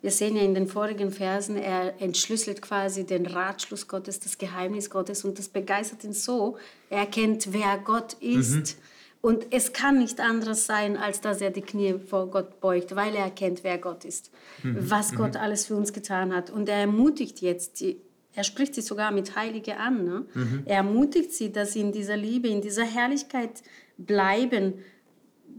Wir 0.07 0.13
sehen 0.13 0.37
ja 0.37 0.43
in 0.43 0.55
den 0.55 0.69
vorigen 0.69 1.11
Versen, 1.11 1.57
er 1.57 2.01
entschlüsselt 2.01 2.63
quasi 2.63 3.05
den 3.05 3.27
Ratschluss 3.27 3.89
Gottes, 3.89 4.21
das 4.21 4.39
Geheimnis 4.39 4.89
Gottes 4.89 5.25
und 5.25 5.37
das 5.37 5.49
begeistert 5.49 6.05
ihn 6.05 6.13
so. 6.13 6.59
Er 6.91 6.99
erkennt, 6.99 7.53
wer 7.53 7.77
Gott 7.79 8.13
ist. 8.21 8.55
Mhm. 8.55 8.83
Und 9.21 9.47
es 9.51 9.73
kann 9.73 9.99
nicht 9.99 10.21
anders 10.21 10.65
sein, 10.65 10.97
als 10.97 11.21
dass 11.23 11.41
er 11.41 11.51
die 11.51 11.63
Knie 11.63 11.99
vor 11.99 12.31
Gott 12.31 12.61
beugt, 12.61 12.95
weil 12.95 13.17
er 13.17 13.25
erkennt, 13.25 13.65
wer 13.65 13.79
Gott 13.79 14.05
ist, 14.05 14.31
mhm. 14.63 14.77
was 14.89 15.13
Gott 15.13 15.35
mhm. 15.35 15.41
alles 15.41 15.67
für 15.67 15.75
uns 15.75 15.93
getan 15.93 16.33
hat. 16.33 16.51
Und 16.51 16.69
er 16.69 16.77
ermutigt 16.77 17.41
jetzt 17.41 17.81
die 17.81 17.97
er 18.33 18.45
spricht 18.45 18.75
sie 18.75 18.83
sogar 18.83 19.13
mit 19.13 19.35
Heilige 19.35 19.79
an. 19.79 20.05
Ne? 20.05 20.27
Mhm. 20.35 20.63
Er 20.67 20.77
ermutigt 20.77 21.33
sie, 21.33 21.51
dass 21.51 21.73
sie 21.73 21.81
in 21.81 21.91
dieser 21.91 22.19
Liebe, 22.19 22.49
in 22.49 22.61
dieser 22.61 22.85
Herrlichkeit 22.85 23.63
bleiben, 23.97 24.75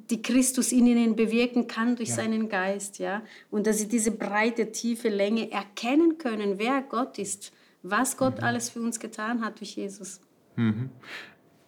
die 0.09 0.21
Christus 0.21 0.71
in 0.71 0.87
ihnen 0.87 1.15
bewirken 1.15 1.67
kann 1.67 1.95
durch 1.95 2.09
ja. 2.09 2.15
seinen 2.15 2.49
Geist. 2.49 2.99
Ja? 2.99 3.23
Und 3.51 3.67
dass 3.67 3.79
sie 3.79 3.87
diese 3.87 4.11
breite, 4.11 4.71
tiefe 4.71 5.09
Länge 5.09 5.51
erkennen 5.51 6.17
können, 6.17 6.59
wer 6.59 6.81
Gott 6.81 7.19
ist, 7.19 7.51
was 7.83 8.17
Gott 8.17 8.37
mhm. 8.37 8.43
alles 8.43 8.69
für 8.69 8.79
uns 8.79 8.99
getan 8.99 9.43
hat 9.43 9.59
durch 9.59 9.75
Jesus. 9.75 10.21
Mhm. 10.55 10.89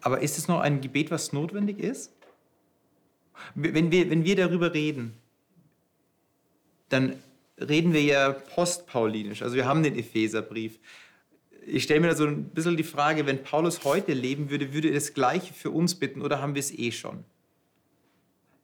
Aber 0.02 0.22
ist 0.22 0.38
es 0.38 0.48
noch 0.48 0.62
ein 0.62 0.82
Gebet, 0.82 1.12
was 1.12 1.34
notwendig 1.34 1.80
ist? 1.80 2.14
Wenn 3.56 3.92
wir, 3.92 4.10
wenn 4.10 4.24
wir 4.24 4.36
darüber 4.36 4.74
reden, 4.74 5.14
dann 6.90 7.16
reden 7.58 7.94
wir 7.94 8.02
ja 8.02 8.32
postpaulinisch. 8.32 9.42
Also 9.42 9.56
wir 9.56 9.66
haben 9.66 9.84
den 9.84 9.98
Epheserbrief. 9.98 10.80
Ich 11.66 11.84
stelle 11.84 12.00
mir 12.00 12.08
da 12.08 12.16
so 12.16 12.26
ein 12.26 12.46
bisschen 12.46 12.78
die 12.78 12.84
Frage, 12.84 13.26
wenn 13.26 13.44
Paulus 13.44 13.84
heute 13.84 14.14
leben 14.14 14.50
würde, 14.50 14.74
würde 14.74 14.90
er 14.90 14.96
das 14.96 15.14
Gleiche 15.14 15.54
für 15.54 15.72
uns 15.72 15.96
bitten 15.96 16.22
oder 16.22 16.42
haben 16.42 16.56
wir 16.56 16.62
es 16.62 16.72
eh 16.72 16.92
schon? 16.92 17.24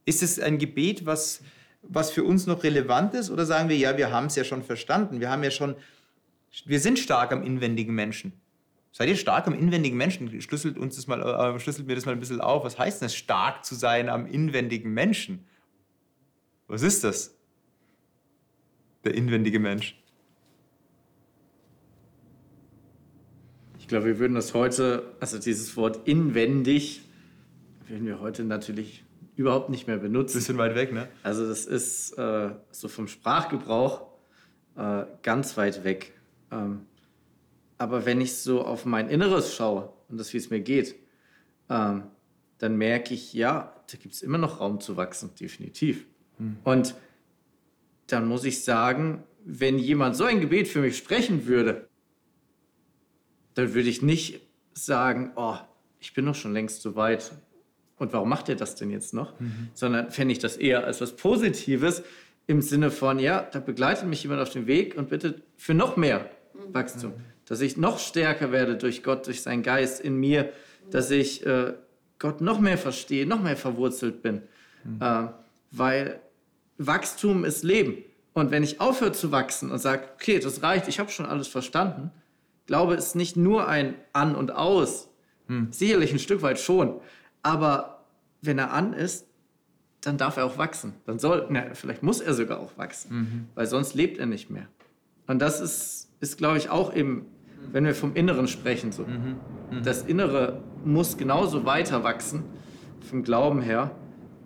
Ist 0.05 0.21
es 0.23 0.39
ein 0.39 0.57
Gebet, 0.59 1.05
was, 1.05 1.41
was 1.81 2.11
für 2.11 2.23
uns 2.23 2.45
noch 2.45 2.63
relevant 2.63 3.13
ist? 3.15 3.29
Oder 3.29 3.45
sagen 3.45 3.69
wir, 3.69 3.77
ja, 3.77 3.97
wir 3.97 4.11
haben 4.11 4.27
es 4.27 4.35
ja 4.35 4.43
schon 4.43 4.63
verstanden. 4.63 5.19
Wir 5.19 5.29
haben 5.29 5.43
ja 5.43 5.51
schon, 5.51 5.75
wir 6.65 6.79
sind 6.79 6.99
stark 6.99 7.31
am 7.31 7.43
inwendigen 7.43 7.93
Menschen. 7.93 8.33
Seid 8.91 9.09
ihr 9.09 9.17
stark 9.17 9.47
am 9.47 9.53
inwendigen 9.53 9.97
Menschen? 9.97 10.41
Schlüsselt, 10.41 10.77
uns 10.77 10.95
das 10.95 11.07
mal, 11.07 11.21
äh, 11.21 11.59
schlüsselt 11.59 11.87
mir 11.87 11.95
das 11.95 12.05
mal 12.05 12.13
ein 12.13 12.19
bisschen 12.19 12.39
auf. 12.39 12.63
Was 12.63 12.79
heißt 12.79 13.01
denn 13.01 13.07
es, 13.07 13.15
stark 13.15 13.65
zu 13.65 13.75
sein 13.75 14.07
am 14.07 14.25
inwendigen 14.25 14.93
Menschen? 14.93 15.43
Was 16.67 16.81
ist 16.81 17.03
das? 17.03 17.35
Der 19.03 19.13
inwendige 19.13 19.59
Mensch. 19.59 20.01
Ich 23.79 23.87
glaube, 23.87 24.05
wir 24.05 24.19
würden 24.19 24.33
das 24.33 24.53
heute, 24.55 25.15
also 25.19 25.37
dieses 25.37 25.77
Wort 25.77 26.07
inwendig, 26.07 27.01
würden 27.87 28.07
wir 28.07 28.19
heute 28.19 28.43
natürlich 28.43 29.04
überhaupt 29.35 29.69
nicht 29.69 29.87
mehr 29.87 29.97
benutzen. 29.97 30.37
Bisschen 30.37 30.57
weit 30.57 30.75
weg, 30.75 30.93
ne? 30.93 31.07
Also 31.23 31.47
das 31.47 31.65
ist 31.65 32.13
äh, 32.17 32.51
so 32.71 32.87
vom 32.87 33.07
Sprachgebrauch 33.07 34.07
äh, 34.75 35.03
ganz 35.21 35.57
weit 35.57 35.83
weg. 35.83 36.13
Ähm, 36.51 36.85
aber 37.77 38.05
wenn 38.05 38.21
ich 38.21 38.37
so 38.37 38.63
auf 38.63 38.85
mein 38.85 39.09
Inneres 39.09 39.53
schaue 39.53 39.91
und 40.09 40.17
das, 40.17 40.33
wie 40.33 40.37
es 40.37 40.49
mir 40.49 40.61
geht, 40.61 40.95
ähm, 41.69 42.03
dann 42.57 42.77
merke 42.77 43.13
ich, 43.13 43.33
ja, 43.33 43.75
da 43.91 43.97
gibt 43.97 44.15
es 44.15 44.21
immer 44.21 44.37
noch 44.37 44.61
Raum 44.61 44.79
zu 44.79 44.95
wachsen, 44.97 45.31
definitiv. 45.39 46.05
Hm. 46.37 46.57
Und 46.63 46.95
dann 48.07 48.27
muss 48.27 48.43
ich 48.45 48.63
sagen, 48.63 49.23
wenn 49.43 49.77
jemand 49.77 50.15
so 50.15 50.23
ein 50.23 50.39
Gebet 50.39 50.67
für 50.67 50.79
mich 50.79 50.97
sprechen 50.97 51.47
würde, 51.47 51.87
dann 53.53 53.73
würde 53.73 53.89
ich 53.89 54.01
nicht 54.01 54.41
sagen, 54.73 55.31
oh, 55.35 55.57
ich 55.99 56.13
bin 56.13 56.25
doch 56.25 56.35
schon 56.35 56.53
längst 56.53 56.81
so 56.81 56.95
weit. 56.95 57.31
Und 57.97 58.13
warum 58.13 58.29
macht 58.29 58.49
er 58.49 58.55
das 58.55 58.75
denn 58.75 58.91
jetzt 58.91 59.13
noch? 59.13 59.39
Mhm. 59.39 59.69
Sondern 59.73 60.11
fände 60.11 60.31
ich 60.31 60.39
das 60.39 60.57
eher 60.57 60.85
als 60.85 61.01
was 61.01 61.15
Positives 61.15 62.03
im 62.47 62.61
Sinne 62.61 62.91
von, 62.91 63.19
ja, 63.19 63.47
da 63.51 63.59
begleitet 63.59 64.07
mich 64.07 64.23
jemand 64.23 64.41
auf 64.41 64.49
dem 64.49 64.67
Weg 64.67 64.95
und 64.97 65.09
bittet 65.09 65.41
für 65.57 65.73
noch 65.73 65.97
mehr 65.97 66.29
Wachstum. 66.71 67.11
Mhm 67.11 67.35
dass 67.45 67.61
ich 67.61 67.77
noch 67.77 67.99
stärker 67.99 68.51
werde 68.51 68.75
durch 68.75 69.03
Gott, 69.03 69.27
durch 69.27 69.41
seinen 69.41 69.63
Geist 69.63 70.01
in 70.01 70.15
mir, 70.17 70.49
dass 70.89 71.11
ich 71.11 71.45
äh, 71.45 71.73
Gott 72.19 72.41
noch 72.41 72.59
mehr 72.59 72.77
verstehe, 72.77 73.25
noch 73.25 73.41
mehr 73.41 73.57
verwurzelt 73.57 74.21
bin. 74.21 74.41
Mhm. 74.83 75.01
Äh, 75.01 75.27
weil 75.71 76.19
Wachstum 76.77 77.45
ist 77.45 77.63
Leben. 77.63 77.97
Und 78.33 78.51
wenn 78.51 78.63
ich 78.63 78.81
aufhöre 78.81 79.13
zu 79.13 79.31
wachsen 79.31 79.71
und 79.71 79.79
sage, 79.79 80.03
okay, 80.15 80.39
das 80.39 80.61
reicht, 80.61 80.87
ich 80.87 80.99
habe 80.99 81.09
schon 81.09 81.25
alles 81.25 81.47
verstanden, 81.47 82.11
Glaube 82.65 82.95
ist 82.95 83.15
nicht 83.15 83.37
nur 83.37 83.67
ein 83.67 83.93
An 84.11 84.35
und 84.35 84.51
Aus. 84.51 85.07
Mhm. 85.47 85.67
Sicherlich 85.71 86.11
ein 86.11 86.19
Stück 86.19 86.41
weit 86.41 86.59
schon. 86.59 86.99
Aber 87.45 88.03
wenn 88.41 88.57
er 88.57 88.73
an 88.73 88.93
ist, 88.93 89.27
dann 90.01 90.17
darf 90.17 90.37
er 90.37 90.45
auch 90.45 90.57
wachsen. 90.57 90.93
Dann 91.05 91.19
soll, 91.19 91.45
na, 91.49 91.73
vielleicht 91.73 92.01
muss 92.01 92.21
er 92.21 92.33
sogar 92.33 92.59
auch 92.59 92.75
wachsen, 92.75 93.15
mhm. 93.15 93.47
weil 93.53 93.67
sonst 93.67 93.93
lebt 93.93 94.17
er 94.17 94.25
nicht 94.25 94.49
mehr. 94.49 94.67
Und 95.27 95.43
das 95.43 95.61
ist, 95.61 96.09
ist 96.19 96.37
glaube 96.37 96.57
ich, 96.57 96.69
auch 96.69 96.93
eben 96.95 97.27
wenn 97.71 97.85
wir 97.85 97.95
vom 97.95 98.15
Inneren 98.15 98.47
sprechen. 98.47 98.91
So. 98.91 99.03
Mhm. 99.03 99.35
Mhm. 99.71 99.83
Das 99.83 100.03
Innere 100.03 100.61
muss 100.83 101.17
genauso 101.17 101.65
weiter 101.65 102.03
wachsen, 102.03 102.43
vom 103.01 103.23
Glauben 103.23 103.61
her. 103.61 103.91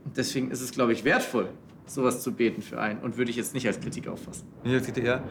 Und 0.05 0.17
deswegen 0.17 0.51
ist 0.51 0.61
es, 0.61 0.71
glaube 0.71 0.93
ich, 0.93 1.03
wertvoll, 1.03 1.49
sowas 1.85 2.21
zu 2.21 2.33
beten 2.33 2.61
für 2.61 2.79
einen. 2.79 2.99
Und 2.99 3.17
würde 3.17 3.31
ich 3.31 3.37
jetzt 3.37 3.53
nicht 3.53 3.67
als 3.67 3.79
Kritik 3.79 4.07
auffassen. 4.07 4.47
Ja, 4.63 4.79
ja. 5.03 5.23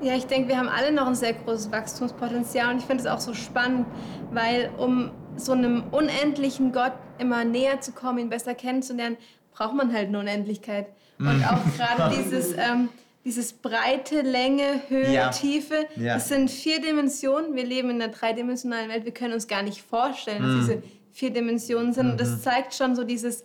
Ja, 0.00 0.14
ich 0.14 0.26
denke, 0.26 0.48
wir 0.48 0.58
haben 0.58 0.68
alle 0.68 0.92
noch 0.92 1.08
ein 1.08 1.16
sehr 1.16 1.32
großes 1.32 1.72
Wachstumspotenzial 1.72 2.72
und 2.72 2.78
ich 2.78 2.84
finde 2.84 3.02
es 3.02 3.08
auch 3.08 3.18
so 3.18 3.34
spannend, 3.34 3.84
weil 4.32 4.70
um 4.78 5.10
so 5.38 5.52
einem 5.52 5.84
unendlichen 5.90 6.72
Gott 6.72 6.92
immer 7.18 7.44
näher 7.44 7.80
zu 7.80 7.92
kommen, 7.92 8.18
ihn 8.18 8.28
besser 8.28 8.54
kennenzulernen, 8.54 9.16
braucht 9.52 9.74
man 9.74 9.92
halt 9.92 10.08
eine 10.08 10.18
Unendlichkeit. 10.18 10.88
Und 11.18 11.38
mhm. 11.38 11.44
auch 11.44 11.76
gerade 11.76 12.16
dieses, 12.22 12.52
ähm, 12.52 12.88
dieses 13.24 13.52
breite, 13.52 14.22
Länge, 14.22 14.82
Höhe, 14.88 15.12
ja. 15.12 15.30
Tiefe. 15.30 15.86
Ja. 15.96 16.14
Das 16.14 16.28
sind 16.28 16.50
vier 16.50 16.80
Dimensionen. 16.80 17.54
Wir 17.54 17.64
leben 17.64 17.90
in 17.90 18.02
einer 18.02 18.12
dreidimensionalen 18.12 18.88
Welt. 18.88 19.04
Wir 19.04 19.12
können 19.12 19.34
uns 19.34 19.48
gar 19.48 19.62
nicht 19.62 19.82
vorstellen, 19.82 20.42
dass 20.42 20.52
mhm. 20.52 20.60
diese 20.60 20.82
vier 21.12 21.30
Dimensionen 21.30 21.92
sind. 21.92 22.12
Und 22.12 22.20
das 22.20 22.30
mhm. 22.30 22.40
zeigt 22.42 22.74
schon 22.74 22.94
so 22.94 23.04
dieses 23.04 23.44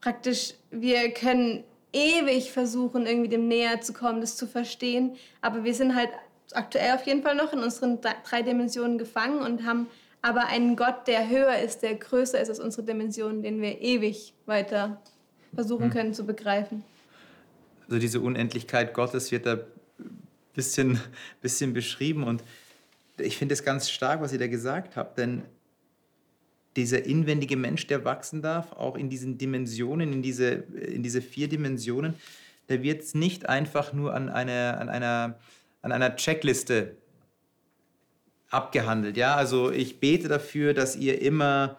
praktisch, 0.00 0.54
wir 0.70 1.10
können 1.12 1.64
ewig 1.92 2.52
versuchen, 2.52 3.06
irgendwie 3.06 3.28
dem 3.28 3.48
näher 3.48 3.80
zu 3.80 3.92
kommen, 3.92 4.20
das 4.20 4.36
zu 4.36 4.46
verstehen. 4.46 5.16
Aber 5.40 5.64
wir 5.64 5.74
sind 5.74 5.94
halt 5.94 6.10
aktuell 6.52 6.94
auf 6.94 7.06
jeden 7.06 7.22
Fall 7.22 7.34
noch 7.34 7.52
in 7.52 7.60
unseren 7.60 8.00
drei 8.00 8.42
Dimensionen 8.42 8.98
gefangen 8.98 9.40
und 9.40 9.64
haben 9.64 9.86
aber 10.26 10.48
einen 10.48 10.74
Gott, 10.74 11.06
der 11.06 11.28
höher 11.30 11.56
ist, 11.60 11.82
der 11.82 11.94
größer 11.94 12.40
ist 12.40 12.48
als 12.48 12.58
unsere 12.58 12.82
Dimensionen, 12.82 13.42
den 13.42 13.62
wir 13.62 13.80
ewig 13.80 14.34
weiter 14.44 15.00
versuchen 15.54 15.86
mhm. 15.86 15.90
können 15.90 16.14
zu 16.14 16.26
begreifen. 16.26 16.82
Also 17.86 18.00
diese 18.00 18.20
Unendlichkeit 18.20 18.92
Gottes 18.92 19.30
wird 19.30 19.46
da 19.46 19.52
ein 19.52 19.60
bisschen, 20.52 21.00
bisschen 21.40 21.72
beschrieben. 21.72 22.24
Und 22.24 22.42
ich 23.18 23.36
finde 23.36 23.52
es 23.52 23.62
ganz 23.62 23.88
stark, 23.88 24.20
was 24.20 24.32
ihr 24.32 24.40
da 24.40 24.48
gesagt 24.48 24.96
habt, 24.96 25.16
denn 25.16 25.42
dieser 26.74 27.06
inwendige 27.06 27.56
Mensch, 27.56 27.86
der 27.86 28.04
wachsen 28.04 28.42
darf, 28.42 28.72
auch 28.72 28.96
in 28.96 29.08
diesen 29.08 29.38
Dimensionen, 29.38 30.12
in 30.12 30.22
diese, 30.22 30.48
in 30.48 31.04
diese 31.04 31.22
vier 31.22 31.48
Dimensionen, 31.48 32.14
der 32.68 32.82
wird 32.82 33.02
es 33.02 33.14
nicht 33.14 33.48
einfach 33.48 33.92
nur 33.92 34.12
an 34.12 34.28
einer, 34.28 34.78
an 34.80 34.88
einer, 34.88 35.38
an 35.82 35.92
einer 35.92 36.16
Checkliste 36.16 36.96
abgehandelt. 38.50 39.16
Ja? 39.16 39.34
Also 39.34 39.70
ich 39.70 40.00
bete 40.00 40.28
dafür, 40.28 40.74
dass 40.74 40.96
ihr 40.96 41.20
immer, 41.20 41.78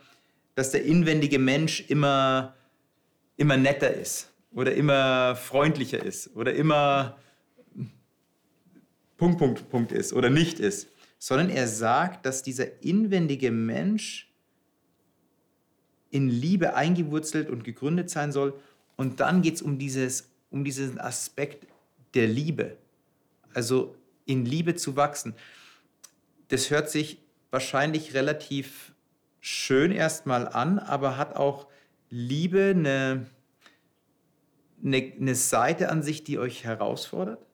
dass 0.55 0.71
der 0.71 0.83
inwendige 0.83 1.39
Mensch 1.39 1.85
immer, 1.87 2.55
immer 3.37 3.57
netter 3.57 3.93
ist 3.93 4.31
oder 4.51 4.73
immer 4.73 5.35
freundlicher 5.35 6.03
ist 6.03 6.35
oder 6.35 6.53
immer 6.53 7.17
Punkt, 9.17 9.39
Punkt, 9.39 9.69
Punkt 9.69 9.91
ist 9.91 10.13
oder 10.13 10.29
nicht 10.29 10.59
ist, 10.59 10.89
sondern 11.17 11.49
er 11.49 11.67
sagt, 11.67 12.25
dass 12.25 12.43
dieser 12.43 12.83
inwendige 12.83 13.51
Mensch 13.51 14.31
in 16.11 16.29
Liebe 16.29 16.75
eingewurzelt 16.75 17.49
und 17.49 17.63
gegründet 17.63 18.09
sein 18.09 18.31
soll. 18.31 18.53
Und 18.95 19.19
dann 19.19 19.41
geht 19.41 19.55
es 19.55 19.61
um, 19.61 19.79
um 20.51 20.63
diesen 20.63 20.99
Aspekt 20.99 21.67
der 22.13 22.27
Liebe. 22.27 22.77
Also 23.53 23.95
in 24.25 24.45
Liebe 24.45 24.75
zu 24.75 24.95
wachsen. 24.95 25.33
Das 26.47 26.69
hört 26.69 26.89
sich 26.89 27.21
wahrscheinlich 27.51 28.13
relativ 28.13 28.93
schön 29.39 29.91
erstmal 29.91 30.47
an, 30.47 30.79
aber 30.79 31.17
hat 31.17 31.35
auch 31.35 31.67
Liebe 32.09 32.73
eine 32.75 33.27
eine, 34.83 35.13
eine 35.19 35.35
Seite 35.35 35.89
an 35.89 36.03
sich, 36.03 36.23
die 36.23 36.37
euch 36.37 36.63
herausfordert? 36.63 37.45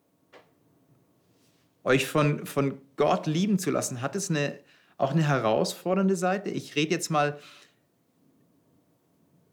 Euch 1.83 2.07
von, 2.07 2.45
von 2.45 2.79
Gott 2.95 3.27
lieben 3.27 3.59
zu 3.59 3.71
lassen, 3.71 4.01
hat 4.01 4.15
es 4.15 4.29
eine, 4.29 4.59
auch 4.97 5.11
eine 5.11 5.27
herausfordernde 5.27 6.15
Seite? 6.15 6.49
Ich 6.49 6.75
rede 6.75 6.91
jetzt 6.91 7.09
mal, 7.09 7.39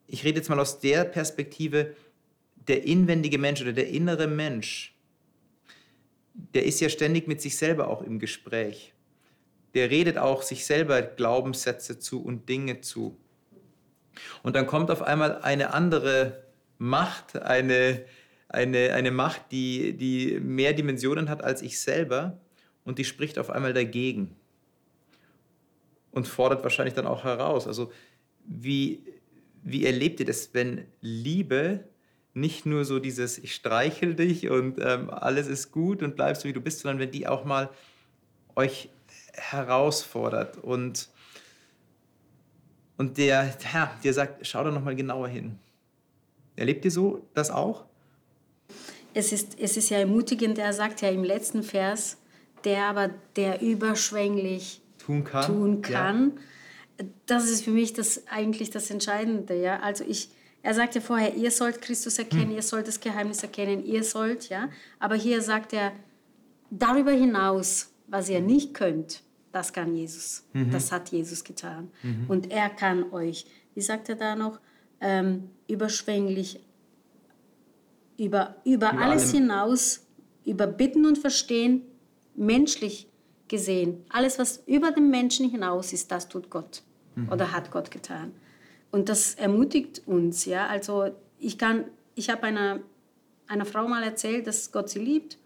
ich 0.07 0.25
rede 0.25 0.39
jetzt 0.39 0.49
mal 0.49 0.61
aus 0.61 0.81
der 0.81 1.05
Perspektive, 1.05 1.97
der 2.69 2.85
inwendige 2.85 3.39
Mensch 3.39 3.63
oder 3.63 3.73
der 3.73 3.89
innere 3.89 4.27
Mensch, 4.27 4.95
der 6.35 6.65
ist 6.65 6.81
ja 6.81 6.89
ständig 6.89 7.27
mit 7.27 7.41
sich 7.41 7.57
selber 7.57 7.89
auch 7.89 8.03
im 8.03 8.19
Gespräch. 8.19 8.95
Der 9.75 9.91
redet 9.91 10.19
auch 10.19 10.43
sich 10.43 10.67
selber 10.67 11.03
Glaubenssätze 11.03 11.99
zu 11.99 12.23
und 12.23 12.49
Dinge 12.49 12.81
zu. 12.81 13.17
Und 14.43 14.57
dann 14.57 14.67
kommt 14.67 14.91
auf 14.91 15.03
einmal 15.03 15.41
eine 15.43 15.73
andere 15.73 16.43
Macht, 16.79 17.37
eine, 17.37 18.05
eine, 18.49 18.95
eine 18.95 19.11
Macht, 19.11 19.53
die, 19.53 19.97
die 19.97 20.41
mehr 20.41 20.73
Dimensionen 20.73 21.29
hat 21.29 21.45
als 21.45 21.63
ich 21.63 21.81
selber 21.81 22.39
und 22.85 22.99
die 22.99 23.05
spricht 23.05 23.39
auf 23.39 23.51
einmal 23.51 23.73
dagegen 23.73 24.35
und 26.11 26.27
fordert 26.27 26.63
wahrscheinlich 26.63 26.95
dann 26.95 27.07
auch 27.07 27.25
heraus. 27.25 27.67
Also 27.67 27.93
wie, 28.45 29.05
wie 29.63 29.87
erlebt 29.87 30.21
ihr 30.21 30.27
das, 30.27 30.55
wenn 30.55 30.87
Liebe 31.01 31.85
nicht 32.33 32.67
nur 32.67 32.85
so 32.85 32.99
dieses 32.99 33.39
ich 33.39 33.55
streichel 33.55 34.15
dich 34.15 34.49
und 34.49 34.79
ähm, 34.81 35.11
alles 35.11 35.49
ist 35.49 35.73
gut 35.73 36.03
und 36.03 36.17
bleibst 36.17 36.43
so 36.43 36.49
wie 36.49 36.53
du 36.53 36.61
bist, 36.61 36.81
sondern 36.81 37.01
wenn 37.01 37.11
die 37.11 37.27
auch 37.27 37.45
mal 37.45 37.71
euch 38.55 38.89
herausfordert 39.35 40.59
und, 40.59 41.09
und 42.97 43.19
der 43.19 43.55
Herr 43.63 43.91
dir 44.03 44.13
sagt, 44.13 44.47
schau 44.47 44.65
da 44.65 44.71
noch 44.71 44.85
mal 44.85 44.97
genauer 44.97 45.29
hin. 45.29 45.59
Erlebt 46.57 46.85
ihr 46.85 46.91
so 46.91 47.27
das 47.35 47.51
auch? 47.51 47.85
Es 49.15 49.33
ist, 49.33 49.59
es 49.59 49.77
ist 49.77 49.91
ja 49.91 49.99
ermutigend, 49.99 50.59
er 50.59 50.73
sagt 50.73 51.01
ja 51.01 51.09
im 51.09 51.25
letzten 51.25 51.63
Vers, 51.63 52.19
der 52.65 52.85
aber 52.85 53.11
der 53.37 53.61
überschwänglich 53.63 54.81
tun 54.99 55.25
kann. 55.25 55.47
Tun 55.47 55.83
kann. 55.83 56.33
Ja. 56.99 57.07
Das 57.27 57.49
ist 57.49 57.65
für 57.65 57.71
mich 57.71 57.93
das 57.93 58.27
eigentlich 58.29 58.71
das 58.71 58.91
Entscheidende. 58.91 59.61
Ja? 59.61 59.81
Also 59.81 60.05
ich, 60.07 60.29
er 60.63 60.75
sagt 60.75 60.95
ja 60.95 61.01
vorher, 61.01 61.35
ihr 61.35 61.51
sollt 61.51 61.81
Christus 61.81 62.19
erkennen, 62.19 62.51
hm. 62.51 62.57
ihr 62.57 62.63
sollt 62.63 62.87
das 62.87 63.01
Geheimnis 63.01 63.43
erkennen, 63.43 63.85
ihr 63.85 64.05
sollt, 64.05 64.49
ja. 64.51 64.69
Aber 64.99 65.15
hier 65.15 65.41
sagt 65.41 65.73
er, 65.73 65.93
darüber 66.71 67.13
hinaus, 67.13 67.91
was 68.11 68.29
ihr 68.29 68.41
nicht 68.41 68.75
könnt, 68.75 69.23
das 69.53 69.73
kann 69.73 69.95
Jesus. 69.95 70.45
Mhm. 70.53 70.71
Das 70.71 70.93
hat 70.93 71.11
Jesus 71.11 71.45
getan. 71.45 71.91
Mhm. 72.03 72.27
Und 72.29 72.51
er 72.51 72.69
kann 72.69 73.13
euch, 73.13 73.47
wie 73.75 73.81
sagt 73.81 74.09
er 74.09 74.17
da 74.17 74.37
noch, 74.37 74.61
ähm, 75.01 75.51
überschwänglich 75.69 76.61
über, 78.19 78.57
über, 78.65 78.91
über 78.91 79.01
alles 79.01 79.31
allem. 79.33 79.43
hinaus, 79.43 80.07
über 80.45 80.67
Bitten 80.67 81.07
und 81.07 81.19
Verstehen, 81.19 81.83
menschlich 82.37 83.09
gesehen. 83.49 84.05
Alles, 84.11 84.39
was 84.39 84.63
über 84.67 84.93
den 84.93 85.11
Menschen 85.11 85.51
hinaus 85.51 85.93
ist, 85.93 86.11
das 86.13 86.29
tut 86.29 86.51
Gott 86.51 86.83
mhm. 87.15 87.31
oder 87.31 87.53
hat 87.53 87.71
Gott 87.71 87.91
getan. 87.91 88.33
Und 88.91 89.09
das 89.09 89.35
ermutigt 89.35 90.03
uns. 90.07 90.45
Ja? 90.45 90.67
Also 90.67 91.11
ich, 91.39 91.57
ich 92.15 92.31
habe 92.31 92.43
einer, 92.43 92.81
einer 93.47 93.65
Frau 93.65 93.89
mal 93.89 94.03
erzählt, 94.03 94.47
dass 94.47 94.71
Gott 94.71 94.91
sie 94.91 94.99
liebt 94.99 95.39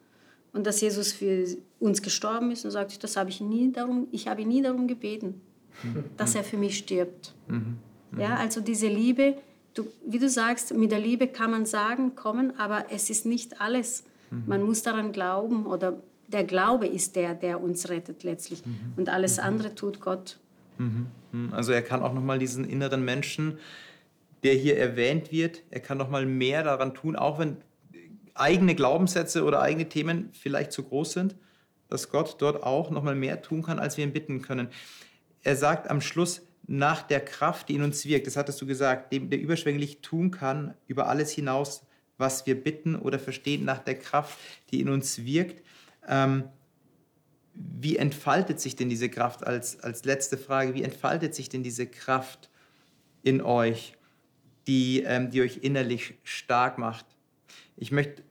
und 0.55 0.67
dass 0.67 0.81
Jesus 0.81 1.13
für 1.13 1.45
uns 1.81 2.01
gestorben 2.01 2.51
ist. 2.51 2.65
Und 2.65 2.71
sagt, 2.71 3.05
das 3.05 3.17
habe 3.17 3.29
ich 3.29 3.41
nie 3.41 3.73
darum, 3.73 4.09
ich 4.13 4.27
habe 4.29 4.47
nie 4.47 4.63
darum 4.63 4.87
gebeten, 4.87 5.41
mhm. 5.83 6.05
dass 6.17 6.35
er 6.35 6.45
für 6.45 6.57
mich 6.57 6.79
stirbt. 6.79 7.35
Mhm. 7.49 7.77
Mhm. 8.13 8.21
Ja, 8.21 8.37
also 8.37 8.61
diese 8.61 8.87
Liebe, 8.87 9.37
du, 9.75 9.87
wie 10.07 10.19
du 10.19 10.29
sagst, 10.29 10.73
mit 10.75 10.91
der 10.93 11.01
Liebe 11.01 11.27
kann 11.27 11.51
man 11.51 11.67
sagen, 11.67 12.15
kommen, 12.15 12.59
aber 12.59 12.87
es 12.91 13.11
ist 13.11 13.27
nicht 13.27 13.61
alles. 13.61 14.05
Mhm. 14.31 14.45
Man 14.47 14.63
muss 14.63 14.83
daran 14.83 15.13
glauben 15.13 15.67
oder 15.67 16.01
der 16.29 16.45
Glaube 16.45 16.87
ist 16.87 17.17
der, 17.17 17.35
der 17.35 17.63
uns 17.63 17.91
rettet 17.91 18.23
letztlich. 18.23 18.63
Und 18.97 19.11
alles 19.11 19.39
andere 19.39 19.75
tut 19.75 20.01
Gott. 20.01 20.39
Also 21.53 21.73
er 21.73 21.83
kann 21.83 22.03
auch 22.03 22.15
nochmal 22.15 22.39
diesen 22.39 22.65
inneren 22.65 23.05
Menschen, 23.05 23.59
der 24.43 24.55
hier 24.55 24.79
erwähnt 24.79 25.31
wird, 25.33 25.63
er 25.71 25.81
kann 25.81 25.99
nochmal 25.99 26.27
mehr 26.27 26.63
daran 26.63 26.95
tun, 26.95 27.15
auch 27.15 27.39
wenn 27.39 27.59
eigene 28.35 28.75
Glaubenssätze 28.75 29.45
oder 29.45 29.63
eigene 29.63 29.89
Themen 29.89 30.31
vielleicht 30.33 30.73
zu 30.73 30.83
groß 30.83 31.13
sind, 31.13 31.37
dass 31.89 32.11
Gott 32.11 32.37
dort 32.41 32.63
auch 32.63 32.91
nochmal 32.91 33.15
mehr 33.15 33.43
tun 33.43 33.63
kann, 33.63 33.79
als 33.79 33.97
wir 33.97 34.05
ihn 34.05 34.13
bitten 34.13 34.43
können. 34.43 34.69
Er 35.43 35.57
sagt 35.57 35.91
am 35.91 36.01
Schluss, 36.01 36.43
nach 36.67 37.03
der 37.03 37.21
Kraft, 37.21 37.69
die 37.69 37.75
in 37.75 37.83
uns 37.83 38.07
wirkt, 38.07 38.27
das 38.27 38.37
hattest 38.37 38.61
du 38.61 38.67
gesagt, 38.67 39.13
dem, 39.13 39.29
der 39.29 39.39
überschwänglich 39.39 40.01
tun 40.01 40.31
kann, 40.31 40.75
über 40.87 41.09
alles 41.09 41.31
hinaus, 41.31 41.87
was 42.17 42.47
wir 42.47 42.63
bitten 42.63 42.97
oder 42.97 43.19
verstehen, 43.19 43.65
nach 43.65 43.81
der 43.81 43.99
Kraft, 43.99 44.39
die 44.71 44.81
in 44.81 44.89
uns 44.89 45.25
wirkt. 45.25 45.63
Ähm, 46.09 46.45
wie 47.55 47.97
entfaltet 47.97 48.61
sich 48.61 48.77
denn 48.77 48.89
diese 48.89 49.09
Kraft 49.09 49.47
als, 49.47 49.81
als 49.81 50.05
letzte 50.05 50.39
Frage? 50.39 50.75
Wie 50.75 50.83
entfaltet 50.83 51.35
sich 51.35 51.49
denn 51.49 51.63
diese 51.63 51.87
Kraft 51.87 52.51
in 53.23 53.43
euch, 53.43 53.95
die, 54.67 55.03
ähm, 55.03 55.31
die 55.31 55.43
euch 55.43 55.59
innerlich 55.59 56.15
stark 56.25 56.79
macht? 56.79 57.07
Ich 57.77 57.93
möchte 57.93 58.23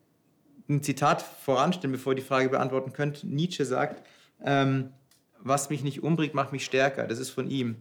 ein 0.70 0.82
Zitat 0.82 1.22
voranstellen, 1.22 1.91
bevor 1.91 2.14
ihr 2.14 2.18
die 2.18 2.22
Frage 2.22 2.50
beantworten 2.50 2.94
könnt. 2.94 3.24
Nietzsche 3.24 3.66
sagt, 3.66 4.06
ähm, 4.44 4.91
was 5.39 5.70
mich 5.70 5.84
nicht 5.84 6.04
umbringt, 6.04 6.34
macht 6.34 6.52
mich 6.52 6.64
stärker. 6.64 7.08
Das 7.08 7.20
ist 7.20 7.30
von 7.30 7.50
ihm. 7.50 7.76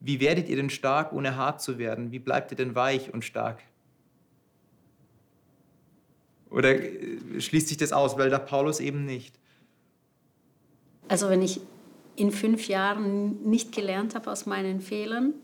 Wie 0.00 0.20
werdet 0.20 0.48
ihr 0.48 0.56
denn 0.56 0.70
stark, 0.70 1.12
ohne 1.12 1.36
hart 1.36 1.60
zu 1.62 1.78
werden? 1.78 2.12
Wie 2.12 2.18
bleibt 2.18 2.50
ihr 2.52 2.56
denn 2.56 2.74
weich 2.74 3.12
und 3.12 3.24
stark? 3.24 3.62
Oder 6.50 6.74
äh, 6.74 7.40
schließt 7.40 7.68
sich 7.68 7.76
das 7.76 7.92
aus, 7.92 8.18
weil 8.18 8.30
da 8.30 8.38
Paulus 8.38 8.80
eben 8.80 9.04
nicht? 9.04 9.38
Also 11.08 11.28
wenn 11.30 11.42
ich 11.42 11.60
in 12.16 12.30
fünf 12.30 12.68
Jahren 12.68 13.42
nicht 13.48 13.72
gelernt 13.72 14.14
habe 14.14 14.30
aus 14.30 14.46
meinen 14.46 14.80
Fehlern, 14.80 15.34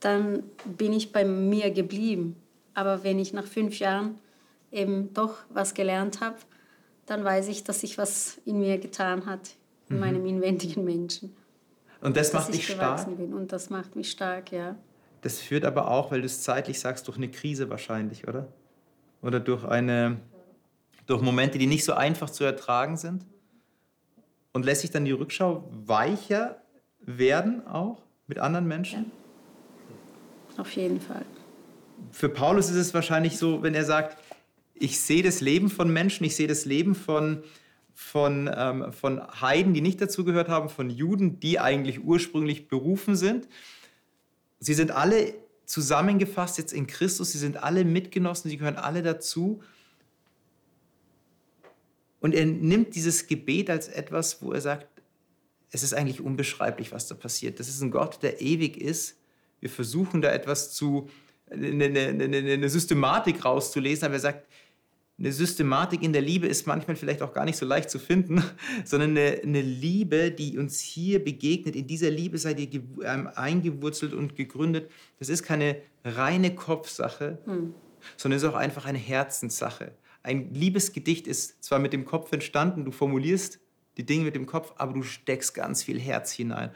dann 0.00 0.42
bin 0.64 0.92
ich 0.92 1.12
bei 1.12 1.24
mir 1.24 1.70
geblieben. 1.70 2.36
Aber 2.74 3.04
wenn 3.04 3.18
ich 3.18 3.32
nach 3.32 3.46
fünf 3.46 3.78
Jahren 3.78 4.18
eben 4.70 5.14
doch 5.14 5.36
was 5.50 5.74
gelernt 5.74 6.20
habe, 6.20 6.36
dann 7.06 7.24
weiß 7.24 7.48
ich, 7.48 7.64
dass 7.64 7.80
sich 7.80 7.98
was 7.98 8.40
in 8.44 8.58
mir 8.58 8.78
getan 8.78 9.26
hat, 9.26 9.54
in 9.88 9.96
mhm. 9.96 10.00
meinem 10.00 10.26
inwendigen 10.26 10.84
Menschen. 10.84 11.34
Und 12.00 12.16
das 12.16 12.32
macht 12.32 12.52
dich 12.52 12.66
stark? 12.66 13.06
Bin. 13.16 13.32
Und 13.32 13.52
das 13.52 13.70
macht 13.70 13.96
mich 13.96 14.10
stark, 14.10 14.52
ja. 14.52 14.76
Das 15.22 15.38
führt 15.40 15.64
aber 15.64 15.88
auch, 15.88 16.10
weil 16.10 16.20
du 16.20 16.26
es 16.26 16.42
zeitlich 16.42 16.78
sagst, 16.78 17.08
durch 17.08 17.16
eine 17.16 17.30
Krise 17.30 17.70
wahrscheinlich, 17.70 18.28
oder? 18.28 18.48
Oder 19.22 19.40
durch, 19.40 19.64
eine, 19.64 20.18
durch 21.06 21.22
Momente, 21.22 21.56
die 21.56 21.66
nicht 21.66 21.84
so 21.84 21.94
einfach 21.94 22.28
zu 22.28 22.44
ertragen 22.44 22.98
sind? 22.98 23.24
Und 24.52 24.66
lässt 24.66 24.82
sich 24.82 24.90
dann 24.90 25.04
die 25.04 25.12
Rückschau 25.12 25.68
weicher 25.70 26.60
werden 27.00 27.66
auch 27.66 28.02
mit 28.26 28.38
anderen 28.38 28.66
Menschen? 28.66 29.10
Ja. 30.56 30.62
Auf 30.62 30.70
jeden 30.72 31.00
Fall. 31.00 31.24
Für 32.10 32.28
Paulus 32.28 32.70
ist 32.70 32.76
es 32.76 32.94
wahrscheinlich 32.94 33.38
so, 33.38 33.62
wenn 33.62 33.74
er 33.74 33.84
sagt, 33.84 34.16
ich 34.74 35.00
sehe 35.00 35.22
das 35.22 35.40
Leben 35.40 35.70
von 35.70 35.92
Menschen, 35.92 36.24
ich 36.24 36.36
sehe 36.36 36.48
das 36.48 36.64
Leben 36.64 36.94
von, 36.94 37.44
von, 37.94 38.50
ähm, 38.54 38.92
von 38.92 39.22
Heiden, 39.40 39.74
die 39.74 39.80
nicht 39.80 40.00
dazugehört 40.00 40.48
haben, 40.48 40.68
von 40.68 40.90
Juden, 40.90 41.40
die 41.40 41.60
eigentlich 41.60 42.02
ursprünglich 42.04 42.68
berufen 42.68 43.16
sind. 43.16 43.48
Sie 44.58 44.74
sind 44.74 44.90
alle 44.90 45.34
zusammengefasst 45.66 46.58
jetzt 46.58 46.72
in 46.72 46.86
Christus, 46.86 47.32
sie 47.32 47.38
sind 47.38 47.62
alle 47.62 47.84
Mitgenossen, 47.84 48.50
sie 48.50 48.56
gehören 48.56 48.76
alle 48.76 49.02
dazu. 49.02 49.62
Und 52.20 52.34
er 52.34 52.46
nimmt 52.46 52.94
dieses 52.94 53.26
Gebet 53.26 53.70
als 53.70 53.88
etwas, 53.88 54.42
wo 54.42 54.52
er 54.52 54.60
sagt, 54.60 54.88
es 55.70 55.82
ist 55.82 55.92
eigentlich 55.92 56.20
unbeschreiblich, 56.20 56.92
was 56.92 57.08
da 57.08 57.14
passiert. 57.14 57.60
Das 57.60 57.68
ist 57.68 57.80
ein 57.80 57.90
Gott, 57.90 58.22
der 58.22 58.40
ewig 58.40 58.76
ist. 58.76 59.18
Wir 59.60 59.70
versuchen 59.70 60.22
da 60.22 60.30
etwas 60.30 60.72
zu, 60.72 61.08
eine, 61.50 61.84
eine, 61.84 62.36
eine 62.36 62.68
Systematik 62.68 63.44
rauszulesen, 63.44 64.06
aber 64.06 64.14
er 64.14 64.20
sagt, 64.20 64.46
eine 65.16 65.32
Systematik 65.32 66.02
in 66.02 66.12
der 66.12 66.22
Liebe 66.22 66.48
ist 66.48 66.66
manchmal 66.66 66.96
vielleicht 66.96 67.22
auch 67.22 67.32
gar 67.32 67.44
nicht 67.44 67.56
so 67.56 67.64
leicht 67.64 67.88
zu 67.88 68.00
finden, 68.00 68.42
sondern 68.84 69.10
eine, 69.10 69.40
eine 69.42 69.62
Liebe, 69.62 70.32
die 70.32 70.58
uns 70.58 70.80
hier 70.80 71.22
begegnet. 71.22 71.76
In 71.76 71.86
dieser 71.86 72.10
Liebe 72.10 72.36
seid 72.38 72.58
ihr 72.58 72.82
ähm, 73.04 73.28
eingewurzelt 73.34 74.12
und 74.12 74.34
gegründet. 74.34 74.90
Das 75.20 75.28
ist 75.28 75.44
keine 75.44 75.76
reine 76.04 76.54
Kopfsache, 76.54 77.38
hm. 77.44 77.74
sondern 78.16 78.38
ist 78.38 78.44
auch 78.44 78.56
einfach 78.56 78.86
eine 78.86 78.98
Herzenssache. 78.98 79.92
Ein 80.24 80.52
Liebesgedicht 80.52 81.28
ist 81.28 81.62
zwar 81.62 81.78
mit 81.78 81.92
dem 81.92 82.04
Kopf 82.06 82.32
entstanden, 82.32 82.84
du 82.84 82.90
formulierst 82.90 83.60
die 83.96 84.06
Dinge 84.06 84.24
mit 84.24 84.34
dem 84.34 84.46
Kopf, 84.46 84.72
aber 84.76 84.94
du 84.94 85.02
steckst 85.02 85.54
ganz 85.54 85.84
viel 85.84 86.00
Herz 86.00 86.32
hinein. 86.32 86.70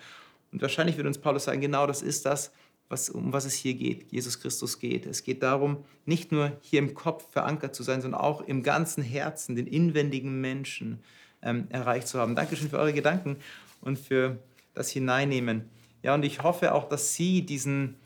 Und 0.53 0.63
wahrscheinlich 0.63 0.97
wird 0.97 1.07
uns 1.07 1.19
Paulus 1.19 1.45
sagen, 1.45 1.61
genau 1.61 1.87
das 1.87 2.03
ist 2.03 2.25
das, 2.25 2.53
was, 2.89 3.11
um 3.11 3.33
was 3.33 3.45
es 3.45 3.55
hier 3.55 3.75
geht, 3.75 4.11
Jesus 4.11 4.41
Christus 4.41 4.79
geht. 4.79 5.07
Es 5.07 5.23
geht 5.23 5.43
darum, 5.43 5.85
nicht 6.07 6.33
nur 6.33 6.57
hier 6.61 6.79
im 6.79 6.95
Kopf 6.95 7.31
verankert 7.31 7.75
zu 7.75 7.83
sein, 7.83 8.01
sondern 8.01 8.21
auch 8.21 8.41
im 8.41 8.63
ganzen 8.63 9.03
Herzen, 9.03 9.57
den 9.57 9.67
inwendigen 9.67 10.41
Menschen 10.41 11.01
ähm, 11.43 11.67
erreicht 11.71 12.09
zu 12.09 12.19
haben. 12.19 12.35
Dankeschön 12.35 12.71
für 12.71 12.79
eure 12.79 12.95
Gedanken 12.95 13.37
und 13.81 13.99
für 13.99 14.39
das 14.75 14.91
Hineinnehmen. 14.91 15.69
Ja, 16.03 16.15
und 16.15 16.25
ich 16.25 16.43
hoffe 16.43 16.75
auch, 16.75 16.89
dass 16.89 17.15
Sie 17.15 17.43
diesen 17.43 17.97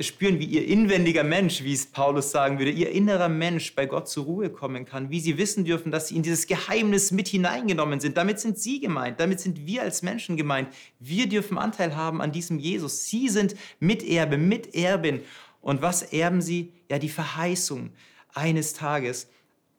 spüren, 0.00 0.38
wie 0.38 0.44
ihr 0.44 0.66
inwendiger 0.66 1.24
Mensch, 1.24 1.64
wie 1.64 1.72
es 1.72 1.86
Paulus 1.86 2.30
sagen 2.30 2.58
würde, 2.58 2.70
ihr 2.70 2.90
innerer 2.90 3.28
Mensch 3.28 3.74
bei 3.74 3.86
Gott 3.86 4.08
zur 4.08 4.24
Ruhe 4.24 4.50
kommen 4.50 4.84
kann, 4.84 5.10
wie 5.10 5.20
sie 5.20 5.36
wissen 5.36 5.64
dürfen, 5.64 5.90
dass 5.90 6.08
sie 6.08 6.16
in 6.16 6.22
dieses 6.22 6.46
Geheimnis 6.46 7.10
mit 7.10 7.28
hineingenommen 7.28 7.98
sind. 7.98 8.16
Damit 8.16 8.38
sind 8.38 8.58
sie 8.58 8.80
gemeint, 8.80 9.18
damit 9.18 9.40
sind 9.40 9.66
wir 9.66 9.82
als 9.82 10.02
Menschen 10.02 10.36
gemeint. 10.36 10.68
Wir 11.00 11.28
dürfen 11.28 11.58
Anteil 11.58 11.96
haben 11.96 12.22
an 12.22 12.30
diesem 12.30 12.58
Jesus. 12.58 13.06
Sie 13.06 13.28
sind 13.28 13.56
Miterbe, 13.80 14.38
Miterbin. 14.38 15.22
Und 15.60 15.82
was 15.82 16.02
erben 16.02 16.40
sie? 16.40 16.72
Ja, 16.88 16.98
die 16.98 17.08
Verheißung 17.08 17.90
eines 18.32 18.74
Tages, 18.74 19.28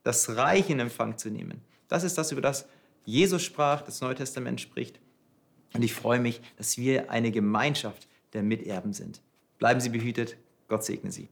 das 0.04 0.36
Reich 0.36 0.70
in 0.70 0.80
Empfang 0.80 1.18
zu 1.18 1.30
nehmen. 1.30 1.62
Das 1.88 2.04
ist 2.04 2.18
das, 2.18 2.32
über 2.32 2.42
das 2.42 2.68
Jesus 3.06 3.44
sprach, 3.44 3.82
das 3.82 4.02
Neue 4.02 4.16
Testament 4.16 4.62
spricht. 4.62 5.00
Und 5.74 5.84
ich 5.84 5.94
freue 5.94 6.20
mich, 6.20 6.42
dass 6.58 6.78
wir 6.78 7.10
eine 7.10 7.32
Gemeinschaft 7.32 8.08
der 8.34 8.44
Miterben 8.44 8.94
sind. 8.94 9.22
Bleiben 9.62 9.80
Sie 9.80 9.90
behütet. 9.90 10.38
Gott 10.68 10.84
segne 10.84 11.12
Sie. 11.12 11.30